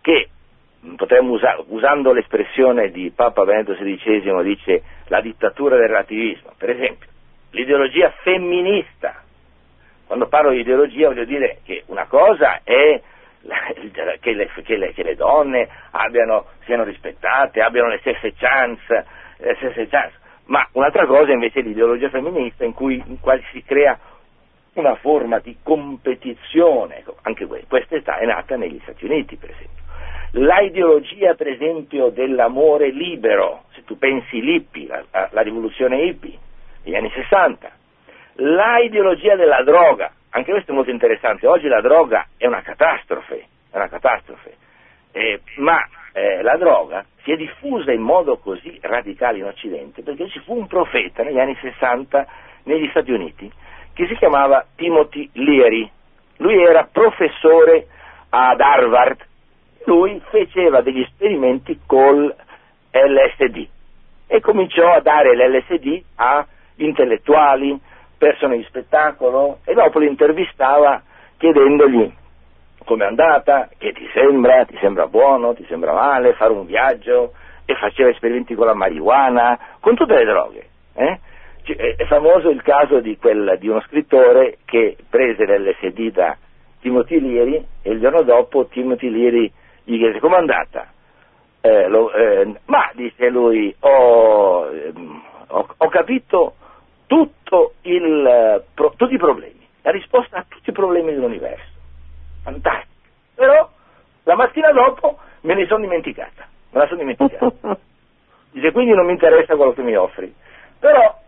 che 0.00 0.28
potremmo 0.96 1.32
usare, 1.32 1.64
usando 1.68 2.12
l'espressione 2.12 2.90
di 2.90 3.10
Papa 3.14 3.44
Benedetto 3.44 3.74
XVI, 3.80 4.42
dice 4.42 4.82
la 5.06 5.20
dittatura 5.20 5.76
del 5.76 5.88
relativismo, 5.88 6.52
per 6.56 6.70
esempio, 6.70 7.08
l'ideologia 7.50 8.10
femminista. 8.22 9.22
Quando 10.08 10.26
parlo 10.26 10.52
di 10.52 10.60
ideologia 10.60 11.08
voglio 11.08 11.26
dire 11.26 11.58
che 11.64 11.82
una 11.88 12.06
cosa 12.06 12.60
è 12.64 12.98
che 14.20 14.32
le, 14.32 14.50
che 14.62 14.76
le, 14.78 14.92
che 14.94 15.02
le 15.02 15.14
donne 15.16 15.68
abbiano, 15.90 16.46
siano 16.64 16.82
rispettate, 16.82 17.60
abbiano 17.60 17.90
le 17.90 17.98
stesse 17.98 18.32
chance, 18.32 19.04
le 19.36 19.54
stesse 19.56 19.86
chance, 19.88 20.14
ma 20.46 20.66
un'altra 20.72 21.04
cosa 21.04 21.32
invece 21.32 21.60
è 21.60 21.62
l'ideologia 21.62 22.08
femminista 22.08 22.64
in 22.64 22.72
cui 22.72 22.94
in 23.06 23.18
si 23.52 23.62
crea 23.62 23.98
una 24.72 24.94
forma 24.94 25.40
di 25.40 25.58
competizione, 25.62 27.00
ecco, 27.00 27.16
anche 27.20 27.46
questa 27.68 28.16
è 28.16 28.24
nata 28.24 28.56
negli 28.56 28.80
Stati 28.84 29.04
Uniti 29.04 29.36
per 29.36 29.50
esempio. 29.50 29.76
La 30.32 30.60
ideologia, 30.60 31.34
per 31.34 31.48
esempio, 31.48 32.08
dell'amore 32.08 32.90
libero, 32.92 33.64
se 33.74 33.84
tu 33.84 33.98
pensi 33.98 34.40
l'hippie, 34.40 34.86
la, 34.86 35.28
la 35.32 35.40
rivoluzione 35.42 36.00
hippie 36.02 36.38
degli 36.82 36.94
anni 36.94 37.10
60, 37.10 37.70
la 38.40 38.78
ideologia 38.78 39.36
della 39.36 39.62
droga, 39.62 40.12
anche 40.30 40.50
questo 40.50 40.72
è 40.72 40.74
molto 40.74 40.90
interessante, 40.90 41.46
oggi 41.46 41.66
la 41.68 41.80
droga 41.80 42.26
è 42.36 42.46
una 42.46 42.62
catastrofe, 42.62 43.46
è 43.70 43.76
una 43.76 43.88
catastrofe. 43.88 44.56
Eh, 45.12 45.40
ma 45.56 45.80
eh, 46.12 46.42
la 46.42 46.56
droga 46.56 47.04
si 47.22 47.32
è 47.32 47.36
diffusa 47.36 47.92
in 47.92 48.02
modo 48.02 48.36
così 48.38 48.78
radicale 48.82 49.38
in 49.38 49.44
Occidente 49.44 50.02
perché 50.02 50.28
ci 50.28 50.38
fu 50.40 50.54
un 50.54 50.66
profeta 50.66 51.22
negli 51.22 51.38
anni 51.38 51.56
60 51.60 52.26
negli 52.64 52.88
Stati 52.90 53.10
Uniti 53.10 53.50
che 53.94 54.06
si 54.06 54.14
chiamava 54.16 54.64
Timothy 54.76 55.28
Leary, 55.32 55.90
lui 56.36 56.62
era 56.62 56.88
professore 56.90 57.88
ad 58.30 58.60
Harvard. 58.60 59.26
Lui 59.86 60.20
faceva 60.30 60.82
degli 60.82 61.00
esperimenti 61.00 61.80
col 61.84 62.32
LSD 62.92 63.66
e 64.26 64.40
cominciò 64.40 64.92
a 64.92 65.00
dare 65.00 65.34
l'LSD 65.34 66.02
a 66.16 66.46
intellettuali, 66.76 67.76
persone 68.18 68.56
di 68.56 68.64
spettacolo 68.64 69.60
e 69.64 69.74
dopo 69.74 69.98
li 70.00 70.08
intervistava 70.08 71.02
chiedendogli 71.38 72.12
come 72.88 73.04
è 73.04 73.08
andata, 73.08 73.68
che 73.76 73.92
ti 73.92 74.08
sembra, 74.14 74.64
ti 74.64 74.76
sembra 74.80 75.06
buono, 75.06 75.52
ti 75.52 75.64
sembra 75.68 75.92
male, 75.92 76.32
fare 76.32 76.52
un 76.52 76.64
viaggio 76.64 77.34
e 77.66 77.74
faceva 77.74 78.08
esperimenti 78.08 78.54
con 78.54 78.64
la 78.64 78.72
marijuana, 78.72 79.58
con 79.80 79.94
tutte 79.94 80.14
le 80.14 80.24
droghe. 80.24 80.66
Eh? 80.94 81.20
È 81.96 82.04
famoso 82.06 82.48
il 82.48 82.62
caso 82.62 83.00
di, 83.00 83.18
quel, 83.18 83.58
di 83.60 83.68
uno 83.68 83.82
scrittore 83.82 84.56
che 84.64 84.96
prese 85.10 85.44
l'LSD 85.44 86.12
da 86.12 86.34
Timothy 86.80 87.20
Leary 87.20 87.62
e 87.82 87.90
il 87.90 88.00
giorno 88.00 88.22
dopo 88.22 88.64
Timothy 88.68 89.10
Leary 89.10 89.52
gli 89.84 89.98
chiese 89.98 90.18
com'è 90.18 90.38
andata? 90.38 90.90
Eh, 91.60 91.88
lo, 91.88 92.10
eh, 92.10 92.54
ma 92.64 92.90
disse 92.94 93.28
lui, 93.28 93.74
ho, 93.80 94.66
ehm, 94.66 95.22
ho, 95.48 95.66
ho 95.76 95.88
capito 95.88 96.54
il, 97.82 98.64
pro, 98.74 98.92
tutti 98.96 99.14
i 99.14 99.18
problemi, 99.18 99.66
la 99.82 99.90
risposta 99.90 100.38
a 100.38 100.44
tutti 100.46 100.70
i 100.70 100.72
problemi 100.72 101.12
dell'universo. 101.12 101.76
Fantastico. 102.42 102.92
Però 103.34 103.68
la 104.24 104.34
mattina 104.34 104.72
dopo 104.72 105.18
me 105.42 105.54
ne 105.54 105.66
sono 105.66 105.80
dimenticata, 105.80 106.46
me 106.70 106.80
la 106.80 106.86
sono 106.86 107.00
dimenticata. 107.00 107.78
Dice 108.50 108.72
quindi 108.72 108.94
non 108.94 109.06
mi 109.06 109.12
interessa 109.12 109.56
quello 109.56 109.72
che 109.72 109.82
mi 109.82 109.94
offri. 109.94 110.34
Però 110.78 111.18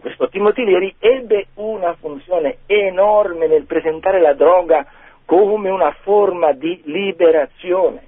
questo 0.00 0.28
Timothy 0.28 0.64
Leary 0.64 0.94
ebbe 0.98 1.48
una 1.54 1.94
funzione 1.94 2.58
enorme 2.66 3.46
nel 3.46 3.64
presentare 3.64 4.20
la 4.20 4.34
droga 4.34 4.86
come 5.24 5.68
una 5.68 5.92
forma 6.02 6.52
di 6.52 6.80
liberazione, 6.84 8.02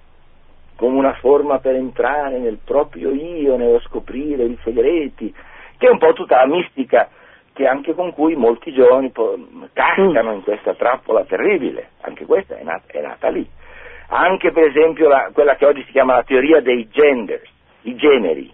come 0.77 0.97
una 0.97 1.15
forma 1.15 1.59
per 1.59 1.75
entrare 1.75 2.39
nel 2.39 2.59
proprio 2.65 3.13
io, 3.13 3.57
nello 3.57 3.81
scoprire 3.81 4.45
i 4.45 4.59
segreti, 4.65 5.33
che 5.81 5.87
è 5.87 5.91
un 5.91 5.97
po' 5.97 6.13
tutta 6.13 6.37
la 6.37 6.47
mistica 6.47 7.09
che 7.55 7.67
anche 7.67 7.95
con 7.95 8.13
cui 8.13 8.37
molti 8.37 8.71
giovani 8.71 9.11
cascano 9.73 10.33
in 10.33 10.43
questa 10.43 10.75
trappola 10.75 11.25
terribile, 11.25 11.93
anche 12.03 12.27
questa 12.27 12.59
è 12.59 12.63
nata, 12.63 12.93
è 12.93 13.01
nata 13.01 13.29
lì. 13.31 13.49
Anche 14.09 14.53
per 14.53 14.65
esempio 14.65 15.09
la, 15.09 15.31
quella 15.33 15.57
che 15.57 15.65
oggi 15.65 15.83
si 15.85 15.93
chiama 15.93 16.17
la 16.17 16.23
teoria 16.23 16.61
dei 16.61 16.87
genders, 16.91 17.49
i 17.83 17.97
generi, 17.97 18.53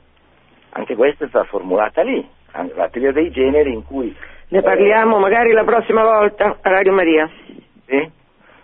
anche 0.71 0.95
questa 0.95 1.25
è 1.25 1.29
stata 1.29 1.47
formulata 1.47 2.03
lì, 2.03 2.25
la 2.53 2.89
teoria 2.91 3.13
dei 3.13 3.33
generi 3.33 3.73
in 3.73 3.85
cui... 3.85 4.15
Ne 4.49 4.63
parliamo 4.63 5.17
eh, 5.17 5.21
magari 5.21 5.51
la 5.51 5.65
prossima 5.65 6.05
volta 6.05 6.59
a 6.61 6.71
Radio 6.71 6.93
Maria. 6.93 7.29
Sì? 7.87 8.09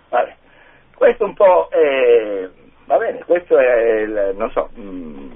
Vabbè. 0.08 0.34
Questo 0.94 1.24
un 1.24 1.34
po', 1.34 1.66
è, 1.68 2.48
va 2.84 2.96
bene, 2.96 3.24
questo 3.24 3.58
è, 3.58 4.02
il, 4.02 4.34
non 4.36 4.50
so, 4.52 4.70
mh, 4.72 4.80
mm, 4.80 5.30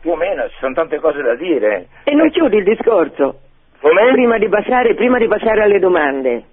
più 0.00 0.12
o 0.12 0.16
meno 0.16 0.48
ci 0.48 0.56
sono 0.58 0.74
tante 0.74 0.98
cose 0.98 1.22
da 1.22 1.34
dire. 1.34 1.88
E 2.04 2.14
non 2.14 2.30
chiudi 2.30 2.56
il 2.56 2.64
discorso. 2.64 3.40
Come? 3.80 4.12
Prima 4.12 4.38
di, 4.38 4.48
passare, 4.48 4.94
prima 4.94 5.18
di 5.18 5.26
passare 5.26 5.62
alle 5.62 5.78
domande, 5.78 6.44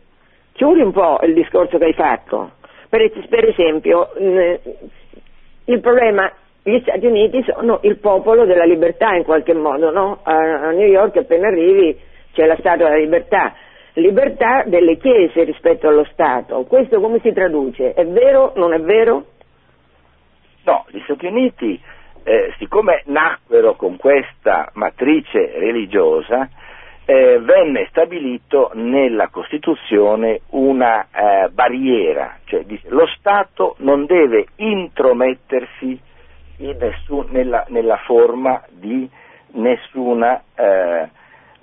chiudi 0.53 0.81
un 0.81 0.91
po' 0.91 1.19
il 1.23 1.33
discorso 1.33 1.77
che 1.77 1.85
hai 1.85 1.93
fatto. 1.93 2.51
Per, 2.89 3.11
per 3.29 3.47
esempio, 3.47 4.09
mh, 4.17 4.53
il 5.65 5.79
problema 5.81 6.31
gli 6.63 6.79
Stati 6.81 7.05
Uniti 7.05 7.43
sono 7.43 7.79
il 7.83 7.97
popolo 7.97 8.45
della 8.45 8.65
libertà 8.65 9.13
in 9.13 9.23
qualche 9.23 9.53
modo, 9.53 9.91
no? 9.91 10.19
A, 10.23 10.71
New 10.71 10.87
York 10.87 11.15
appena 11.17 11.47
arrivi 11.47 11.97
c'è 12.33 12.45
la 12.45 12.57
Statua 12.57 12.89
della 12.89 12.97
Libertà 12.97 13.53
libertà 13.97 14.63
delle 14.65 14.97
chiese 14.97 15.43
rispetto 15.43 15.87
allo 15.87 16.05
Stato. 16.11 16.63
Questo 16.65 16.99
come 16.99 17.19
si 17.21 17.31
traduce? 17.33 17.93
È 17.93 18.05
vero? 18.05 18.53
Non 18.55 18.73
è 18.73 18.79
vero? 18.79 19.25
No, 20.65 20.85
gli 20.89 20.99
Stati 21.03 21.25
Uniti, 21.25 21.81
eh, 22.27 22.53
siccome 22.57 23.03
nacquero 23.05 23.75
con 23.75 23.95
questa 23.95 24.69
matrice 24.73 25.57
religiosa, 25.59 26.49
eh, 27.05 27.39
venne 27.39 27.87
stabilito 27.89 28.71
nella 28.73 29.29
Costituzione 29.29 30.41
una 30.49 31.07
eh, 31.09 31.47
barriera, 31.51 32.39
cioè 32.43 32.65
dice, 32.65 32.89
lo 32.89 33.07
Stato 33.15 33.75
non 33.77 34.05
deve 34.05 34.47
intromettersi 34.57 35.97
in 36.57 36.75
nessun, 36.77 37.27
nella, 37.29 37.63
nella, 37.69 37.95
forma 38.03 38.61
di 38.71 39.09
nessuna 39.53 40.43
eh, 40.53 41.09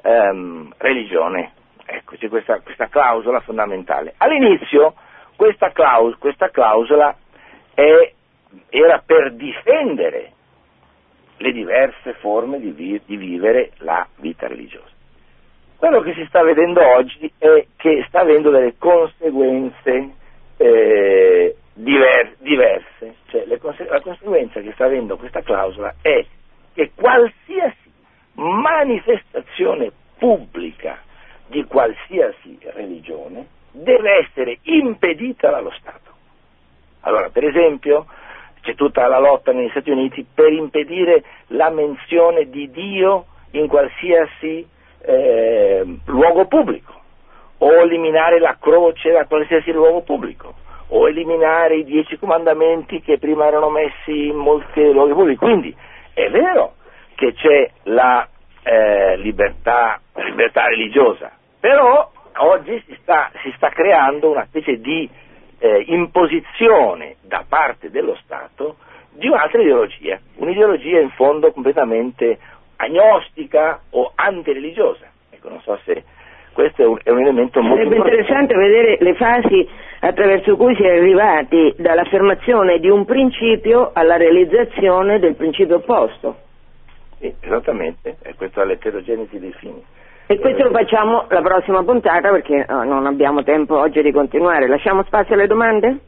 ehm, 0.01 0.73
religione. 0.79 1.53
Ecco, 1.85 2.17
c'è 2.17 2.31
questa, 2.31 2.61
questa 2.61 2.89
clausola 2.89 3.41
fondamentale. 3.41 4.15
All'inizio 4.17 4.95
questa, 5.37 5.73
claus- 5.73 6.17
questa 6.17 6.49
clausola 6.49 7.15
è, 7.75 8.13
era 8.71 9.03
per 9.05 9.35
difendere 9.35 10.33
le 11.39 11.53
diverse 11.53 12.15
forme 12.15 12.61
di, 12.61 12.71
vi- 12.71 13.01
di, 13.05 13.17
vivere 13.17 13.73
la 13.79 14.07
vita 14.17 14.47
religiosa. 14.47 14.93
Quello 15.77 16.01
che 16.01 16.15
si 16.15 16.25
sta 16.27 16.43
vedendo 16.43 16.81
oggi 16.87 17.31
è 17.39 17.67
che 17.77 18.05
sta 18.09 18.21
avendo 18.21 18.51
delle 18.51 18.75
conseguenze 18.79 20.15
eh, 20.57 21.57
diver- 21.75 22.37
diverse, 22.39 23.17
cioè 23.27 23.45
cons- 23.59 23.89
la 23.89 24.01
conseguenza 24.01 24.61
che 24.61 24.73
sta 24.73 24.85
avendo 24.87 25.17
questa 25.17 25.43
clausola 25.43 25.95
è 26.01 26.25
che 26.73 26.93
qualsiasi 26.95 27.93
manifestazione 28.35 29.93
pubblica 30.19 31.03
di 31.47 31.65
qualsiasi 31.65 32.59
religione 32.73 33.47
deve 33.71 34.19
essere 34.19 34.59
impedita 34.63 35.51
dallo 35.51 35.73
Stato. 35.73 36.13
Allora, 37.01 37.29
per 37.29 37.45
esempio, 37.45 38.07
c'è 38.65 38.75
tutta 38.75 39.07
la 39.07 39.19
lotta 39.19 39.53
negli 39.53 39.69
Stati 39.71 39.91
Uniti 39.91 40.27
per 40.35 40.51
impedire 40.51 41.23
la 41.49 41.69
menzione 41.69 42.49
di 42.49 42.71
Dio 42.71 43.27
in 43.51 43.69
qualsiasi 43.69 44.67
eh, 45.03 45.85
luogo 46.07 46.47
pubblico, 46.47 46.93
o 47.59 47.73
eliminare 47.73 48.41
la 48.41 48.57
croce 48.59 49.13
da 49.13 49.27
qualsiasi 49.27 49.71
luogo 49.71 50.01
pubblico, 50.01 50.55
o 50.89 51.09
eliminare 51.09 51.77
i 51.77 51.85
dieci 51.85 52.19
comandamenti 52.19 53.03
che 53.03 53.19
prima 53.19 53.47
erano 53.47 53.69
messi 53.69 54.29
in 54.29 54.37
molti 54.37 54.83
luoghi 54.93 55.13
pubblici. 55.13 55.39
Quindi 55.39 55.77
è 56.15 56.31
vero 56.31 56.75
che 57.17 57.35
c'è 57.35 57.71
la 57.85 58.27
eh, 58.63 59.19
libertà, 59.19 60.01
libertà, 60.15 60.67
religiosa, 60.69 61.31
però 61.61 62.11
oggi 62.37 62.83
si 62.87 62.97
sta, 63.03 63.31
si 63.43 63.53
sta 63.57 63.69
creando 63.69 64.31
una 64.31 64.47
specie 64.47 64.81
di 64.81 65.09
eh, 65.65 65.83
imposizione 65.87 67.17
da 67.23 67.43
parte 67.49 67.91
dello 67.91 68.15
Stato 68.23 68.77
di 69.13 69.29
un'altra 69.29 69.63
ideologia, 69.63 70.21
un'ideologia 70.37 71.01
in 71.01 71.09
fondo 71.11 71.53
completamente 71.53 72.39
agnostica 72.77 73.81
o 73.91 74.13
antireligiosa. 74.15 75.07
Ecco, 75.31 75.49
non 75.49 75.63
so 75.63 75.79
se 75.85 76.05
questo 76.53 76.83
è 76.83 76.85
un, 76.85 76.99
è 77.03 77.09
un 77.09 77.21
elemento 77.21 77.63
molto 77.63 77.77
Sarebbe 77.77 77.97
interessante 77.97 78.55
vedere 78.55 78.99
le 79.01 79.15
fasi 79.15 79.67
attraverso 80.01 80.55
cui 80.57 80.77
si 80.77 80.83
è 80.83 80.99
arrivati 80.99 81.75
dall'affermazione 81.79 82.79
di 82.79 82.91
un 82.91 83.07
principio 83.07 83.91
alla 83.95 84.17
realizzazione 84.17 85.19
del 85.19 85.35
principio 85.35 85.77
opposto. 85.77 86.37
Sì, 87.21 87.35
esattamente, 87.41 88.19
è 88.21 88.35
questa 88.35 88.65
l'eterogenesi 88.65 89.39
dei 89.39 89.53
fini. 89.53 89.83
E 90.27 90.39
questo 90.39 90.65
lo 90.65 90.71
facciamo 90.71 91.27
la 91.29 91.43
prossima 91.43 91.83
puntata 91.83 92.31
perché 92.31 92.65
eh, 92.67 92.73
non 92.73 93.05
abbiamo 93.07 93.43
tempo 93.43 93.79
oggi 93.79 94.01
di 94.03 94.11
continuare. 94.11 94.67
Lasciamo 94.67 95.03
spazio 95.05 95.35
alle 95.35 95.47
domande? 95.47 95.99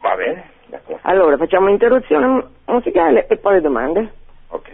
Va 0.00 0.14
bene, 0.14 0.50
d'accordo. 0.66 1.00
Allora 1.02 1.36
facciamo 1.36 1.66
un'interruzione 1.66 2.26
mu- 2.26 2.44
musicale 2.66 3.26
e 3.26 3.36
poi 3.36 3.54
le 3.54 3.60
domande. 3.60 4.12
Ok. 4.48 4.70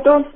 Pronto? 0.00 0.30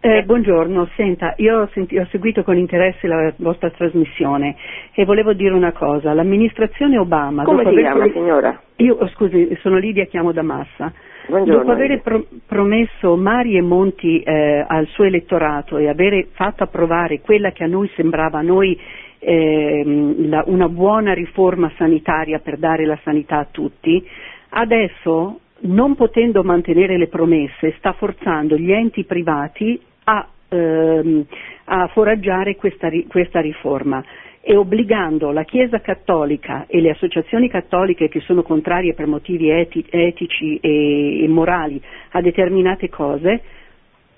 Eh, 0.00 0.22
buongiorno, 0.22 0.88
senta, 0.96 1.34
io 1.38 1.62
ho, 1.62 1.68
senti- 1.72 1.98
ho 1.98 2.06
seguito 2.10 2.42
con 2.42 2.56
interesse 2.56 3.06
la 3.06 3.32
vostra 3.36 3.68
trasmissione 3.68 4.56
e 4.94 5.04
volevo 5.04 5.34
dire 5.34 5.52
una 5.52 5.72
cosa. 5.72 6.14
L'amministrazione 6.14 6.96
Obama... 6.96 7.42
Come 7.42 7.64
dopo 7.64 7.74
si 7.74 7.80
aver 7.80 7.90
chiama 7.90 8.04
pro- 8.04 8.12
signora? 8.12 8.60
Io, 8.76 8.96
oh, 8.98 9.08
scusi, 9.08 9.54
sono 9.60 9.76
Lidia, 9.76 10.06
chiamo 10.06 10.32
da 10.32 10.42
Massa. 10.42 10.90
Buongiorno. 11.26 11.58
Dopo 11.58 11.72
aver 11.72 12.00
pro- 12.00 12.24
promesso 12.46 13.16
mari 13.16 13.56
e 13.56 13.60
monti 13.60 14.20
eh, 14.20 14.64
al 14.66 14.86
suo 14.86 15.04
elettorato 15.04 15.76
e 15.76 15.88
aver 15.88 16.28
fatto 16.30 16.62
approvare 16.62 17.20
quella 17.20 17.50
che 17.50 17.64
a 17.64 17.66
noi 17.66 17.90
sembrava 17.94 18.38
a 18.38 18.42
noi 18.42 18.78
ehm, 19.18 20.30
la- 20.30 20.44
una 20.46 20.68
buona 20.68 21.12
riforma 21.12 21.70
sanitaria 21.76 22.38
per 22.38 22.56
dare 22.56 22.86
la 22.86 22.98
sanità 23.02 23.38
a 23.38 23.48
tutti, 23.50 24.02
adesso 24.50 25.40
non 25.60 25.94
potendo 25.94 26.42
mantenere 26.42 26.96
le 26.96 27.08
promesse 27.08 27.74
sta 27.78 27.92
forzando 27.92 28.56
gli 28.56 28.70
enti 28.70 29.04
privati 29.04 29.80
a, 30.04 30.26
ehm, 30.48 31.24
a 31.64 31.86
foraggiare 31.88 32.56
questa, 32.56 32.88
questa 33.08 33.40
riforma 33.40 34.02
e 34.40 34.56
obbligando 34.56 35.30
la 35.30 35.42
Chiesa 35.42 35.80
cattolica 35.80 36.64
e 36.68 36.80
le 36.80 36.90
associazioni 36.90 37.48
cattoliche 37.48 38.08
che 38.08 38.20
sono 38.20 38.42
contrarie 38.42 38.94
per 38.94 39.06
motivi 39.06 39.50
eti- 39.50 39.84
etici 39.90 40.56
e, 40.58 41.24
e 41.24 41.28
morali 41.28 41.80
a 42.12 42.20
determinate 42.22 42.88
cose 42.88 43.42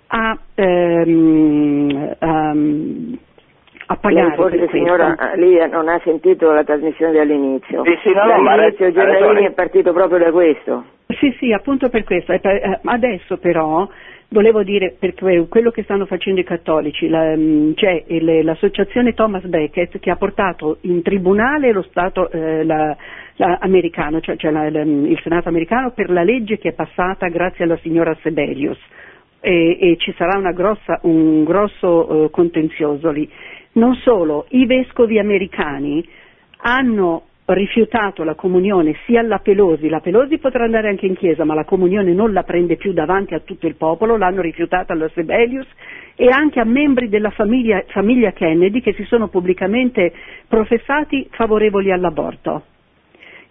a, 0.06 0.38
ehm, 0.54 2.16
ehm, 2.18 3.18
a 3.92 3.98
Lei 4.02 4.14
pagare 4.14 4.34
forse 4.36 4.56
per 4.56 4.68
questo. 4.68 4.76
signora 4.76 5.16
Lia 5.34 5.66
non 5.66 5.88
ha 5.88 6.00
sentito 6.04 6.52
la 6.52 6.62
trasmissione 6.62 7.12
dall'inizio. 7.12 7.82
Sì, 7.84 7.98
sì, 8.04 8.12
no, 8.14 8.24
no, 8.24 8.42
Dall'inizio 8.44 8.92
Giornalini 8.92 9.20
ragione. 9.26 9.46
è 9.48 9.50
partito 9.52 9.92
proprio 9.92 10.18
da 10.18 10.30
questo. 10.30 10.84
Sì, 11.18 11.34
sì, 11.38 11.52
appunto 11.52 11.88
per 11.88 12.04
questo. 12.04 12.32
Eh, 12.32 12.78
Adesso 12.84 13.38
però 13.38 13.88
volevo 14.28 14.62
dire 14.62 14.94
per 14.96 15.14
que- 15.14 15.48
quello 15.48 15.72
che 15.72 15.82
stanno 15.82 16.06
facendo 16.06 16.38
i 16.40 16.44
cattolici, 16.44 17.08
la- 17.08 17.34
mh, 17.34 17.74
c'è 17.74 18.04
l'associazione 18.06 19.12
Thomas 19.12 19.44
Becket 19.44 19.98
che 19.98 20.10
ha 20.10 20.16
portato 20.16 20.76
in 20.82 21.02
tribunale 21.02 21.72
lo 21.72 21.82
Stato 21.82 22.30
eh, 22.30 22.62
la- 22.64 22.96
la- 23.36 23.58
americano, 23.60 24.20
cioè, 24.20 24.36
cioè 24.36 24.52
la- 24.52 24.70
la- 24.70 24.82
il 24.82 25.18
Senato 25.24 25.48
americano 25.48 25.90
per 25.90 26.10
la 26.10 26.22
legge 26.22 26.58
che 26.58 26.68
è 26.68 26.72
passata 26.74 27.26
grazie 27.26 27.64
alla 27.64 27.78
signora 27.78 28.16
Sebelius 28.22 28.78
e, 29.40 29.78
e 29.80 29.96
ci 29.96 30.12
sarà 30.16 30.38
una 30.38 30.52
grossa- 30.52 31.00
un 31.02 31.42
grosso 31.42 32.26
eh, 32.26 32.30
contenzioso 32.30 33.10
lì. 33.10 33.28
Non 33.72 33.94
solo, 33.96 34.46
i 34.50 34.66
vescovi 34.66 35.18
americani 35.18 36.06
hanno 36.62 37.22
rifiutato 37.54 38.24
la 38.24 38.34
comunione 38.34 38.96
sia 39.06 39.20
alla 39.20 39.38
Pelosi, 39.38 39.88
la 39.88 40.00
Pelosi 40.00 40.38
potrà 40.38 40.64
andare 40.64 40.88
anche 40.88 41.06
in 41.06 41.16
chiesa, 41.16 41.44
ma 41.44 41.54
la 41.54 41.64
comunione 41.64 42.12
non 42.12 42.32
la 42.32 42.42
prende 42.42 42.76
più 42.76 42.92
davanti 42.92 43.34
a 43.34 43.40
tutto 43.40 43.66
il 43.66 43.76
popolo, 43.76 44.16
l'hanno 44.16 44.40
rifiutata 44.40 44.92
alla 44.92 45.08
Sebelius 45.08 45.66
e 46.14 46.28
anche 46.30 46.60
a 46.60 46.64
membri 46.64 47.08
della 47.08 47.30
famiglia, 47.30 47.82
famiglia 47.88 48.32
Kennedy 48.32 48.80
che 48.80 48.92
si 48.94 49.04
sono 49.04 49.28
pubblicamente 49.28 50.12
professati 50.48 51.28
favorevoli 51.30 51.92
all'aborto. 51.92 52.62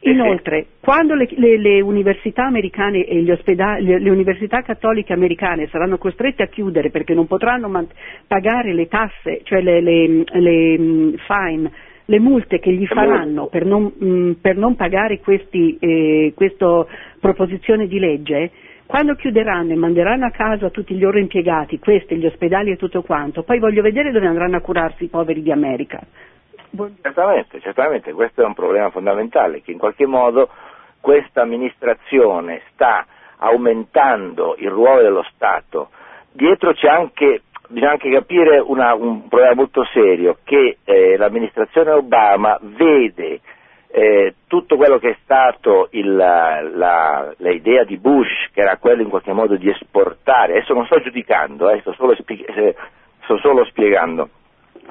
Inoltre, 0.02 0.68
quando 0.80 1.14
le, 1.14 1.28
le- 1.32 1.58
le 1.58 1.82
università 1.82 2.46
americane 2.46 3.04
e 3.06 3.22
gli 3.22 3.32
ospedali, 3.32 3.86
le, 3.86 4.00
le 4.00 4.10
università 4.10 4.62
cattoliche 4.62 5.12
americane 5.12 5.68
saranno 5.68 5.98
costrette 5.98 6.44
a 6.44 6.48
chiudere 6.48 6.90
perché 6.90 7.14
non 7.14 7.28
potranno 7.28 7.68
man- 7.68 7.88
pagare 8.26 8.74
le 8.74 8.88
tasse, 8.88 9.42
cioè 9.44 9.62
le, 9.62 9.82
mm, 9.82 11.14
fine, 11.28 11.72
le 12.06 12.20
multe 12.20 12.60
che 12.60 12.72
gli 12.72 12.88
faranno 12.88 13.48
per 13.48 13.66
non, 13.66 13.92
mm, 14.04 14.32
per 14.42 14.56
non 14.56 14.76
pagare 14.76 15.20
questi, 15.20 15.78
eh, 15.80 16.32
questa 16.34 16.86
proposizione 17.20 17.88
di 17.88 18.00
legge, 18.00 18.52
quando 18.86 19.16
chiuderanno 19.16 19.74
e 19.74 19.76
manderanno 19.76 20.26
a 20.26 20.32
casa 20.32 20.70
tutti 20.70 20.96
gli 20.96 21.02
loro 21.02 21.20
impiegati, 21.20 21.78
questi, 21.78 22.16
gli 22.16 22.26
ospedali 22.26 22.72
e 22.72 22.78
tutto 22.78 23.04
quanto, 23.04 23.44
poi 23.44 23.60
voglio 23.60 23.82
vedere 23.82 24.12
dove 24.12 24.26
andranno 24.26 24.56
a 24.56 24.62
curarsi 24.62 25.04
i 25.04 25.10
poveri 25.10 25.44
di 25.44 25.52
America. 25.52 26.00
Buon- 26.72 26.96
Certamente, 27.02 27.60
certamente, 27.62 28.14
questo 28.14 28.42
è 28.42 28.46
un 28.46 28.54
problema 28.54 28.90
fondamentale, 28.90 29.62
che 29.62 29.72
in 29.72 29.78
qualche 29.78 30.06
modo 30.06 30.50
questa 31.02 31.42
amministrazione 31.42 32.62
sta 32.74 33.06
aumentando 33.38 34.56
il 34.58 34.70
ruolo 34.70 35.02
dello 35.02 35.24
Stato. 35.34 35.90
Dietro 36.32 36.74
c'è 36.74 36.88
anche 36.88 37.42
bisogna 37.70 37.92
anche 37.92 38.10
capire 38.12 38.60
una, 38.60 38.94
un 38.96 39.28
problema 39.28 39.54
molto 39.54 39.84
serio, 39.94 40.38
che 40.44 40.78
eh, 40.84 41.18
l'amministrazione 41.18 41.92
Obama 41.92 42.58
vede 42.62 43.40
eh, 43.92 44.36
tutto 44.48 44.76
quello 44.76 44.98
che 44.98 45.12
è 45.12 45.18
stato 45.24 45.88
il, 45.92 46.16
la, 46.16 47.34
l'idea 47.38 47.84
di 47.84 47.98
Bush, 47.98 48.50
che 48.54 48.62
era 48.62 48.78
quello 48.78 49.02
in 49.02 49.10
qualche 49.10 49.34
modo 49.34 49.56
di 49.56 49.70
esportare, 49.70 50.54
adesso 50.54 50.74
non 50.74 50.86
sto 50.86 51.00
giudicando, 51.02 51.70
eh, 51.70 51.80
sto, 51.82 51.94
solo 51.94 52.16
spie- 52.16 52.76
sto 53.24 53.38
solo 53.38 53.64
spiegando, 53.66 54.30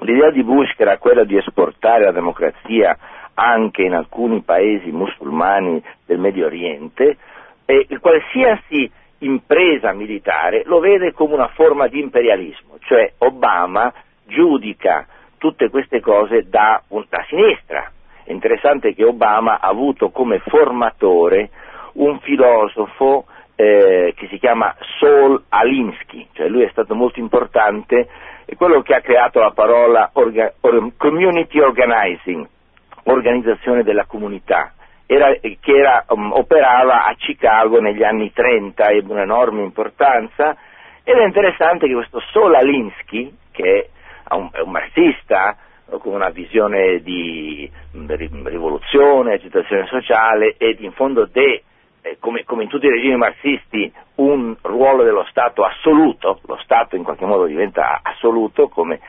l'idea 0.01 0.31
di 0.31 0.43
Bush 0.43 0.75
che 0.75 0.83
era 0.83 0.99
quella 0.99 1.25
di 1.25 1.37
esportare 1.37 2.05
la 2.05 2.13
democrazia 2.13 2.97
anche 3.35 3.83
in 3.83 3.95
alcuni 3.95 4.43
paesi 4.43 4.91
musulmani 4.91 5.83
del 6.05 6.19
Medio 6.19 6.47
Oriente, 6.47 7.17
e 7.65 7.87
qualsiasi 8.01 8.91
impresa 9.19 9.93
militare 9.93 10.63
lo 10.65 10.81
vede 10.81 11.13
come 11.13 11.35
una 11.35 11.49
forma 11.49 11.87
di 11.87 12.01
imperialismo, 12.01 12.79
cioè 12.81 13.13
Obama 13.19 13.93
giudica 14.25 15.07
tutte 15.39 15.69
queste 15.69 16.01
cose 16.01 16.49
da, 16.49 16.83
da 16.89 17.25
sinistra. 17.29 17.91
È 18.25 18.33
interessante 18.33 18.95
che 18.95 19.05
Obama 19.05 19.61
ha 19.61 19.69
avuto 19.69 20.11
come 20.11 20.41
formatore 20.41 21.51
un 21.95 22.19
filosofo 22.21 23.27
eh, 23.61 24.15
che 24.15 24.29
si 24.29 24.39
chiama 24.39 24.73
Saul 25.01 25.43
Alinsky, 25.49 26.29
cioè 26.33 26.47
lui 26.47 26.63
è 26.63 26.69
stato 26.71 26.95
molto 26.95 27.19
importante, 27.19 28.07
è 28.45 28.55
quello 28.55 28.83
che 28.83 28.95
ha 28.95 29.01
creato 29.01 29.41
la 29.41 29.51
parola 29.51 30.11
orga, 30.13 30.55
or, 30.61 30.93
community 30.97 31.59
organizing, 31.59 32.47
organizzazione 33.03 33.83
della 33.83 34.05
comunità, 34.05 34.75
era, 35.07 35.33
che 35.41 35.59
era, 35.73 36.05
um, 36.11 36.31
operava 36.35 37.05
a 37.05 37.15
Chicago 37.15 37.81
negli 37.81 38.05
anni 38.05 38.33
30, 38.33 38.91
ebbe 38.91 39.11
un'enorme 39.13 39.63
importanza 39.63 40.57
ed 41.03 41.17
è 41.17 41.25
interessante 41.25 41.89
che 41.89 41.95
questo 41.95 42.21
Solalinsky, 42.31 43.35
che 43.51 43.91
è 44.29 44.35
un, 44.35 44.51
è 44.53 44.61
un 44.61 44.71
marxista 44.71 45.57
con 45.99 46.13
una 46.13 46.29
visione 46.29 47.01
di 47.01 47.69
rivoluzione, 47.91 49.33
agitazione 49.33 49.87
sociale 49.87 50.55
e 50.59 50.77
in 50.79 50.93
fondo 50.93 51.27
de, 51.27 51.43
eh, 51.55 51.63
come, 52.19 52.45
come, 52.45 52.63
in 52.63 52.69
tutti 52.69 52.87
i 52.87 52.91
regimi 52.91 53.17
marxisti, 53.17 53.93
un 54.17 54.57
ruolo 54.63 55.03
dello 55.03 55.25
Stato 55.29 55.65
assoluto, 55.65 56.41
lo 56.47 56.57
Stato 56.63 56.97
in 56.97 57.05
qualche 57.05 57.27
modo 57.27 57.45
diventa 57.45 58.01
assoluto, 58.03 58.69
come, 58.69 59.01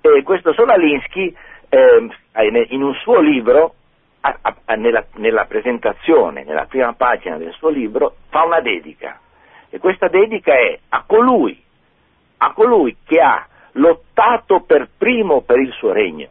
e 0.00 0.22
questo 0.22 0.52
Solalinsky 0.52 1.34
eh, 1.68 2.08
in 2.68 2.82
un 2.82 2.94
suo 2.94 3.20
libro 3.20 3.74
a, 4.20 4.36
a, 4.64 4.74
nella, 4.74 5.04
nella 5.14 5.44
presentazione, 5.46 6.44
nella 6.44 6.66
prima 6.66 6.92
pagina 6.94 7.36
del 7.36 7.52
suo 7.52 7.68
libro, 7.68 8.16
fa 8.28 8.44
una 8.44 8.60
dedica. 8.60 9.18
E 9.70 9.78
questa 9.78 10.08
dedica 10.08 10.52
è 10.52 10.78
a 10.88 11.04
colui, 11.06 11.62
a 12.38 12.52
colui 12.52 12.96
che 13.04 13.20
ha 13.20 13.46
lottato 13.72 14.60
per 14.60 14.88
primo 14.98 15.42
per 15.42 15.58
il 15.58 15.72
suo 15.72 15.92
regno 15.92 16.28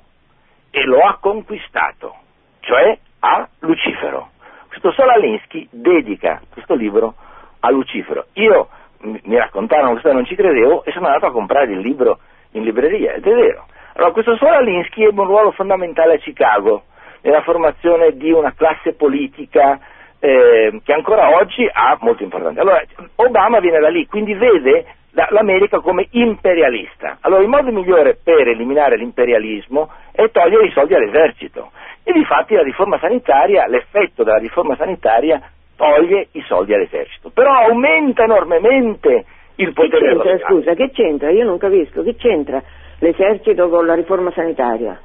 e 0.71 0.83
lo 0.83 0.99
ha 0.99 1.17
conquistato, 1.19 2.15
cioè 2.59 2.97
a 3.19 3.47
Lucifero. 3.59 4.31
Questo 4.69 4.91
Solalinsky 4.91 5.67
dedica 5.71 6.39
questo 6.49 6.75
libro 6.75 7.15
a 7.59 7.71
Lucifero. 7.71 8.27
Io 8.33 8.69
mi 9.01 9.35
raccontarono 9.35 9.91
questo, 9.91 10.13
non 10.13 10.25
ci 10.25 10.35
credevo 10.35 10.85
e 10.85 10.91
sono 10.91 11.07
andato 11.07 11.25
a 11.25 11.31
comprare 11.31 11.71
il 11.71 11.79
libro 11.79 12.19
in 12.51 12.63
libreria, 12.63 13.13
ed 13.13 13.25
è 13.25 13.33
vero. 13.33 13.65
Allora, 13.95 14.11
questo 14.13 14.37
Solalinsky 14.37 15.05
ebbe 15.05 15.21
un 15.21 15.27
ruolo 15.27 15.51
fondamentale 15.51 16.13
a 16.13 16.17
Chicago, 16.17 16.83
nella 17.21 17.41
formazione 17.41 18.15
di 18.15 18.31
una 18.31 18.53
classe 18.53 18.93
politica 18.93 19.79
eh, 20.19 20.79
che 20.83 20.93
ancora 20.93 21.35
oggi 21.35 21.67
ha 21.69 21.97
molto 22.01 22.23
importanza. 22.23 22.61
Allora, 22.61 22.81
Obama 23.15 23.59
viene 23.59 23.79
da 23.79 23.89
lì, 23.89 24.05
quindi 24.05 24.33
vede 24.35 24.85
l'America 25.29 25.79
come 25.79 26.07
imperialista. 26.11 27.17
Allora, 27.21 27.41
il 27.41 27.47
modo 27.47 27.71
migliore 27.71 28.17
per 28.21 28.47
eliminare 28.47 28.97
l'imperialismo 28.97 29.89
è 30.11 30.29
togliere 30.31 30.65
i 30.65 30.71
soldi 30.71 30.93
all'esercito. 30.93 31.71
E 32.03 32.11
difatti 32.13 32.55
la 32.55 32.63
riforma 32.63 32.97
sanitaria, 32.99 33.67
l'effetto 33.67 34.23
della 34.23 34.37
riforma 34.37 34.75
sanitaria 34.75 35.41
toglie 35.75 36.27
i 36.33 36.41
soldi 36.41 36.73
all'esercito, 36.73 37.29
però 37.29 37.51
aumenta 37.51 38.23
enormemente 38.23 39.25
il 39.55 39.73
potere 39.73 40.09
dello 40.09 40.21
Stato. 40.21 40.53
Scusa, 40.53 40.73
che 40.73 40.91
c'entra? 40.91 41.29
Io 41.31 41.45
non 41.45 41.57
capisco, 41.57 42.03
che 42.03 42.15
c'entra 42.15 42.61
l'esercito 42.99 43.69
con 43.69 43.85
la 43.85 43.95
riforma 43.95 44.31
sanitaria? 44.31 44.99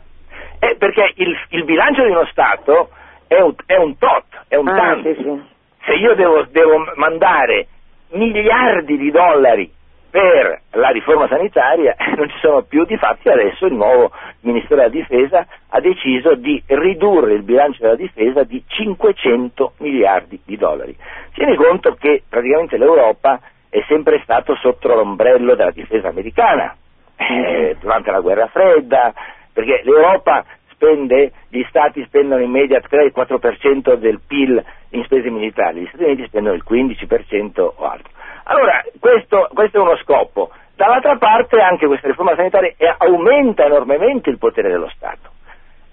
Eh, 0.58 0.76
perché 0.76 1.12
il, 1.16 1.36
il, 1.50 1.64
bilancio 1.64 2.04
di 2.04 2.10
uno 2.10 2.26
Stato 2.26 2.90
è 3.26 3.40
un, 3.40 3.54
è 3.66 3.76
un 3.76 3.96
tot, 3.98 4.24
è 4.48 4.56
un 4.56 4.68
ah, 4.68 4.76
tanto. 4.76 5.14
Sì, 5.14 5.22
sì. 5.22 5.42
Se 5.84 5.92
io 5.92 6.14
devo, 6.14 6.44
devo 6.50 6.84
mandare 6.96 7.66
miliardi 8.10 8.96
di 8.96 9.10
dollari 9.10 9.70
per 10.14 10.60
la 10.74 10.90
riforma 10.90 11.26
sanitaria 11.26 11.96
non 12.16 12.28
ci 12.28 12.38
sono 12.38 12.62
più, 12.62 12.84
di 12.84 12.96
fatti 12.96 13.28
adesso 13.28 13.66
il 13.66 13.74
nuovo 13.74 14.12
Ministero 14.42 14.76
della 14.76 14.88
Difesa 14.88 15.44
ha 15.70 15.80
deciso 15.80 16.36
di 16.36 16.62
ridurre 16.66 17.34
il 17.34 17.42
bilancio 17.42 17.82
della 17.82 17.96
difesa 17.96 18.44
di 18.44 18.62
500 18.64 19.72
miliardi 19.78 20.40
di 20.44 20.56
dollari. 20.56 20.96
Tieni 21.32 21.56
conto 21.56 21.96
che 21.98 22.22
praticamente 22.28 22.76
l'Europa 22.76 23.40
è 23.68 23.82
sempre 23.88 24.20
stato 24.22 24.54
sotto 24.54 24.86
l'ombrello 24.86 25.56
della 25.56 25.72
difesa 25.72 26.06
americana, 26.06 26.76
eh, 27.16 27.76
durante 27.80 28.12
la 28.12 28.20
guerra 28.20 28.46
fredda, 28.46 29.12
perché 29.52 29.80
l'Europa 29.82 30.44
spende, 30.70 31.32
gli 31.48 31.64
Stati 31.68 32.04
spendono 32.04 32.40
in 32.40 32.52
media 32.52 32.78
3-4% 32.78 33.94
del 33.94 34.20
PIL 34.24 34.64
in 34.90 35.02
spese 35.02 35.28
militari, 35.28 35.80
gli 35.80 35.88
Stati 35.88 36.04
Uniti 36.04 36.26
spendono 36.26 36.54
il 36.54 36.62
15% 36.64 37.60
o 37.60 37.74
altro. 37.78 38.12
Allora, 38.44 38.82
questo, 39.00 39.48
questo 39.52 39.78
è 39.78 39.80
uno 39.80 39.96
scopo. 39.98 40.50
Dall'altra 40.76 41.16
parte 41.16 41.60
anche 41.60 41.86
questa 41.86 42.08
riforma 42.08 42.34
sanitaria 42.34 42.74
aumenta 42.98 43.64
enormemente 43.64 44.30
il 44.30 44.38
potere 44.38 44.70
dello 44.70 44.90
Stato. 44.94 45.30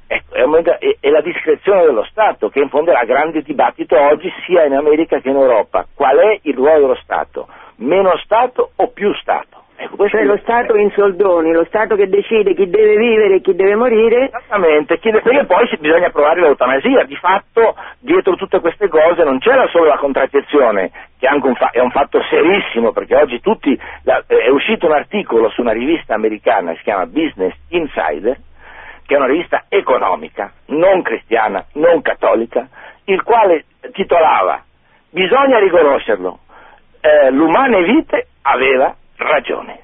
È, 0.07 0.21
la 1.09 1.21
discrezione 1.21 1.85
dello 1.85 2.03
Stato 2.05 2.49
che 2.49 2.59
in 2.59 2.69
fondo 2.69 2.91
è 2.91 2.99
il 2.99 3.07
grande 3.07 3.41
dibattito 3.41 3.97
oggi 3.97 4.29
sia 4.45 4.65
in 4.65 4.73
America 4.73 5.19
che 5.19 5.29
in 5.29 5.35
Europa. 5.35 5.85
Qual 5.93 6.17
è 6.17 6.39
il 6.41 6.55
ruolo 6.55 6.79
dello 6.79 6.99
Stato? 7.01 7.47
Meno 7.77 8.17
Stato 8.17 8.71
o 8.75 8.87
più 8.89 9.13
Stato? 9.13 9.63
Ecco, 9.83 10.07
cioè 10.09 10.23
lo 10.23 10.37
Stato 10.37 10.75
in 10.75 10.91
soldoni, 10.91 11.51
lo 11.51 11.65
Stato 11.65 11.95
che 11.95 12.07
decide 12.07 12.53
chi 12.53 12.69
deve 12.69 12.95
vivere 12.97 13.35
e 13.35 13.41
chi 13.41 13.55
deve 13.55 13.75
morire. 13.75 14.27
Esattamente, 14.27 14.99
perché 14.99 15.45
poi 15.45 15.67
bisogna 15.79 16.07
approvare 16.07 16.41
l'eutanasia, 16.41 17.03
di 17.05 17.15
fatto 17.15 17.75
dietro 17.99 18.35
tutte 18.35 18.59
queste 18.59 18.87
cose 18.87 19.23
non 19.23 19.39
c'era 19.39 19.67
solo 19.69 19.85
la 19.85 19.97
contraccezione, 19.97 20.91
che 21.17 21.27
è, 21.27 21.33
un, 21.33 21.55
fa- 21.55 21.71
è 21.71 21.79
un 21.79 21.89
fatto 21.89 22.21
serissimo, 22.29 22.91
perché 22.91 23.15
oggi 23.15 23.39
tutti, 23.39 23.75
la, 24.03 24.23
è 24.27 24.49
uscito 24.49 24.85
un 24.85 24.93
articolo 24.93 25.49
su 25.49 25.61
una 25.61 25.73
rivista 25.73 26.13
americana, 26.13 26.75
si 26.75 26.83
chiama 26.83 27.07
Business 27.07 27.55
Insider, 27.69 28.37
che 29.07 29.15
è 29.15 29.17
una 29.17 29.27
rivista 29.27 29.63
economica, 29.67 30.51
non 30.67 31.01
cristiana, 31.01 31.65
non 31.73 32.03
cattolica, 32.03 32.67
il 33.05 33.23
quale 33.23 33.65
titolava 33.93 34.63
Bisogna 35.13 35.59
riconoscerlo, 35.59 36.39
eh, 37.01 37.31
l'umane 37.31 37.83
vite 37.83 38.27
aveva 38.43 38.95
ragione. 39.21 39.79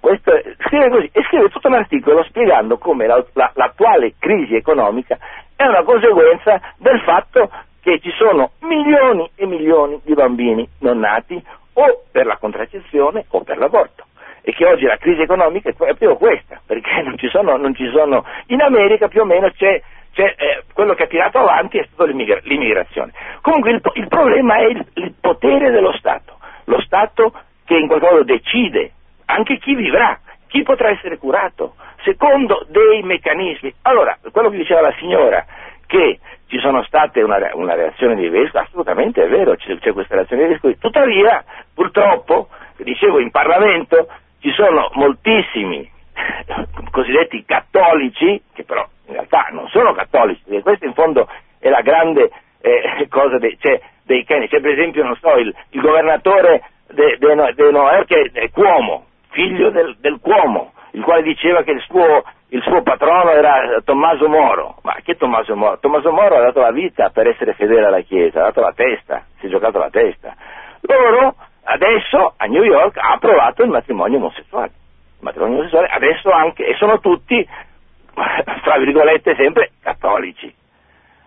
Questo, 0.00 0.32
scrive 0.66 0.88
così, 0.88 1.10
e 1.12 1.22
scrive 1.24 1.48
tutto 1.50 1.68
un 1.68 1.74
articolo 1.74 2.22
spiegando 2.24 2.78
come 2.78 3.06
la, 3.06 3.22
la, 3.34 3.50
l'attuale 3.54 4.14
crisi 4.18 4.54
economica 4.54 5.18
è 5.54 5.66
una 5.66 5.82
conseguenza 5.82 6.58
del 6.78 7.00
fatto 7.02 7.50
che 7.82 8.00
ci 8.00 8.10
sono 8.12 8.52
milioni 8.60 9.30
e 9.34 9.46
milioni 9.46 10.00
di 10.04 10.14
bambini 10.14 10.66
non 10.78 11.00
nati 11.00 11.42
o 11.74 12.04
per 12.10 12.24
la 12.26 12.38
contraccezione 12.38 13.26
o 13.28 13.42
per 13.42 13.58
l'aborto 13.58 14.04
e 14.42 14.52
che 14.52 14.66
oggi 14.66 14.84
la 14.84 14.96
crisi 14.96 15.20
economica 15.20 15.68
è 15.68 15.74
proprio 15.74 16.16
questa, 16.16 16.60
perché 16.66 17.02
non 17.02 17.18
ci 17.18 17.28
sono, 17.28 17.56
non 17.56 17.74
ci 17.74 17.88
sono 17.90 18.24
in 18.46 18.62
America 18.62 19.08
più 19.08 19.20
o 19.20 19.24
meno 19.24 19.50
c'è, 19.50 19.82
c'è 20.12 20.34
eh, 20.36 20.64
quello 20.72 20.94
che 20.94 21.04
ha 21.04 21.08
tirato 21.08 21.38
avanti 21.38 21.78
è 21.78 21.86
l'immigra- 22.04 22.40
l'immigrazione. 22.44 23.12
Comunque 23.42 23.70
il, 23.70 23.80
il 23.94 24.08
problema 24.08 24.56
è 24.56 24.66
il, 24.66 24.86
il 24.94 25.14
potere 25.20 25.70
dello 25.70 25.92
Stato, 25.92 26.38
lo 26.64 26.80
Stato 26.80 27.32
che 27.70 27.76
in 27.76 27.86
qualche 27.86 28.10
modo 28.10 28.24
decide 28.24 28.90
anche 29.26 29.58
chi 29.58 29.76
vivrà, 29.76 30.18
chi 30.48 30.64
potrà 30.64 30.90
essere 30.90 31.18
curato, 31.18 31.76
secondo 32.02 32.66
dei 32.68 33.00
meccanismi. 33.02 33.72
Allora, 33.82 34.18
quello 34.32 34.50
che 34.50 34.56
diceva 34.56 34.80
la 34.80 34.92
signora, 34.98 35.46
che 35.86 36.18
ci 36.48 36.58
sono 36.58 36.82
state 36.82 37.22
una, 37.22 37.38
una 37.52 37.74
reazione 37.74 38.16
di 38.16 38.28
vescovi, 38.28 38.64
assolutamente 38.64 39.22
è 39.22 39.28
vero, 39.28 39.54
c'è, 39.54 39.78
c'è 39.78 39.92
questa 39.92 40.16
reazione 40.16 40.42
di 40.42 40.48
vescovi, 40.48 40.78
tuttavia, 40.78 41.44
purtroppo, 41.72 42.48
dicevo, 42.78 43.20
in 43.20 43.30
Parlamento 43.30 44.08
ci 44.40 44.50
sono 44.50 44.90
moltissimi 44.94 45.88
cosiddetti 46.90 47.44
cattolici, 47.44 48.42
che 48.52 48.64
però 48.64 48.84
in 49.06 49.12
realtà 49.12 49.46
non 49.52 49.68
sono 49.68 49.92
cattolici, 49.92 50.42
perché 50.44 50.62
questa 50.62 50.86
in 50.86 50.94
fondo 50.94 51.28
è 51.60 51.68
la 51.68 51.82
grande 51.82 52.32
eh, 52.62 53.06
cosa 53.08 53.38
de, 53.38 53.56
cioè, 53.60 53.80
dei 54.02 54.24
Kenya. 54.24 54.48
C'è 54.48 54.60
per 54.60 54.72
esempio, 54.72 55.04
non 55.04 55.14
so, 55.20 55.36
il, 55.36 55.54
il 55.68 55.80
governatore 55.80 56.62
de, 56.92 57.16
de, 57.18 57.52
de 57.54 57.70
Noè 57.70 58.04
che 58.04 58.30
è 58.32 58.50
Cuomo, 58.50 59.06
figlio 59.30 59.70
del, 59.70 59.96
del 60.00 60.18
Cuomo, 60.20 60.72
il 60.92 61.02
quale 61.02 61.22
diceva 61.22 61.62
che 61.62 61.72
il 61.72 61.80
suo, 61.80 62.24
il 62.48 62.62
suo, 62.62 62.82
patrono 62.82 63.30
era 63.30 63.80
Tommaso 63.84 64.28
Moro. 64.28 64.76
Ma 64.82 64.96
che 65.02 65.16
Tommaso 65.16 65.54
Moro? 65.54 65.78
Tommaso 65.78 66.10
Moro 66.10 66.36
ha 66.36 66.40
dato 66.42 66.60
la 66.60 66.72
vita 66.72 67.10
per 67.10 67.28
essere 67.28 67.54
fedele 67.54 67.86
alla 67.86 68.00
Chiesa, 68.00 68.40
ha 68.40 68.44
dato 68.44 68.60
la 68.60 68.72
testa, 68.72 69.24
si 69.38 69.46
è 69.46 69.48
giocato 69.48 69.78
la 69.78 69.90
testa. 69.90 70.34
Loro 70.80 71.34
adesso 71.62 72.34
a 72.36 72.46
New 72.46 72.62
York 72.62 72.96
ha 72.96 73.12
approvato 73.12 73.62
il 73.62 73.70
matrimonio 73.70 74.18
omosessuale. 74.18 74.72
matrimonio 75.20 75.58
omosessuale, 75.58 75.86
adesso 75.88 76.30
anche, 76.30 76.66
e 76.66 76.74
sono 76.74 76.98
tutti, 76.98 77.46
tra 78.62 78.78
virgolette 78.78 79.36
sempre, 79.36 79.72
cattolici. 79.80 80.52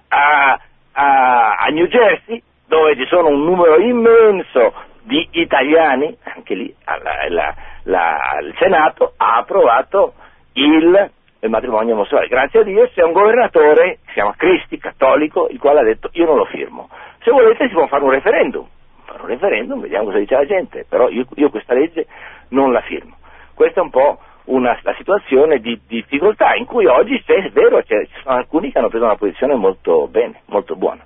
A, 0.10 0.60
a, 0.92 1.56
a 1.56 1.68
New 1.70 1.86
Jersey, 1.86 2.42
dove 2.68 2.96
ci 2.96 3.06
sono 3.06 3.30
un 3.30 3.44
numero 3.44 3.80
immenso 3.80 4.74
di 5.04 5.28
italiani, 5.32 6.18
anche 6.24 6.56
lì 6.56 6.74
la, 6.86 7.28
la, 7.30 7.56
la, 7.84 8.18
il 8.42 8.56
Senato 8.58 9.14
ha 9.18 9.38
approvato 9.38 10.14
il, 10.54 11.12
il, 11.40 11.50
matrimonio 11.50 11.94
omosessuale. 11.94 12.28
Grazie 12.28 12.62
a 12.62 12.64
Dio 12.64 12.90
c'è 12.90 13.04
un 13.04 13.12
governatore, 13.12 14.00
si 14.06 14.14
chiama 14.14 14.34
Cristi, 14.36 14.78
cattolico, 14.78 15.48
il 15.50 15.60
quale 15.60 15.80
ha 15.80 15.84
detto 15.84 16.10
io 16.14 16.26
non 16.26 16.38
lo 16.38 16.46
firmo. 16.46 16.90
Se 17.22 17.32
volete 17.32 17.68
si 17.68 17.74
può 17.74 17.88
fare 17.88 18.04
un 18.04 18.12
referendum, 18.12 18.66
fare 19.06 19.22
un 19.22 19.28
referendum, 19.28 19.82
vediamo 19.82 20.06
cosa 20.06 20.20
dice 20.20 20.36
la 20.36 20.46
gente, 20.46 20.86
però 20.88 21.10
io, 21.10 21.26
io 21.36 21.50
questa 21.50 21.74
legge 21.74 22.08
non 22.50 22.72
la 22.72 22.82
firmo. 22.82 23.16
Questa 23.54 23.82
è 23.82 23.84
un 23.84 23.90
po' 23.90 24.20
una, 24.46 24.78
la 24.82 24.94
situazione 24.96 25.60
di, 25.60 25.80
di 25.88 26.02
difficoltà 26.02 26.56
in 26.56 26.66
cui 26.66 26.86
oggi 26.86 27.22
c'è, 27.24 27.44
è 27.44 27.50
vero, 27.52 27.82
c'è, 27.84 28.06
ci 28.06 28.22
sono 28.22 28.36
alcuni 28.36 28.72
che 28.72 28.80
hanno 28.80 28.90
preso 28.90 29.06
una 29.06 29.16
posizione 29.16 29.56
molto 29.56 30.08
bene, 30.08 30.42
molto 30.46 30.76
buona. 30.76 31.06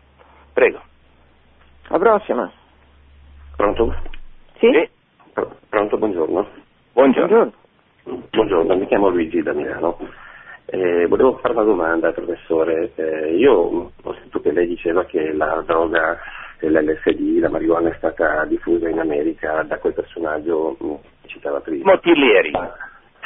Prego. 0.54 0.82
La 1.90 2.00
prossima. 2.00 2.52
Pronto? 3.58 3.92
Sì? 4.60 4.70
Sì. 4.72 4.90
Pr- 5.34 5.56
Pronto, 5.68 5.98
buongiorno. 5.98 6.48
Buongiorno. 6.94 7.52
Buongiorno. 8.04 8.30
Buongiorno, 8.30 8.76
mi 8.78 8.86
chiamo 8.86 9.10
Luigi 9.10 9.42
da 9.42 9.54
Milano. 9.54 9.98
Eh, 10.66 11.08
volevo 11.08 11.38
fare 11.38 11.56
una 11.56 11.64
domanda, 11.64 12.12
professore. 12.12 12.92
Eh, 12.96 13.36
io 13.36 13.54
ho 14.02 14.14
sentito 14.14 14.42
che 14.42 14.52
lei 14.52 14.68
diceva 14.68 15.06
che 15.06 15.34
la 15.34 15.64
droga, 15.66 16.20
eh, 16.60 16.70
l'LSD, 16.70 17.40
la 17.40 17.50
marijuana 17.50 17.90
è 17.90 17.96
stata 17.98 18.46
diffusa 18.46 18.88
in 18.90 19.00
America 19.00 19.64
da 19.64 19.80
quel 19.80 19.94
personaggio 19.94 20.78
mh, 20.80 20.94
che 21.24 21.28
citava 21.30 21.60
prima. 21.60 21.92
Motillieri. 21.92 22.52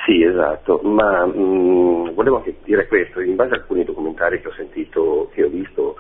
Sì, 0.05 0.23
esatto, 0.23 0.79
ma 0.83 1.25
mh, 1.25 2.13
volevo 2.13 2.37
anche 2.37 2.55
dire 2.63 2.87
questo, 2.87 3.19
in 3.19 3.35
base 3.35 3.53
a 3.53 3.57
alcuni 3.57 3.83
documentari 3.83 4.39
che 4.39 4.47
ho 4.47 4.53
sentito, 4.53 5.29
che 5.33 5.43
ho 5.43 5.49
visto, 5.49 5.97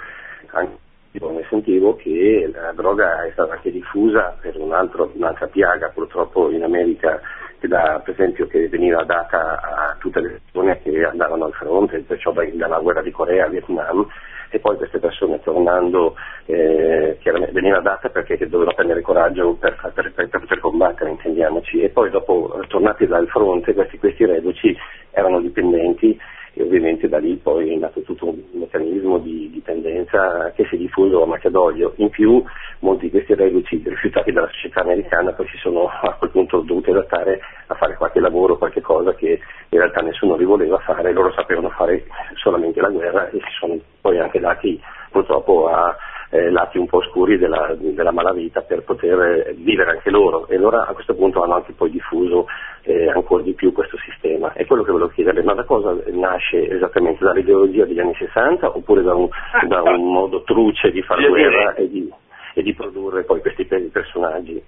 anche 0.51 0.77
ne 1.11 1.45
sentivo 1.49 1.95
che 1.95 2.49
la 2.53 2.71
droga 2.73 3.25
è 3.25 3.31
stata 3.31 3.53
anche 3.53 3.71
diffusa 3.71 4.37
per 4.39 4.57
un 4.57 4.71
altro, 4.73 5.11
un'altra 5.13 5.47
piaga 5.47 5.89
purtroppo 5.89 6.49
in 6.49 6.63
America, 6.63 7.19
che 7.59 7.67
da, 7.67 8.01
per 8.03 8.13
esempio 8.13 8.47
che 8.47 8.69
veniva 8.69 9.03
data 9.03 9.59
a 9.59 9.95
tutte 9.99 10.21
le 10.21 10.41
persone 10.51 10.81
che 10.81 11.03
andavano 11.03 11.45
al 11.45 11.53
fronte, 11.53 11.99
perciò 11.99 12.31
dalla 12.31 12.79
guerra 12.79 13.01
di 13.01 13.11
Corea, 13.11 13.47
Vietnam, 13.47 14.07
e 14.49 14.59
poi 14.59 14.75
queste 14.77 14.99
persone 14.99 15.39
tornando 15.41 16.15
eh, 16.45 17.17
veniva 17.51 17.79
data 17.79 18.09
perché 18.09 18.37
dovevano 18.37 18.75
prendere 18.75 19.01
coraggio 19.01 19.53
per, 19.55 19.77
per- 19.93 20.11
per- 20.13 20.29
per 20.29 20.39
poter 20.39 20.59
combattere, 20.59 21.09
intendiamoci, 21.09 21.81
e 21.81 21.89
poi 21.89 22.09
dopo 22.09 22.59
tornati 22.67 23.05
dal 23.05 23.27
fronte 23.27 23.73
questi, 23.73 23.97
questi 23.97 24.25
reduci 24.25 24.75
erano 25.11 25.39
dipendenti 25.39 26.17
e 26.53 26.63
ovviamente 26.63 27.07
da 27.07 27.17
lì 27.17 27.35
poi 27.35 27.73
è 27.73 27.77
nato 27.77 28.01
tutto 28.01 28.27
un 28.27 28.41
meccanismo 28.51 29.19
di 29.19 29.49
dipendenza 29.51 30.51
che 30.53 30.65
si 30.65 30.75
è 30.75 30.77
diffuso 30.77 31.23
a 31.23 31.25
macchia 31.25 31.49
d'olio. 31.49 31.93
In 31.97 32.09
più 32.09 32.43
molti 32.79 33.05
di 33.05 33.11
questi 33.11 33.33
reduci 33.35 33.81
rifiutati 33.85 34.31
dalla 34.31 34.49
società 34.51 34.81
americana 34.81 35.31
poi 35.31 35.47
si 35.47 35.57
sono 35.57 35.87
a 35.89 36.15
quel 36.19 36.31
punto 36.31 36.59
dovuti 36.61 36.89
adattare 36.89 37.39
a 37.67 37.75
fare 37.75 37.95
qualche 37.95 38.19
lavoro, 38.19 38.57
qualche 38.57 38.81
cosa 38.81 39.13
che 39.15 39.39
in 39.69 39.77
realtà 39.77 40.01
nessuno 40.01 40.35
li 40.35 40.45
voleva 40.45 40.77
fare, 40.79 41.13
loro 41.13 41.31
sapevano 41.33 41.69
fare 41.69 42.05
solamente 42.35 42.81
la 42.81 42.89
guerra 42.89 43.29
e 43.29 43.39
si 43.39 43.53
sono 43.59 43.79
poi 44.01 44.19
anche 44.19 44.39
dati 44.39 44.79
purtroppo 45.11 45.67
a 45.67 45.95
eh, 46.31 46.49
lati 46.49 46.77
un 46.77 46.87
po' 46.87 46.97
oscuri 46.97 47.37
della, 47.37 47.75
della 47.77 48.11
malavita 48.11 48.61
per 48.61 48.83
poter 48.83 49.19
eh, 49.19 49.53
vivere 49.53 49.91
anche 49.91 50.09
loro 50.09 50.47
e 50.47 50.55
allora 50.55 50.87
a 50.87 50.93
questo 50.93 51.13
punto 51.13 51.43
hanno 51.43 51.55
anche 51.55 51.73
poi 51.73 51.91
diffuso 51.91 52.47
eh, 52.83 53.09
ancora 53.09 53.43
di 53.43 53.53
più 53.53 53.73
questo 53.73 53.97
sistema. 53.97 54.53
È 54.53 54.65
quello 54.65 54.83
che 54.83 54.91
volevo 54.91 55.09
chiedere, 55.09 55.43
ma 55.43 55.53
da 55.53 55.65
cosa 55.65 55.95
nasce 56.07 56.69
esattamente? 56.69 57.23
Dall'ideologia 57.23 57.85
degli 57.85 57.99
anni 57.99 58.15
60 58.15 58.75
oppure 58.75 59.03
da 59.03 59.13
un, 59.13 59.27
da 59.67 59.81
un 59.81 60.11
modo 60.11 60.41
truce 60.43 60.89
di 60.91 61.01
fare 61.01 61.27
guerra 61.27 61.73
e 61.75 61.89
di, 61.89 62.09
e 62.53 62.63
di 62.63 62.73
produrre 62.73 63.23
poi 63.23 63.41
questi 63.41 63.65
pe- 63.65 63.89
personaggi? 63.91 64.63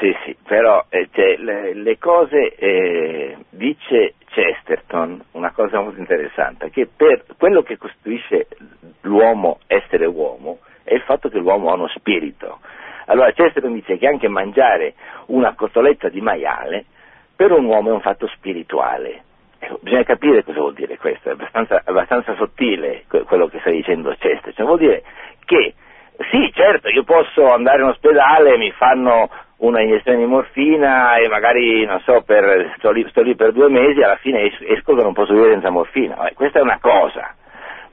Sì, 0.00 0.12
sì, 0.24 0.36
però 0.42 0.84
eh, 0.88 1.08
cioè, 1.12 1.36
le, 1.36 1.74
le 1.74 1.98
cose, 1.98 2.54
eh, 2.56 3.36
dice 3.50 4.14
Chesterton, 4.34 5.22
una 5.32 5.52
cosa 5.52 5.80
molto 5.80 6.00
interessante, 6.00 6.70
che 6.70 6.88
per 6.94 7.24
quello 7.38 7.62
che 7.62 7.78
costituisce 7.78 8.48
l'uomo 9.02 9.60
essere 9.68 10.06
uomo 10.06 10.58
è 10.82 10.92
il 10.92 11.02
fatto 11.02 11.28
che 11.28 11.38
l'uomo 11.38 11.70
ha 11.70 11.74
uno 11.74 11.86
spirito. 11.88 12.58
Allora 13.06 13.30
Chesterton 13.30 13.74
dice 13.74 13.96
che 13.96 14.08
anche 14.08 14.26
mangiare 14.26 14.94
una 15.26 15.54
cotoletta 15.54 16.08
di 16.08 16.20
maiale 16.20 16.84
per 17.36 17.52
un 17.52 17.64
uomo 17.64 17.90
è 17.90 17.92
un 17.92 18.00
fatto 18.00 18.26
spirituale. 18.26 19.22
Ecco, 19.60 19.78
bisogna 19.80 20.02
capire 20.02 20.42
cosa 20.42 20.58
vuol 20.58 20.74
dire 20.74 20.98
questo, 20.98 21.28
è 21.28 21.32
abbastanza, 21.32 21.82
abbastanza 21.84 22.34
sottile 22.34 23.04
que- 23.08 23.22
quello 23.22 23.46
che 23.46 23.60
sta 23.60 23.70
dicendo 23.70 24.14
Chesterton. 24.18 24.66
Vuol 24.66 24.78
dire 24.78 25.02
che 25.44 25.74
sì, 26.30 26.50
certo, 26.52 26.88
io 26.88 27.04
posso 27.04 27.52
andare 27.52 27.82
in 27.82 27.88
ospedale, 27.88 28.56
mi 28.56 28.72
fanno 28.72 29.30
una 29.58 29.80
iniezione 29.82 30.18
di 30.18 30.26
morfina 30.26 31.16
e 31.16 31.28
magari, 31.28 31.84
non 31.84 32.00
so, 32.00 32.22
per, 32.22 32.74
sto, 32.78 32.90
lì, 32.90 33.06
sto 33.08 33.22
lì 33.22 33.34
per 33.34 33.52
due 33.52 33.68
mesi, 33.68 34.02
alla 34.02 34.16
fine 34.16 34.42
es- 34.42 34.60
esco 34.60 34.94
che 34.94 35.02
non 35.02 35.12
posso 35.12 35.32
vivere 35.32 35.52
senza 35.52 35.70
morfina. 35.70 36.16
Vabbè, 36.16 36.32
questa 36.34 36.58
è 36.58 36.62
una 36.62 36.78
cosa. 36.80 37.34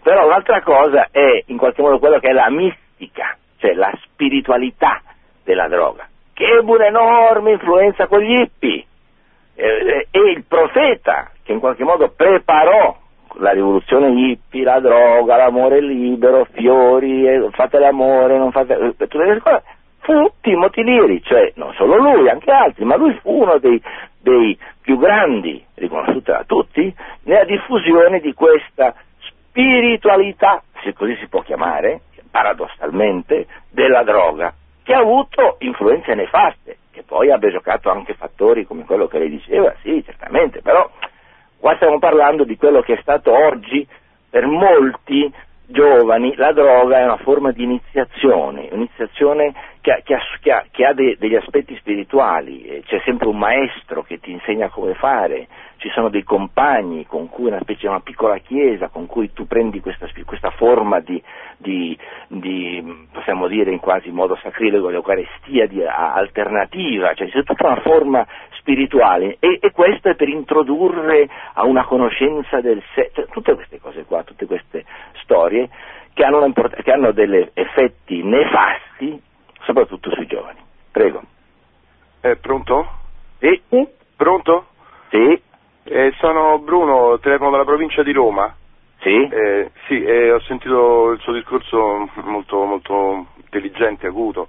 Però 0.01 0.25
un'altra 0.25 0.61
cosa 0.61 1.07
è 1.11 1.43
in 1.45 1.57
qualche 1.57 1.81
modo 1.81 1.99
quello 1.99 2.19
che 2.19 2.29
è 2.29 2.33
la 2.33 2.49
mistica, 2.49 3.37
cioè 3.57 3.73
la 3.73 3.91
spiritualità 4.01 5.01
della 5.43 5.67
droga, 5.67 6.07
che 6.33 6.45
ebbe 6.45 6.71
un'enorme 6.71 7.51
influenza 7.51 8.07
con 8.07 8.19
gli 8.19 8.39
hippie. 8.39 8.85
Eh, 9.53 10.07
e 10.09 10.19
il 10.31 10.43
profeta 10.47 11.29
che 11.43 11.51
in 11.51 11.59
qualche 11.59 11.83
modo 11.83 12.09
preparò 12.09 12.97
la 13.35 13.51
rivoluzione 13.51 14.09
hippie, 14.09 14.63
la 14.63 14.79
droga, 14.79 15.37
l'amore 15.37 15.81
libero, 15.81 16.45
fiori, 16.51 17.27
eh, 17.27 17.47
fate 17.51 17.77
l'amore, 17.77 18.37
non 18.37 18.51
fate... 18.51 18.73
eh, 18.73 18.95
tutte 18.97 19.17
queste 19.17 19.39
cose, 19.39 19.63
fu 20.01 20.31
Timothy 20.41 20.83
Leary, 20.83 21.21
cioè 21.21 21.51
non 21.55 21.73
solo 21.73 21.97
lui, 21.97 22.29
anche 22.29 22.51
altri, 22.51 22.83
ma 22.85 22.95
lui 22.95 23.13
fu 23.21 23.41
uno 23.41 23.57
dei, 23.57 23.81
dei 24.19 24.57
più 24.81 24.97
grandi, 24.97 25.63
riconosciuti 25.75 26.31
da 26.31 26.43
tutti, 26.45 26.93
nella 27.23 27.45
diffusione 27.45 28.19
di 28.19 28.33
questa 28.33 28.93
spiritualità, 29.19 30.63
se 30.83 30.93
così 30.93 31.15
si 31.17 31.27
può 31.27 31.41
chiamare, 31.41 32.01
paradossalmente, 32.29 33.47
della 33.69 34.03
droga, 34.03 34.53
che 34.83 34.93
ha 34.93 34.99
avuto 34.99 35.57
influenze 35.59 36.13
nefaste, 36.15 36.77
che 36.91 37.03
poi 37.03 37.31
abbia 37.31 37.51
giocato 37.51 37.89
anche 37.89 38.13
fattori 38.15 38.65
come 38.65 38.85
quello 38.85 39.07
che 39.07 39.19
lei 39.19 39.29
diceva, 39.29 39.73
sì, 39.81 40.03
certamente, 40.03 40.61
però 40.61 40.89
qua 41.59 41.75
stiamo 41.75 41.99
parlando 41.99 42.43
di 42.43 42.57
quello 42.57 42.81
che 42.81 42.93
è 42.93 43.01
stato 43.01 43.31
oggi 43.31 43.87
per 44.29 44.45
molti 44.47 45.31
giovani, 45.71 46.35
la 46.35 46.51
droga 46.51 46.99
è 46.99 47.03
una 47.03 47.17
forma 47.17 47.51
di 47.51 47.63
iniziazione, 47.63 48.67
un'iniziazione 48.71 49.53
che 49.81 49.91
ha, 49.91 50.01
che 50.03 50.13
ha- 50.51 50.65
che 50.71 50.85
ha- 50.85 50.93
de- 50.93 51.17
degli 51.19 51.35
aspetti 51.35 51.75
spirituali, 51.77 52.63
eh, 52.65 52.83
c'è 52.85 53.01
sempre 53.03 53.27
un 53.27 53.37
maestro 53.37 54.03
che 54.03 54.19
ti 54.19 54.31
insegna 54.31 54.69
come 54.69 54.93
fare, 54.93 55.47
ci 55.77 55.89
sono 55.89 56.09
dei 56.09 56.23
compagni 56.23 57.05
con 57.07 57.27
cui 57.29 57.47
una 57.47 57.59
specie 57.61 57.81
di 57.81 57.87
una 57.87 57.99
piccola 58.01 58.37
chiesa 58.37 58.89
con 58.89 59.07
cui 59.07 59.33
tu 59.33 59.47
prendi 59.47 59.79
questa, 59.79 60.07
questa 60.25 60.51
forma 60.51 60.99
di, 60.99 61.21
di- 61.57 61.97
di, 62.27 63.07
possiamo 63.11 63.47
dire 63.47 63.71
in 63.71 63.79
quasi 63.79 64.11
modo 64.11 64.37
sacrilego, 64.41 64.89
di 64.89 64.95
eucaristia 64.95 65.65
di, 65.67 65.83
a- 65.83 66.13
alternativa, 66.13 67.13
cioè 67.15 67.27
c'è 67.29 67.43
tutta 67.43 67.65
una 67.67 67.81
forma 67.81 68.25
spirituale 68.59 69.37
e, 69.39 69.57
e 69.59 69.71
questo 69.71 70.09
è 70.09 70.15
per 70.15 70.29
introdurre 70.29 71.27
a 71.53 71.65
una 71.65 71.83
conoscenza 71.85 72.61
del 72.61 72.81
sé, 72.93 73.09
cioè, 73.13 73.25
tutte 73.31 73.55
queste 73.55 73.79
cose 73.79 74.05
qua, 74.05 74.23
tutte 74.23 74.45
queste 74.45 74.85
storie 75.23 75.67
che 76.13 76.23
hanno, 76.23 76.51
che 76.51 76.91
hanno 76.91 77.11
degli 77.11 77.43
effetti 77.53 78.21
nefasti 78.21 79.29
soprattutto 79.63 80.11
sui 80.11 80.27
giovani. 80.27 80.59
Prego. 80.91 81.21
Eh, 82.21 82.35
pronto? 82.37 82.87
Sì? 83.39 83.61
Pronto? 84.15 84.67
Sì? 85.09 85.41
Eh, 85.83 86.13
sono 86.19 86.59
Bruno, 86.59 87.17
telefono 87.19 87.51
dalla 87.51 87.65
provincia 87.65 88.03
di 88.03 88.11
Roma. 88.11 88.55
Sì? 88.99 89.27
Eh, 89.27 89.71
sì, 89.87 90.03
eh, 90.03 90.31
ho 90.31 90.39
sentito 90.41 91.11
il 91.11 91.19
suo 91.19 91.33
discorso 91.33 92.07
molto, 92.23 92.63
molto 92.63 93.25
intelligente, 93.37 94.05
acuto. 94.07 94.47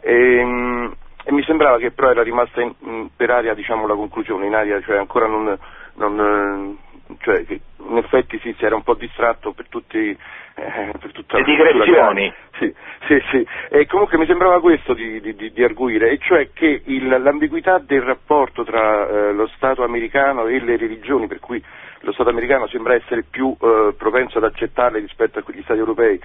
E, 0.00 0.42
mm, 0.44 0.86
e 1.24 1.32
mi 1.32 1.42
sembrava 1.44 1.78
che 1.78 1.92
però 1.92 2.10
era 2.10 2.22
rimasta 2.22 2.60
in- 2.60 3.08
per 3.14 3.30
aria 3.30 3.54
diciamo, 3.54 3.86
la 3.86 3.94
conclusione, 3.94 4.46
in 4.46 4.54
aria, 4.54 4.80
cioè 4.82 4.96
ancora 4.96 5.26
non, 5.26 5.56
non, 5.94 6.76
eh, 6.82 6.93
cioè, 7.20 7.44
che 7.44 7.60
in 7.88 7.96
effetti 7.98 8.38
sì, 8.40 8.54
si 8.58 8.64
era 8.64 8.74
un 8.76 8.82
po' 8.82 8.94
distratto 8.94 9.52
per 9.52 9.66
tutti 9.68 10.16
eh, 10.56 10.92
per 11.00 11.10
tutta 11.12 11.38
Le 11.38 11.44
digressioni. 11.44 12.32
Sì, 12.58 12.72
sì, 13.06 13.20
sì. 13.30 13.46
E 13.70 13.86
comunque 13.86 14.18
mi 14.18 14.26
sembrava 14.26 14.60
questo 14.60 14.94
di, 14.94 15.20
di- 15.20 15.34
di- 15.34 15.52
di 15.52 15.64
arguire, 15.64 16.10
e 16.10 16.18
cioè 16.18 16.50
che 16.52 16.82
il- 16.84 17.08
l'ambiguità 17.08 17.78
del 17.78 18.02
rapporto 18.02 18.62
tra 18.64 19.08
eh, 19.08 19.32
lo 19.32 19.46
Stato 19.48 19.82
americano 19.82 20.46
e 20.46 20.60
le 20.60 20.76
religioni, 20.76 21.26
per 21.26 21.40
cui 21.40 21.62
lo 22.00 22.12
Stato 22.12 22.28
americano 22.30 22.68
sembra 22.68 22.94
essere 22.94 23.24
più 23.28 23.54
eh, 23.60 23.94
propenso 23.98 24.38
ad 24.38 24.44
accettarle 24.44 25.00
rispetto 25.00 25.40
a 25.40 25.42
quegli 25.42 25.62
Stati 25.62 25.80
europei, 25.80 26.20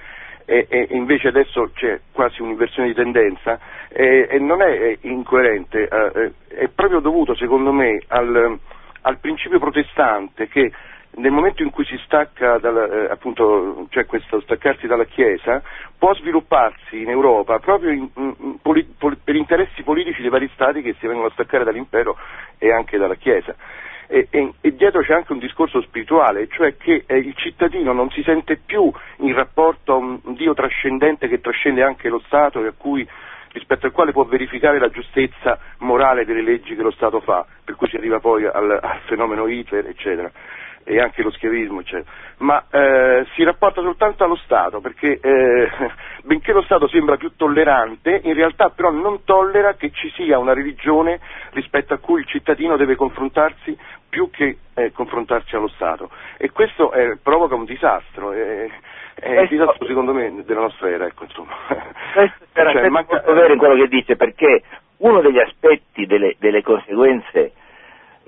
e, 0.46 0.68
e 0.70 0.88
invece 0.92 1.30
adesso 1.30 1.72
c'è 1.74 2.00
quasi 2.12 2.42
un'inversione 2.42 2.90
di 2.90 2.94
tendenza, 2.94 3.60
e, 3.90 4.28
e 4.30 4.38
non 4.40 4.62
è 4.62 4.70
eh, 4.70 4.98
incoerente, 5.02 5.88
eh, 5.88 6.12
eh, 6.50 6.56
è 6.56 6.68
proprio 6.70 7.00
dovuto 7.00 7.34
secondo 7.36 7.72
me 7.72 8.00
al 8.10 8.60
al 9.02 9.20
principio 9.20 9.60
protestante 9.60 10.48
che 10.48 10.72
nel 11.12 11.32
momento 11.32 11.64
in 11.64 11.72
cui 11.72 11.86
si 11.86 12.00
stacca 12.06 12.60
dalla, 12.60 12.86
eh, 12.86 13.12
appunto, 13.12 13.88
cioè 13.90 14.06
questo 14.06 14.40
staccarsi 14.42 14.88
dalla 14.88 15.06
Chiesa, 15.06 15.62
può 15.98 16.14
svilupparsi 16.14 17.02
in 17.02 17.10
Europa 17.10 17.60
proprio 17.60 17.92
in, 17.92 18.08
in, 18.16 18.60
poli, 18.62 18.84
poli, 18.98 19.18
per 19.22 19.36
interessi 19.36 19.82
politici 19.84 20.22
dei 20.22 20.30
vari 20.30 20.50
stati 20.54 20.82
che 20.82 20.96
si 21.00 21.08
vengono 21.08 21.28
a 21.28 21.32
staccare 21.32 21.64
dall'impero 21.64 22.16
e 22.58 22.72
anche 22.72 22.98
dalla 22.98 23.16
Chiesa. 23.16 23.56
E, 24.12 24.28
e, 24.32 24.54
e, 24.62 24.76
dietro 24.76 25.02
c'è 25.02 25.14
anche 25.14 25.34
un 25.34 25.40
discorso 25.40 25.82
spirituale, 25.82 26.48
cioè 26.48 26.76
che 26.78 27.04
eh, 27.06 27.18
il 27.18 27.36
cittadino 27.36 27.94
non 27.94 28.10
si 28.10 28.24
sente 28.24 28.58
più 28.58 28.92
in 29.18 29.34
rapporto 29.36 29.94
a 29.94 29.98
un 29.98 30.20
Dio 30.36 30.54
trascendente 30.54 31.28
che 31.28 31.42
trascende 31.42 31.84
anche 31.84 32.10
lo 32.10 32.20
Stato 32.26 32.66
e 32.66 32.74
cui, 32.76 33.08
rispetto 33.52 33.86
al 33.86 33.92
quale 33.92 34.12
può 34.12 34.24
verificare 34.26 34.80
la 34.80 34.90
giustezza 34.90 35.60
morale 35.80 36.26
delle 36.26 36.42
leggi 36.42 36.76
che 36.76 36.84
lo 36.84 36.92
Stato 36.92 37.20
fa, 37.22 37.46
per 37.64 37.76
cui 37.76 37.88
si 37.88 37.96
arriva 37.96 38.20
poi 38.20 38.46
al, 38.46 38.80
al 38.82 39.00
fenomeno 39.06 39.48
Hitler, 39.48 39.88
eccetera 39.88 40.32
e 40.90 41.00
anche 41.00 41.22
lo 41.22 41.30
schiavismo, 41.30 41.82
eccetera. 41.82 42.10
ma 42.38 42.66
eh, 42.72 43.28
si 43.36 43.44
rapporta 43.44 43.80
soltanto 43.82 44.24
allo 44.24 44.38
Stato, 44.38 44.82
perché 44.82 45.20
eh, 45.22 45.70
benché 46.24 46.52
lo 46.52 46.64
Stato 46.64 46.88
sembra 46.88 47.16
più 47.16 47.34
tollerante, 47.36 48.22
in 48.24 48.34
realtà 48.34 48.70
però 48.70 48.90
non 48.90 49.24
tollera 49.24 49.76
che 49.76 49.92
ci 49.92 50.10
sia 50.16 50.40
una 50.40 50.54
religione 50.54 51.20
rispetto 51.52 51.94
a 51.94 51.98
cui 51.98 52.22
il 52.22 52.26
cittadino 52.26 52.76
deve 52.76 52.96
confrontarsi 52.96 53.78
più 54.10 54.32
che 54.32 54.58
eh, 54.74 54.92
confrontarsi 54.92 55.56
allo 55.56 55.68
Stato. 55.68 56.10
E 56.38 56.50
questo 56.50 56.92
eh, 56.92 57.18
provoca 57.22 57.54
un 57.54 57.66
disastro. 57.66 58.34
È 59.20 59.42
il 59.42 59.48
disastro 59.48 59.86
secondo 59.86 60.14
me 60.14 60.44
della 60.46 60.62
nostra 60.62 60.90
era, 60.90 61.06
ecco, 61.06 61.24
insomma. 61.24 61.56
Questo 62.14 62.46
c'era 62.54 62.72
cioè, 62.72 62.90
manca... 62.90 63.16
molto 63.16 63.34
vero 63.34 63.54
in 63.54 63.60
quello 63.60 63.76
che 63.76 63.88
dice, 63.88 64.16
perché 64.16 64.64
uno 64.98 65.22
degli 65.22 65.40
aspetti 65.40 66.06
delle, 66.06 66.36
delle 66.40 66.62
conseguenze 66.62 67.54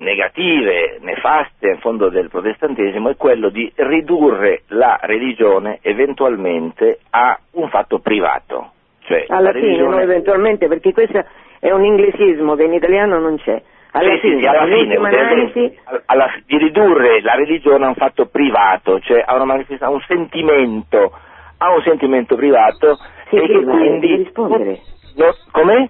negative, 0.01 0.97
nefaste 0.99 1.69
in 1.69 1.79
fondo 1.79 2.09
del 2.09 2.29
protestantesimo 2.29 3.09
è 3.09 3.15
quello 3.15 3.49
di 3.49 3.71
ridurre 3.75 4.63
la 4.67 4.99
religione 5.01 5.79
eventualmente 5.81 6.99
a 7.11 7.39
un 7.51 7.69
fatto 7.69 7.99
privato. 7.99 8.71
Cioè, 9.01 9.25
alla 9.27 9.51
fine, 9.51 9.65
religione... 9.65 9.95
no, 9.95 10.01
eventualmente, 10.01 10.67
perché 10.67 10.93
questo 10.93 11.23
è 11.59 11.71
un 11.71 11.83
inglesismo 11.83 12.55
che 12.55 12.63
in 12.63 12.73
italiano 12.73 13.19
non 13.19 13.37
c'è. 13.37 13.61
Alla 13.91 14.13
sì, 14.13 14.19
fine, 14.19 14.39
sì, 14.39 14.45
alla 14.45 14.65
fine 14.65 14.95
analisi... 14.95 15.79
alla, 16.05 16.31
di 16.45 16.57
ridurre 16.57 17.21
la 17.21 17.35
religione 17.35 17.85
a 17.85 17.89
un 17.89 17.95
fatto 17.95 18.25
privato, 18.25 18.99
cioè 19.01 19.23
a, 19.25 19.41
una, 19.41 19.63
a 19.79 19.89
un 19.89 20.01
sentimento, 20.07 21.11
a 21.57 21.73
un 21.73 21.81
sentimento 21.83 22.35
privato 22.35 22.97
sì, 23.29 23.35
e 23.35 23.47
sì, 23.47 23.47
che 23.47 23.63
quindi... 23.63 24.15
rispondere. 24.15 24.79
No, 25.15 25.35
com'è? 25.51 25.89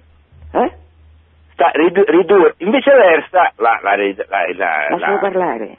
Eh? 0.54 0.80
sta, 1.62 1.70
ridu, 1.72 2.02
ridurre, 2.06 2.54
viceversa 2.58 3.52
la, 3.56 3.78
la, 3.82 3.96
la, 3.96 4.88
Lasciamo 4.90 5.18
parlare. 5.18 5.76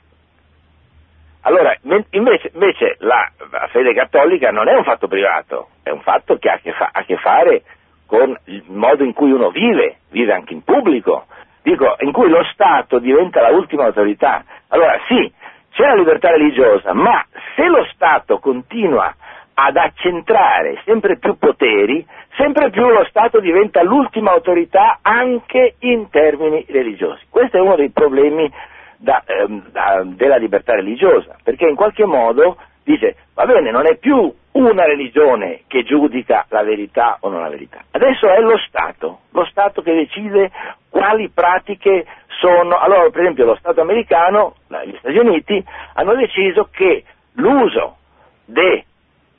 Allora, 1.42 1.76
invece, 2.12 2.52
invece 2.54 2.96
la, 3.00 3.30
la, 3.52 3.68
fede 3.68 3.94
cattolica 3.94 4.52
non 4.52 4.70
è 4.70 4.74
un 4.76 4.86
fatto 4.86 5.08
privato, 5.08 5.70
è 5.84 5.90
un 5.90 6.00
fatto 6.00 6.38
che 6.38 6.50
ha 6.50 6.54
a 6.54 6.60
che, 6.60 6.72
fa, 6.72 6.90
ha 6.94 7.00
a 7.02 7.04
che 7.04 7.18
fare 7.18 7.64
con 8.06 8.34
il 8.46 8.64
modo 8.68 9.04
in 9.04 9.12
cui 9.14 9.32
uno 9.32 9.50
vive, 9.50 9.98
vive 10.10 10.34
anche 10.34 10.54
in 10.54 10.64
pubblico, 10.64 11.26
dico, 11.64 11.96
in 12.00 12.12
cui 12.12 12.30
lo 12.30 12.44
Stato 12.52 13.00
diventa 13.00 13.42
la 13.42 13.56
ultima 13.56 13.86
autorità. 13.86 14.44
Allora 14.68 15.00
sì, 15.08 15.32
c'è 15.72 15.84
la 15.88 15.96
libertà 15.96 16.30
religiosa, 16.30 16.94
ma 16.94 17.26
se 17.56 17.68
lo 17.68 17.84
Stato 17.94 18.40
continua 18.40 19.14
ad 19.56 19.78
accentrare 19.78 20.82
sempre 20.84 21.18
più 21.18 21.38
poteri, 21.38 22.06
sempre 22.36 22.70
più 22.70 22.88
lo 22.88 23.06
Stato 23.06 23.40
diventa 23.40 23.82
l'ultima 23.84 24.32
autorità 24.32 25.00
anche 25.02 25.76
in 25.80 26.10
termini 26.10 26.66
religiosi. 26.70 27.26
Questo 27.30 27.58
è 27.58 27.62
uno 27.62 27.76
dei 27.76 27.90
problemi 27.90 28.52
da, 28.98 29.24
ehm, 29.26 29.70
da, 29.72 30.02
della 30.06 30.38
libertà 30.38 30.74
religiosa, 30.74 31.36
perché 31.44 31.68
in 31.68 31.76
qualche 31.76 32.06
modo 32.06 32.58
dice, 32.84 33.16
va 33.34 33.46
bene, 33.46 33.72
non 33.72 33.86
è 33.86 33.96
più 33.98 34.34
una 34.54 34.86
religione 34.86 35.62
che 35.68 35.84
giudica 35.84 36.46
la 36.50 36.64
verità 36.64 37.18
o 37.22 37.30
non 37.30 37.42
la 37.42 37.50
verità, 37.50 37.84
adesso 37.92 38.28
è 38.28 38.40
lo 38.40 38.58
Stato, 38.58 39.22
lo 39.32 39.46
Stato 39.46 39.82
che 39.82 39.94
decide 39.94 40.52
quali 40.90 41.30
pratiche 41.30 42.06
sono. 42.40 42.78
Allora, 42.78 43.10
per 43.10 43.22
esempio, 43.22 43.46
lo 43.46 43.56
Stato 43.56 43.82
americano, 43.82 44.56
gli 44.86 44.96
Stati 44.98 45.18
Uniti, 45.18 45.64
hanno 45.94 46.16
deciso 46.16 46.70
che 46.72 47.04
l'uso 47.34 47.98
de 48.46 48.86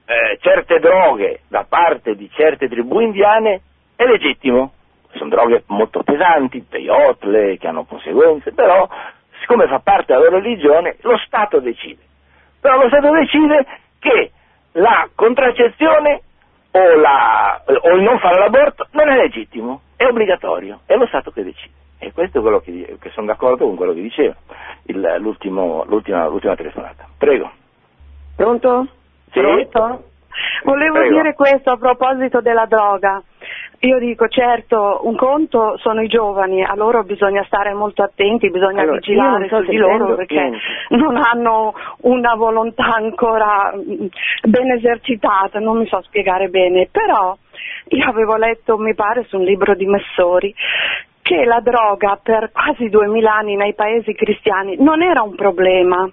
eh, 0.06 0.38
certe 0.40 0.78
droghe 0.80 1.40
da 1.48 1.64
parte 1.68 2.14
di 2.14 2.28
certe 2.30 2.68
tribù 2.68 3.00
indiane 3.00 3.60
è 3.96 4.04
legittimo. 4.04 4.72
Sono 5.14 5.30
droghe 5.30 5.62
molto 5.68 6.02
pesanti, 6.02 6.66
peyote, 6.68 7.56
che 7.58 7.68
hanno 7.68 7.84
conseguenze, 7.84 8.52
però 8.52 8.88
siccome 9.38 9.68
fa 9.68 9.78
parte 9.78 10.12
della 10.12 10.24
loro 10.24 10.40
religione, 10.40 10.96
lo 11.02 11.16
Stato 11.18 11.60
decide. 11.60 12.02
Però 12.60 12.76
lo 12.76 12.88
Stato 12.88 13.10
decide 13.12 13.64
che 14.00 14.32
la 14.74 15.08
contraccezione 15.14 16.22
o, 16.70 16.96
la, 16.96 17.62
o 17.66 17.88
il 17.96 18.02
non 18.02 18.18
fare 18.18 18.38
l'aborto 18.38 18.86
non 18.92 19.08
è 19.08 19.16
legittimo, 19.16 19.82
è 19.96 20.04
obbligatorio, 20.04 20.80
è 20.86 20.96
lo 20.96 21.06
Stato 21.06 21.30
che 21.30 21.44
decide. 21.44 21.82
E 21.98 22.12
questo 22.12 22.38
è 22.38 22.40
quello 22.42 22.60
che, 22.60 22.96
che 23.00 23.10
sono 23.10 23.26
d'accordo 23.26 23.64
con 23.66 23.76
quello 23.76 23.94
che 23.94 24.02
diceva 24.02 24.34
il, 24.84 25.16
l'ultima, 25.20 25.84
l'ultima 25.84 26.56
telefonata. 26.56 27.06
Prego. 27.16 27.50
Pronto? 28.36 28.88
Sì. 29.32 29.40
Pronto? 29.40 30.04
Volevo 30.64 30.98
Prego. 30.98 31.14
dire 31.14 31.34
questo 31.34 31.70
a 31.70 31.76
proposito 31.76 32.40
della 32.40 32.66
droga. 32.66 33.22
Io 33.80 33.98
dico, 33.98 34.28
certo, 34.28 35.00
un 35.02 35.14
conto 35.14 35.76
sono 35.78 36.00
i 36.00 36.08
giovani, 36.08 36.64
a 36.64 36.74
loro 36.74 37.02
bisogna 37.04 37.44
stare 37.44 37.74
molto 37.74 38.02
attenti, 38.02 38.50
bisogna 38.50 38.80
allora, 38.80 38.96
vigilare 38.96 39.48
so 39.48 39.62
su 39.62 39.70
di 39.70 39.76
loro 39.76 40.14
perché 40.14 40.34
niente. 40.34 40.58
non 40.90 41.16
hanno 41.16 41.74
una 42.02 42.34
volontà 42.34 42.94
ancora 42.94 43.74
mm, 43.76 44.06
ben 44.48 44.70
esercitata, 44.70 45.58
non 45.58 45.78
mi 45.78 45.86
so 45.86 46.00
spiegare 46.02 46.48
bene, 46.48 46.88
però 46.90 47.36
io 47.88 48.08
avevo 48.08 48.36
letto, 48.36 48.78
mi 48.78 48.94
pare, 48.94 49.24
su 49.24 49.36
un 49.36 49.44
libro 49.44 49.74
di 49.74 49.84
Messori 49.84 50.54
che 51.24 51.44
la 51.44 51.60
droga 51.60 52.18
per 52.22 52.52
quasi 52.52 52.90
duemila 52.90 53.36
anni 53.36 53.56
nei 53.56 53.72
paesi 53.72 54.12
cristiani 54.12 54.76
non 54.78 55.02
era 55.02 55.22
un 55.22 55.34
problema, 55.34 56.06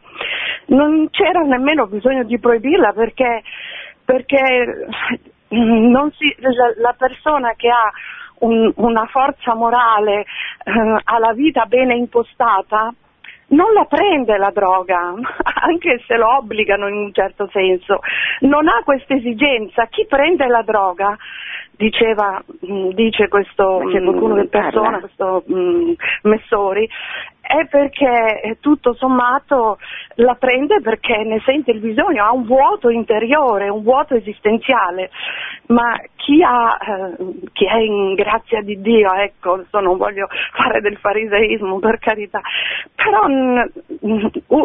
non 0.68 1.10
c'era 1.10 1.42
nemmeno 1.42 1.86
bisogno 1.88 2.24
di 2.24 2.40
proibirla 2.40 2.94
perché, 2.94 3.42
perché 4.06 4.88
si, 5.50 6.36
la, 6.78 6.96
persona 6.98 7.54
che 7.56 7.70
ha 7.70 7.92
un, 8.40 8.72
una 8.76 9.06
forza 9.06 9.56
morale, 9.56 10.22
eh, 10.22 11.02
ha 11.04 11.20
la 11.20 11.34
vita 11.34 11.66
bene 11.66 11.96
impostata, 11.96 12.94
non 13.52 13.74
la 13.74 13.86
prende 13.86 14.38
la 14.38 14.52
droga, 14.52 15.14
anche 15.62 16.02
se 16.06 16.16
lo 16.16 16.38
obbligano 16.38 16.88
in 16.88 16.96
un 16.96 17.14
certo 17.14 17.50
senso, 17.52 18.00
non 18.42 18.68
ha 18.68 18.82
questa 18.84 19.14
esigenza. 19.14 19.88
Chi 19.88 20.06
prende 20.08 20.48
la 20.48 20.62
droga? 20.62 21.18
Diceva, 21.72 22.42
mm, 22.66 22.90
dice 22.90 23.28
questo 23.28 23.82
c'è 23.92 24.04
qualcuno 24.04 24.36
che 24.36 24.48
persona, 24.48 25.00
questo 25.00 25.44
mh, 25.48 25.94
Messori, 26.24 26.88
è 27.42 27.66
perché 27.68 28.42
eh, 28.42 28.58
tutto 28.60 28.94
sommato 28.94 29.78
la 30.16 30.36
prende 30.36 30.80
perché 30.82 31.18
ne 31.24 31.42
sente 31.44 31.72
il 31.72 31.80
bisogno, 31.80 32.24
ha 32.24 32.32
un 32.32 32.46
vuoto 32.46 32.90
interiore, 32.90 33.68
un 33.70 33.82
vuoto 33.82 34.16
esistenziale, 34.16 35.10
ma 35.68 36.00
chi, 36.16 36.42
ha, 36.44 36.78
eh, 36.80 37.50
chi 37.52 37.66
è 37.66 37.78
in 37.78 38.14
grazia 38.14 38.62
di 38.62 38.80
Dio, 38.80 39.12
ecco, 39.14 39.64
non 39.72 39.98
voglio 39.98 40.28
fare 40.54 40.82
del 40.82 40.98
fariseismo 40.98 41.80
per 41.80 41.98
carità, 41.98 42.42
però 42.96 43.28
mh, 43.28 43.72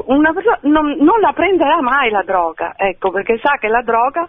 una 0.07 0.33
persona 0.33 0.59
non, 0.63 0.97
non 0.99 1.21
la 1.21 1.33
prenderà 1.33 1.81
mai 1.81 2.11
la 2.11 2.23
droga, 2.23 2.75
ecco, 2.77 3.11
perché 3.11 3.39
sa 3.39 3.57
che 3.59 3.69
la 3.69 3.83
droga 3.83 4.27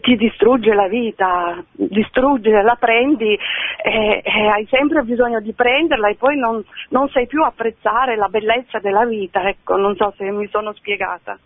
ti 0.00 0.16
distrugge 0.16 0.74
la 0.74 0.86
vita, 0.86 1.62
distrugge, 1.72 2.62
la 2.62 2.76
prendi 2.78 3.38
e, 3.82 4.22
e 4.22 4.46
hai 4.46 4.66
sempre 4.70 5.02
bisogno 5.02 5.40
di 5.40 5.52
prenderla 5.52 6.08
e 6.08 6.16
poi 6.16 6.36
non, 6.36 6.62
non 6.90 7.08
sai 7.08 7.26
più 7.26 7.42
apprezzare 7.70 8.16
la 8.16 8.28
bellezza 8.28 8.78
della 8.78 9.04
vita, 9.04 9.48
ecco, 9.48 9.76
non 9.76 9.94
so 9.96 10.12
se 10.16 10.30
mi 10.30 10.48
sono 10.48 10.72
spiegata. 10.72 11.38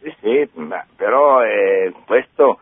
Sì, 0.00 0.14
sì, 0.20 0.48
ma 0.54 0.84
però 0.96 1.42
eh, 1.44 1.92
questo, 2.06 2.60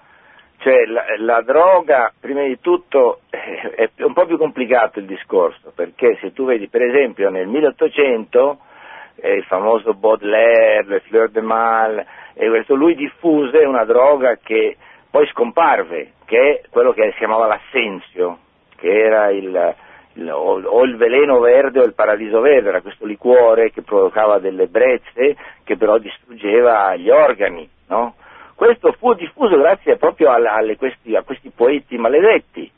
cioè 0.58 0.84
la, 0.86 1.04
la, 1.18 1.40
droga, 1.42 2.12
prima 2.18 2.42
di 2.42 2.58
tutto, 2.60 3.20
eh, 3.30 3.90
è 3.94 4.02
un 4.02 4.12
po' 4.12 4.26
più 4.26 4.36
complicato 4.36 4.98
il 4.98 5.06
discorso, 5.06 5.72
perché 5.74 6.18
se 6.20 6.32
tu 6.32 6.44
vedi 6.44 6.68
per 6.68 6.82
esempio 6.82 7.30
nel 7.30 7.46
1800 7.46 8.58
eh, 9.16 9.34
il 9.34 9.44
famoso 9.44 9.94
Baudelaire, 9.94 10.84
le 10.86 11.00
Fleur 11.00 11.30
de 11.30 11.40
Mal, 11.40 12.04
questo, 12.34 12.74
lui 12.74 12.94
diffuse 12.94 13.58
una 13.58 13.84
droga 13.84 14.36
che 14.42 14.76
poi 15.10 15.26
scomparve, 15.28 16.12
che 16.24 16.38
è 16.38 16.68
quello 16.70 16.92
che 16.92 17.10
si 17.12 17.18
chiamava 17.18 17.46
l'assenzio, 17.46 18.38
che 18.76 18.88
era 18.88 19.30
il, 19.30 19.46
il, 19.46 19.74
o, 20.30 20.84
il 20.84 20.96
veleno 20.96 21.38
verde 21.40 21.80
o 21.80 21.84
il 21.84 21.94
paradiso 21.94 22.40
verde, 22.40 22.68
era 22.68 22.80
questo 22.80 23.06
liquore 23.06 23.70
che 23.70 23.82
provocava 23.82 24.38
delle 24.38 24.66
brezze 24.66 25.36
che 25.64 25.76
però 25.76 25.98
distruggeva 25.98 26.96
gli 26.96 27.10
organi, 27.10 27.68
no? 27.88 28.14
Questo 28.54 28.92
fu 28.92 29.14
diffuso 29.14 29.56
grazie 29.56 29.96
proprio 29.96 30.32
alle, 30.32 30.48
alle 30.48 30.76
questi, 30.76 31.14
a 31.14 31.22
questi 31.22 31.50
poeti 31.54 31.96
maledetti 31.96 32.68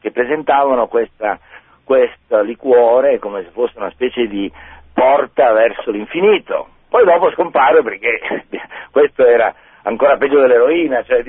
che 0.00 0.12
presentavano 0.12 0.86
questa, 0.86 1.38
questo 1.82 2.40
liquore 2.42 3.18
come 3.18 3.42
se 3.42 3.50
fosse 3.50 3.78
una 3.78 3.90
specie 3.90 4.26
di 4.28 4.50
porta 4.92 5.52
verso 5.52 5.90
l'infinito. 5.90 6.68
Poi 6.88 7.04
dopo 7.04 7.32
scompare 7.32 7.82
perché 7.82 8.20
questo 8.92 9.26
era 9.26 9.52
ancora 9.84 10.16
peggio 10.16 10.40
dell'eroina, 10.40 11.02
cioè 11.04 11.22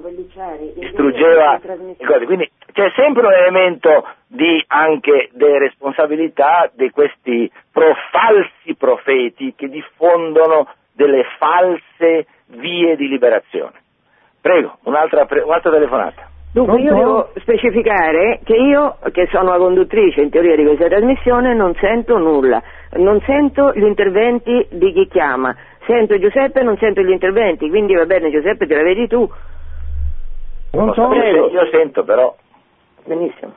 Pellicciari. 0.00 0.72
distruggeva 0.74 1.60
le 1.62 1.96
cose. 2.04 2.24
Quindi 2.24 2.50
c'è 2.72 2.90
sempre 2.96 3.26
un 3.26 3.32
elemento 3.32 4.06
di 4.26 4.62
anche 4.68 5.30
responsabilità 5.58 6.70
di 6.74 6.90
questi 6.90 7.50
pro- 7.70 7.94
falsi 8.10 8.74
profeti 8.76 9.54
che 9.54 9.68
diffondono 9.68 10.68
delle 10.92 11.24
false 11.38 12.26
vie 12.46 12.96
di 12.96 13.08
liberazione. 13.08 13.80
Prego, 14.40 14.78
un'altra, 14.84 15.26
un'altra 15.44 15.70
telefonata. 15.70 16.30
Dunque 16.52 16.80
io 16.80 16.94
devo 16.94 17.30
specificare 17.36 18.40
che 18.44 18.54
io, 18.54 18.98
che 19.10 19.26
sono 19.30 19.50
la 19.50 19.56
conduttrice 19.56 20.20
in 20.20 20.28
teoria 20.28 20.54
di 20.54 20.64
questa 20.64 20.86
trasmissione, 20.86 21.54
non 21.54 21.74
sento 21.76 22.18
nulla, 22.18 22.62
non 22.96 23.20
sento 23.22 23.72
gli 23.74 23.84
interventi 23.84 24.66
di 24.70 24.92
chi 24.92 25.08
chiama, 25.08 25.56
sento 25.86 26.18
Giuseppe 26.18 26.60
e 26.60 26.62
non 26.62 26.76
sento 26.76 27.00
gli 27.00 27.10
interventi, 27.10 27.70
quindi 27.70 27.94
va 27.94 28.04
bene 28.04 28.30
Giuseppe 28.30 28.66
te 28.66 28.74
la 28.74 28.82
vedi 28.82 29.06
tu, 29.06 29.26
Pronto? 30.72 31.08
Prego, 31.08 31.50
io 31.50 31.68
sento 31.70 32.02
però. 32.02 32.34
benissimo. 33.04 33.52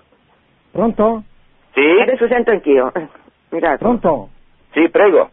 Pronto? 0.72 1.24
Sì? 1.72 2.02
Adesso 2.02 2.28
sento 2.28 2.52
anch'io, 2.52 2.94
eh, 2.94 3.08
miracolo. 3.50 3.98
Pronto? 3.98 4.30
Sì, 4.72 4.90
prego. 4.90 5.30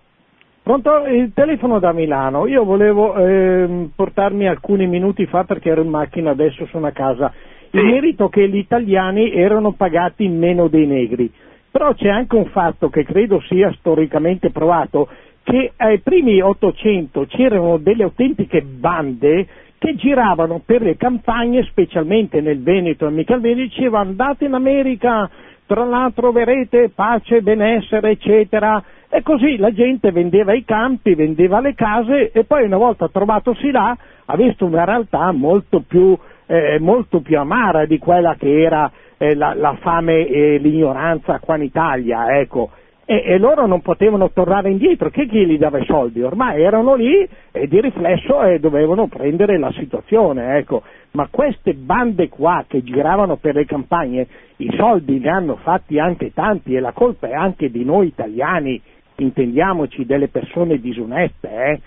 Pronto? 0.62 1.06
Il 1.06 1.32
telefono 1.34 1.80
da 1.80 1.90
Milano. 1.92 2.46
Io 2.46 2.62
volevo 2.62 3.16
ehm, 3.16 3.90
portarmi 3.96 4.46
alcuni 4.46 4.86
minuti 4.86 5.26
fa 5.26 5.42
perché 5.42 5.70
ero 5.70 5.82
in 5.82 5.88
macchina, 5.88 6.30
adesso 6.30 6.66
sono 6.66 6.86
a 6.86 6.92
casa. 6.92 7.32
Sì. 7.72 7.80
merito 7.80 8.28
che 8.28 8.48
gli 8.48 8.58
italiani 8.58 9.32
erano 9.32 9.72
pagati 9.72 10.28
meno 10.28 10.68
dei 10.68 10.86
negri. 10.86 11.30
Però 11.70 11.94
c'è 11.94 12.08
anche 12.08 12.36
un 12.36 12.46
fatto 12.46 12.90
che 12.90 13.02
credo 13.02 13.40
sia 13.48 13.72
storicamente 13.78 14.50
provato, 14.50 15.08
che 15.42 15.72
ai 15.76 16.00
primi 16.00 16.40
800 16.40 17.24
c'erano 17.26 17.78
delle 17.78 18.02
autentiche 18.02 18.60
bande 18.62 19.46
che 19.78 19.96
giravano 19.96 20.60
per 20.64 20.82
le 20.82 20.96
campagne, 20.96 21.64
specialmente 21.64 22.40
nel 22.40 22.62
Veneto 22.62 23.06
e 23.06 23.10
mica 23.10 23.34
il 23.34 23.40
Veneto, 23.40 23.62
dicevano 23.62 24.10
andate 24.10 24.44
in 24.44 24.52
America, 24.52 25.28
tra 25.66 25.84
l'altro 25.84 26.30
troverete 26.30 26.90
pace, 26.94 27.40
benessere, 27.40 28.10
eccetera. 28.10 28.80
E 29.08 29.22
così 29.22 29.56
la 29.56 29.72
gente 29.72 30.12
vendeva 30.12 30.52
i 30.52 30.64
campi, 30.64 31.14
vendeva 31.14 31.60
le 31.60 31.74
case 31.74 32.30
e 32.32 32.44
poi 32.44 32.64
una 32.64 32.76
volta 32.76 33.08
trovatosi 33.08 33.70
là 33.70 33.96
ha 34.26 34.36
visto 34.36 34.64
una 34.64 34.84
realtà 34.84 35.32
molto 35.32 35.80
più, 35.80 36.16
eh, 36.46 36.78
molto 36.78 37.20
più 37.20 37.38
amara 37.38 37.86
di 37.86 37.98
quella 37.98 38.34
che 38.36 38.62
era 38.62 38.90
eh, 39.16 39.34
la, 39.34 39.54
la 39.54 39.76
fame 39.80 40.26
e 40.26 40.58
l'ignoranza 40.58 41.38
qua 41.38 41.56
in 41.56 41.62
Italia, 41.62 42.38
ecco. 42.38 42.70
E, 43.04 43.22
e 43.26 43.38
loro 43.38 43.66
non 43.66 43.80
potevano 43.80 44.30
tornare 44.30 44.70
indietro, 44.70 45.10
che 45.10 45.26
chi 45.26 45.44
gli 45.44 45.58
dava 45.58 45.78
i 45.78 45.84
soldi? 45.84 46.22
Ormai 46.22 46.62
erano 46.62 46.94
lì 46.94 47.28
e 47.50 47.66
di 47.66 47.80
riflesso 47.80 48.42
eh, 48.42 48.58
dovevano 48.58 49.06
prendere 49.08 49.58
la 49.58 49.72
situazione, 49.72 50.56
ecco. 50.56 50.82
Ma 51.12 51.28
queste 51.30 51.74
bande 51.74 52.28
qua 52.28 52.64
che 52.66 52.82
giravano 52.82 53.36
per 53.36 53.54
le 53.54 53.64
campagne, 53.64 54.26
i 54.56 54.72
soldi 54.76 55.18
li 55.18 55.28
hanno 55.28 55.56
fatti 55.56 55.98
anche 55.98 56.32
tanti 56.32 56.74
e 56.74 56.80
la 56.80 56.92
colpa 56.92 57.28
è 57.28 57.32
anche 57.34 57.70
di 57.70 57.84
noi 57.84 58.06
italiani, 58.06 58.80
intendiamoci, 59.16 60.06
delle 60.06 60.28
persone 60.28 60.78
disoneste, 60.78 61.48
eh. 61.48 61.80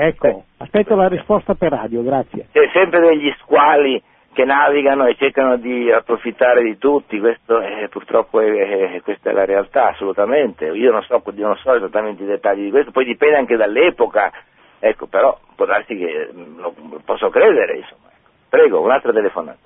Ecco, 0.00 0.44
aspetto 0.58 0.94
la 0.94 1.08
risposta 1.08 1.54
per 1.54 1.72
radio, 1.72 2.02
grazie. 2.02 2.46
C'è 2.52 2.68
sempre 2.72 3.00
degli 3.00 3.34
squali 3.40 4.00
che 4.32 4.44
navigano 4.44 5.06
e 5.06 5.16
cercano 5.16 5.56
di 5.56 5.90
approfittare 5.90 6.62
di 6.62 6.78
tutti, 6.78 7.18
questo 7.18 7.58
è, 7.58 7.88
purtroppo 7.88 8.38
è, 8.40 8.92
è- 8.94 9.00
questa 9.02 9.30
è 9.30 9.32
la 9.32 9.44
realtà, 9.44 9.88
assolutamente. 9.88 10.66
Io 10.66 10.92
non 10.92 11.02
so, 11.02 11.20
non 11.34 11.56
so 11.56 11.74
esattamente 11.74 12.22
i 12.22 12.26
dettagli 12.26 12.62
di 12.64 12.70
questo, 12.70 12.92
poi 12.92 13.06
dipende 13.06 13.38
anche 13.38 13.56
dall'epoca, 13.56 14.30
ecco, 14.78 15.06
però 15.06 15.36
può 15.56 15.66
darsi 15.66 15.96
che 15.96 16.30
mm, 16.32 16.60
lo, 16.60 16.72
lo 16.90 17.00
posso 17.04 17.28
credere, 17.30 17.78
insomma. 17.78 18.06
Prego, 18.48 18.80
un'altra 18.80 19.12
telefonata. 19.12 19.58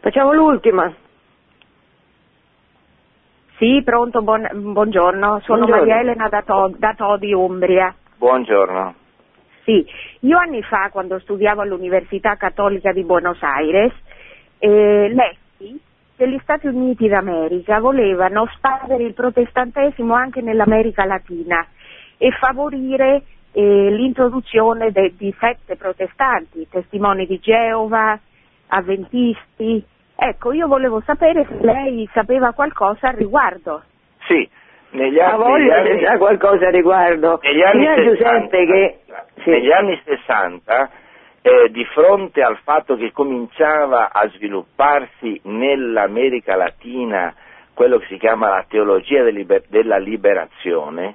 Facciamo 0.00 0.32
l'ultima. 0.32 0.92
Sì, 3.56 3.82
pronto, 3.84 4.22
buon- 4.22 4.48
buongiorno. 4.72 5.40
Sono 5.44 5.58
Buongiorno. 5.64 5.76
Maria 5.86 6.00
Elena 6.00 6.28
da, 6.28 6.42
To- 6.42 6.74
da 6.76 6.94
Todi, 6.96 7.32
Umbria. 7.32 7.94
Buongiorno. 8.20 8.94
Sì, 9.64 9.82
io 10.20 10.36
anni 10.36 10.62
fa, 10.62 10.90
quando 10.92 11.18
studiavo 11.20 11.62
all'Università 11.62 12.36
Cattolica 12.36 12.92
di 12.92 13.02
Buenos 13.02 13.38
Aires, 13.40 13.94
eh, 14.58 15.08
lessi 15.08 15.80
che 16.18 16.28
gli 16.28 16.38
Stati 16.42 16.66
Uniti 16.66 17.08
d'America 17.08 17.80
volevano 17.80 18.46
spandere 18.56 19.04
il 19.04 19.14
protestantesimo 19.14 20.12
anche 20.12 20.42
nell'America 20.42 21.06
Latina 21.06 21.66
e 22.18 22.30
favorire 22.32 23.22
eh, 23.52 23.90
l'introduzione 23.90 24.92
de- 24.92 25.14
di 25.16 25.34
sette 25.40 25.76
protestanti, 25.76 26.68
testimoni 26.68 27.24
di 27.24 27.38
Geova, 27.38 28.20
avventisti. 28.66 29.82
Ecco, 30.14 30.52
io 30.52 30.66
volevo 30.66 31.00
sapere 31.06 31.46
se 31.48 31.56
lei 31.64 32.06
sapeva 32.12 32.52
qualcosa 32.52 33.08
al 33.08 33.14
riguardo. 33.14 33.82
Sì, 34.26 34.46
negli 34.90 35.18
anni, 35.18 35.36
voglia 35.36 35.82
negli 35.82 35.86
se 35.86 35.92
anni- 35.92 36.04
sa 36.04 36.18
qualcosa 36.18 36.66
a 36.66 36.70
riguardo. 36.70 37.38
negli 37.42 37.62
anni 37.62 37.84
Signor 37.86 37.96
60, 37.96 38.10
Giuseppe 38.10 38.66
che... 38.66 38.98
sì. 39.42 39.50
negli 39.50 39.72
anni 39.72 40.00
60 40.04 40.90
eh, 41.42 41.70
di 41.70 41.84
fronte 41.86 42.42
al 42.42 42.58
fatto 42.62 42.96
che 42.96 43.12
cominciava 43.12 44.10
a 44.12 44.28
svilupparsi 44.28 45.40
nell'America 45.44 46.54
Latina 46.56 47.34
quello 47.72 47.98
che 47.98 48.06
si 48.08 48.18
chiama 48.18 48.48
la 48.48 48.64
teologia 48.68 49.22
della 49.68 49.96
liberazione, 49.96 51.14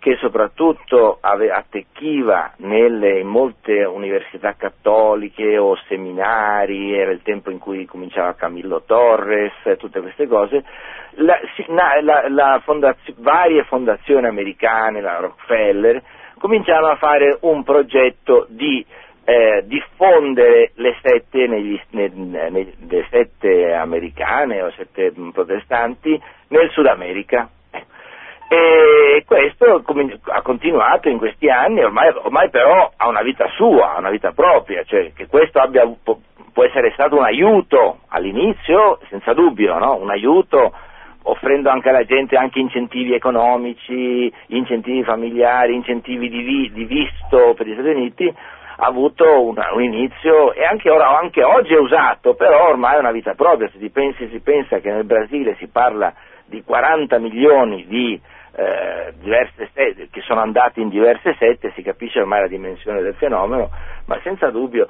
che 0.00 0.16
soprattutto 0.16 1.18
attecchiva 1.20 2.54
nelle, 2.56 3.20
in 3.20 3.26
molte 3.28 3.84
università 3.84 4.54
cattoliche 4.54 5.58
o 5.58 5.76
seminari, 5.88 6.94
era 6.98 7.10
il 7.10 7.20
tempo 7.22 7.50
in 7.50 7.58
cui 7.58 7.84
cominciava 7.84 8.34
Camillo 8.34 8.82
Torres, 8.86 9.52
tutte 9.78 10.00
queste 10.00 10.26
cose, 10.26 10.64
la- 11.16 11.38
la- 12.00 12.24
la 12.28 12.60
fondazio- 12.64 13.14
varie 13.18 13.62
fondazioni 13.64 14.26
americane, 14.26 15.02
la 15.02 15.18
Rockefeller, 15.18 16.02
cominciarono 16.38 16.92
a 16.92 16.96
fare 16.96 17.36
un 17.42 17.62
progetto 17.62 18.46
di 18.48 18.84
eh, 19.22 19.62
diffondere 19.66 20.72
le 20.76 20.96
sette, 21.02 21.46
negli, 21.46 21.78
ne- 21.90 22.10
ne- 22.14 22.72
le 22.88 23.06
sette 23.10 23.72
americane 23.74 24.62
o 24.62 24.70
sette 24.72 25.12
protestanti 25.32 26.20
nel 26.48 26.70
Sud 26.70 26.86
America. 26.86 27.48
E 28.52 29.22
questo 29.26 29.80
ha 30.24 30.42
continuato 30.42 31.08
in 31.08 31.18
questi 31.18 31.48
anni, 31.48 31.84
ormai, 31.84 32.08
ormai 32.08 32.50
però 32.50 32.90
ha 32.96 33.06
una 33.06 33.22
vita 33.22 33.46
sua, 33.54 33.94
ha 33.94 33.98
una 33.98 34.10
vita 34.10 34.32
propria, 34.32 34.82
cioè 34.82 35.12
che 35.14 35.28
questo 35.28 35.60
abbia, 35.60 35.88
può, 36.02 36.64
essere 36.64 36.90
stato 36.94 37.16
un 37.16 37.22
aiuto 37.22 38.00
all'inizio, 38.08 38.98
senza 39.08 39.34
dubbio, 39.34 39.78
no? 39.78 39.94
un 39.94 40.10
aiuto 40.10 40.72
offrendo 41.22 41.70
anche 41.70 41.90
alla 41.90 42.02
gente 42.02 42.34
anche 42.34 42.58
incentivi 42.58 43.14
economici, 43.14 44.32
incentivi 44.48 45.04
familiari, 45.04 45.76
incentivi 45.76 46.28
di, 46.28 46.72
di 46.72 46.84
visto 46.86 47.54
per 47.54 47.68
gli 47.68 47.74
Stati 47.74 47.90
Uniti, 47.90 48.26
ha 48.26 48.84
avuto 48.84 49.44
una- 49.44 49.72
un 49.74 49.82
inizio 49.84 50.54
e 50.54 50.64
anche, 50.64 50.90
ora, 50.90 51.16
anche 51.16 51.44
oggi 51.44 51.72
è 51.72 51.78
usato, 51.78 52.34
però 52.34 52.70
ormai 52.70 52.96
è 52.96 52.98
una 52.98 53.12
vita 53.12 53.34
propria, 53.34 53.68
se 53.68 53.78
si, 53.78 53.90
pensi, 53.90 54.28
si 54.28 54.40
pensa 54.40 54.80
che 54.80 54.90
nel 54.90 55.04
Brasile 55.04 55.54
si 55.60 55.68
parla 55.68 56.12
di 56.46 56.64
40 56.64 57.18
milioni 57.18 57.86
di 57.86 58.20
eh, 58.60 59.12
diverse 59.20 59.70
sette, 59.72 60.08
che 60.10 60.20
sono 60.20 60.40
andati 60.40 60.80
in 60.82 60.88
diverse 60.90 61.34
sette, 61.38 61.72
si 61.74 61.82
capisce 61.82 62.20
ormai 62.20 62.40
la 62.42 62.46
dimensione 62.48 63.00
del 63.00 63.14
fenomeno, 63.14 63.70
ma 64.06 64.18
senza 64.22 64.50
dubbio 64.50 64.86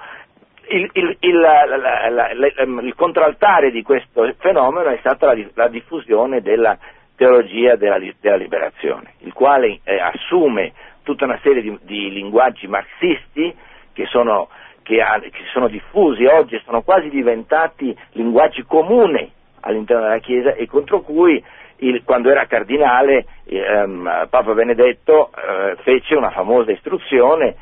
il, 0.69 0.89
il- 0.93 1.17
il- 1.21 1.39
la- 1.39 1.65
la- 1.67 2.09
la- 2.11 2.31
la- 2.35 2.81
il 2.83 2.95
contraltare 2.95 3.71
di 3.71 3.83
questo 3.83 4.33
fenomeno 4.39 4.89
è 4.91 4.97
stata 4.99 5.27
la, 5.27 5.35
di- 5.35 5.51
la 5.55 5.69
diffusione 5.69 6.41
della 6.41 6.77
teologia 7.17 7.77
della, 7.77 7.99
della 8.21 8.37
liberazione, 8.37 9.15
il 9.19 9.33
quale 9.33 9.81
eh, 9.85 10.01
assume 10.01 10.73
tutta 11.03 11.25
una 11.25 11.39
serie 11.43 11.63
di, 11.63 11.79
di 11.83 12.11
linguaggi 12.11 12.67
marxisti 12.67 13.55
che 13.93 14.07
sono, 14.07 14.49
che 14.83 15.01
ha- 15.03 15.19
che 15.21 15.45
sono 15.53 15.69
diffusi 15.69 16.25
oggi 16.25 16.55
e 16.57 16.63
sono 16.65 16.83
quasi 16.83 17.09
diventati 17.09 17.97
linguaggi 18.13 18.63
comuni 18.65 19.31
all'interno 19.61 20.05
della 20.05 20.19
Chiesa 20.19 20.55
e 20.55 20.67
contro 20.67 21.01
cui 21.03 21.43
il- 21.81 22.03
quando 22.05 22.31
era 22.31 22.47
cardinale 22.47 23.27
ehm, 23.47 24.27
Papa 24.31 24.53
Benedetto 24.55 25.31
eh, 25.37 25.77
fece 25.83 26.15
una 26.15 26.31
famosa 26.31 26.71
istruzione 26.73 27.57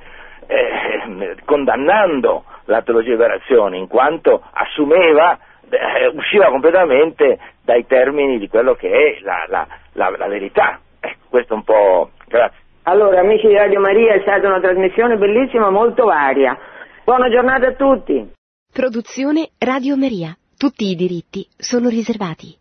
eh, 0.46 1.34
condannando 1.44 2.44
la 2.64 2.82
teologia 2.82 3.10
di 3.10 3.16
liberazione 3.16 3.76
in 3.76 3.86
quanto 3.86 4.42
assumeva, 4.52 5.38
eh, 5.68 6.06
usciva 6.14 6.46
completamente 6.48 7.38
dai 7.64 7.86
termini 7.86 8.38
di 8.38 8.48
quello 8.48 8.74
che 8.74 8.88
è 8.90 9.18
la, 9.22 9.44
la- 9.48 9.66
la- 9.92 10.16
la 10.16 10.26
verità. 10.26 10.80
Ecco, 11.00 11.26
questo 11.28 11.54
un 11.54 11.64
po'. 11.64 12.10
Grazie. 12.26 12.58
Allora, 12.84 13.20
amici 13.20 13.46
di 13.46 13.54
Radio 13.54 13.80
Maria, 13.80 14.14
è 14.14 14.20
stata 14.22 14.46
una 14.46 14.60
trasmissione 14.60 15.16
bellissima, 15.16 15.68
molto 15.70 16.06
varia. 16.06 16.56
Buona 17.04 17.28
giornata 17.28 17.66
a 17.68 17.72
tutti. 17.74 18.30
Produzione 18.72 19.50
Radio 19.58 19.96
Maria. 19.96 20.34
Tutti 20.56 20.84
i 20.90 20.94
diritti 20.94 21.46
sono 21.56 21.88
riservati. 21.88 22.56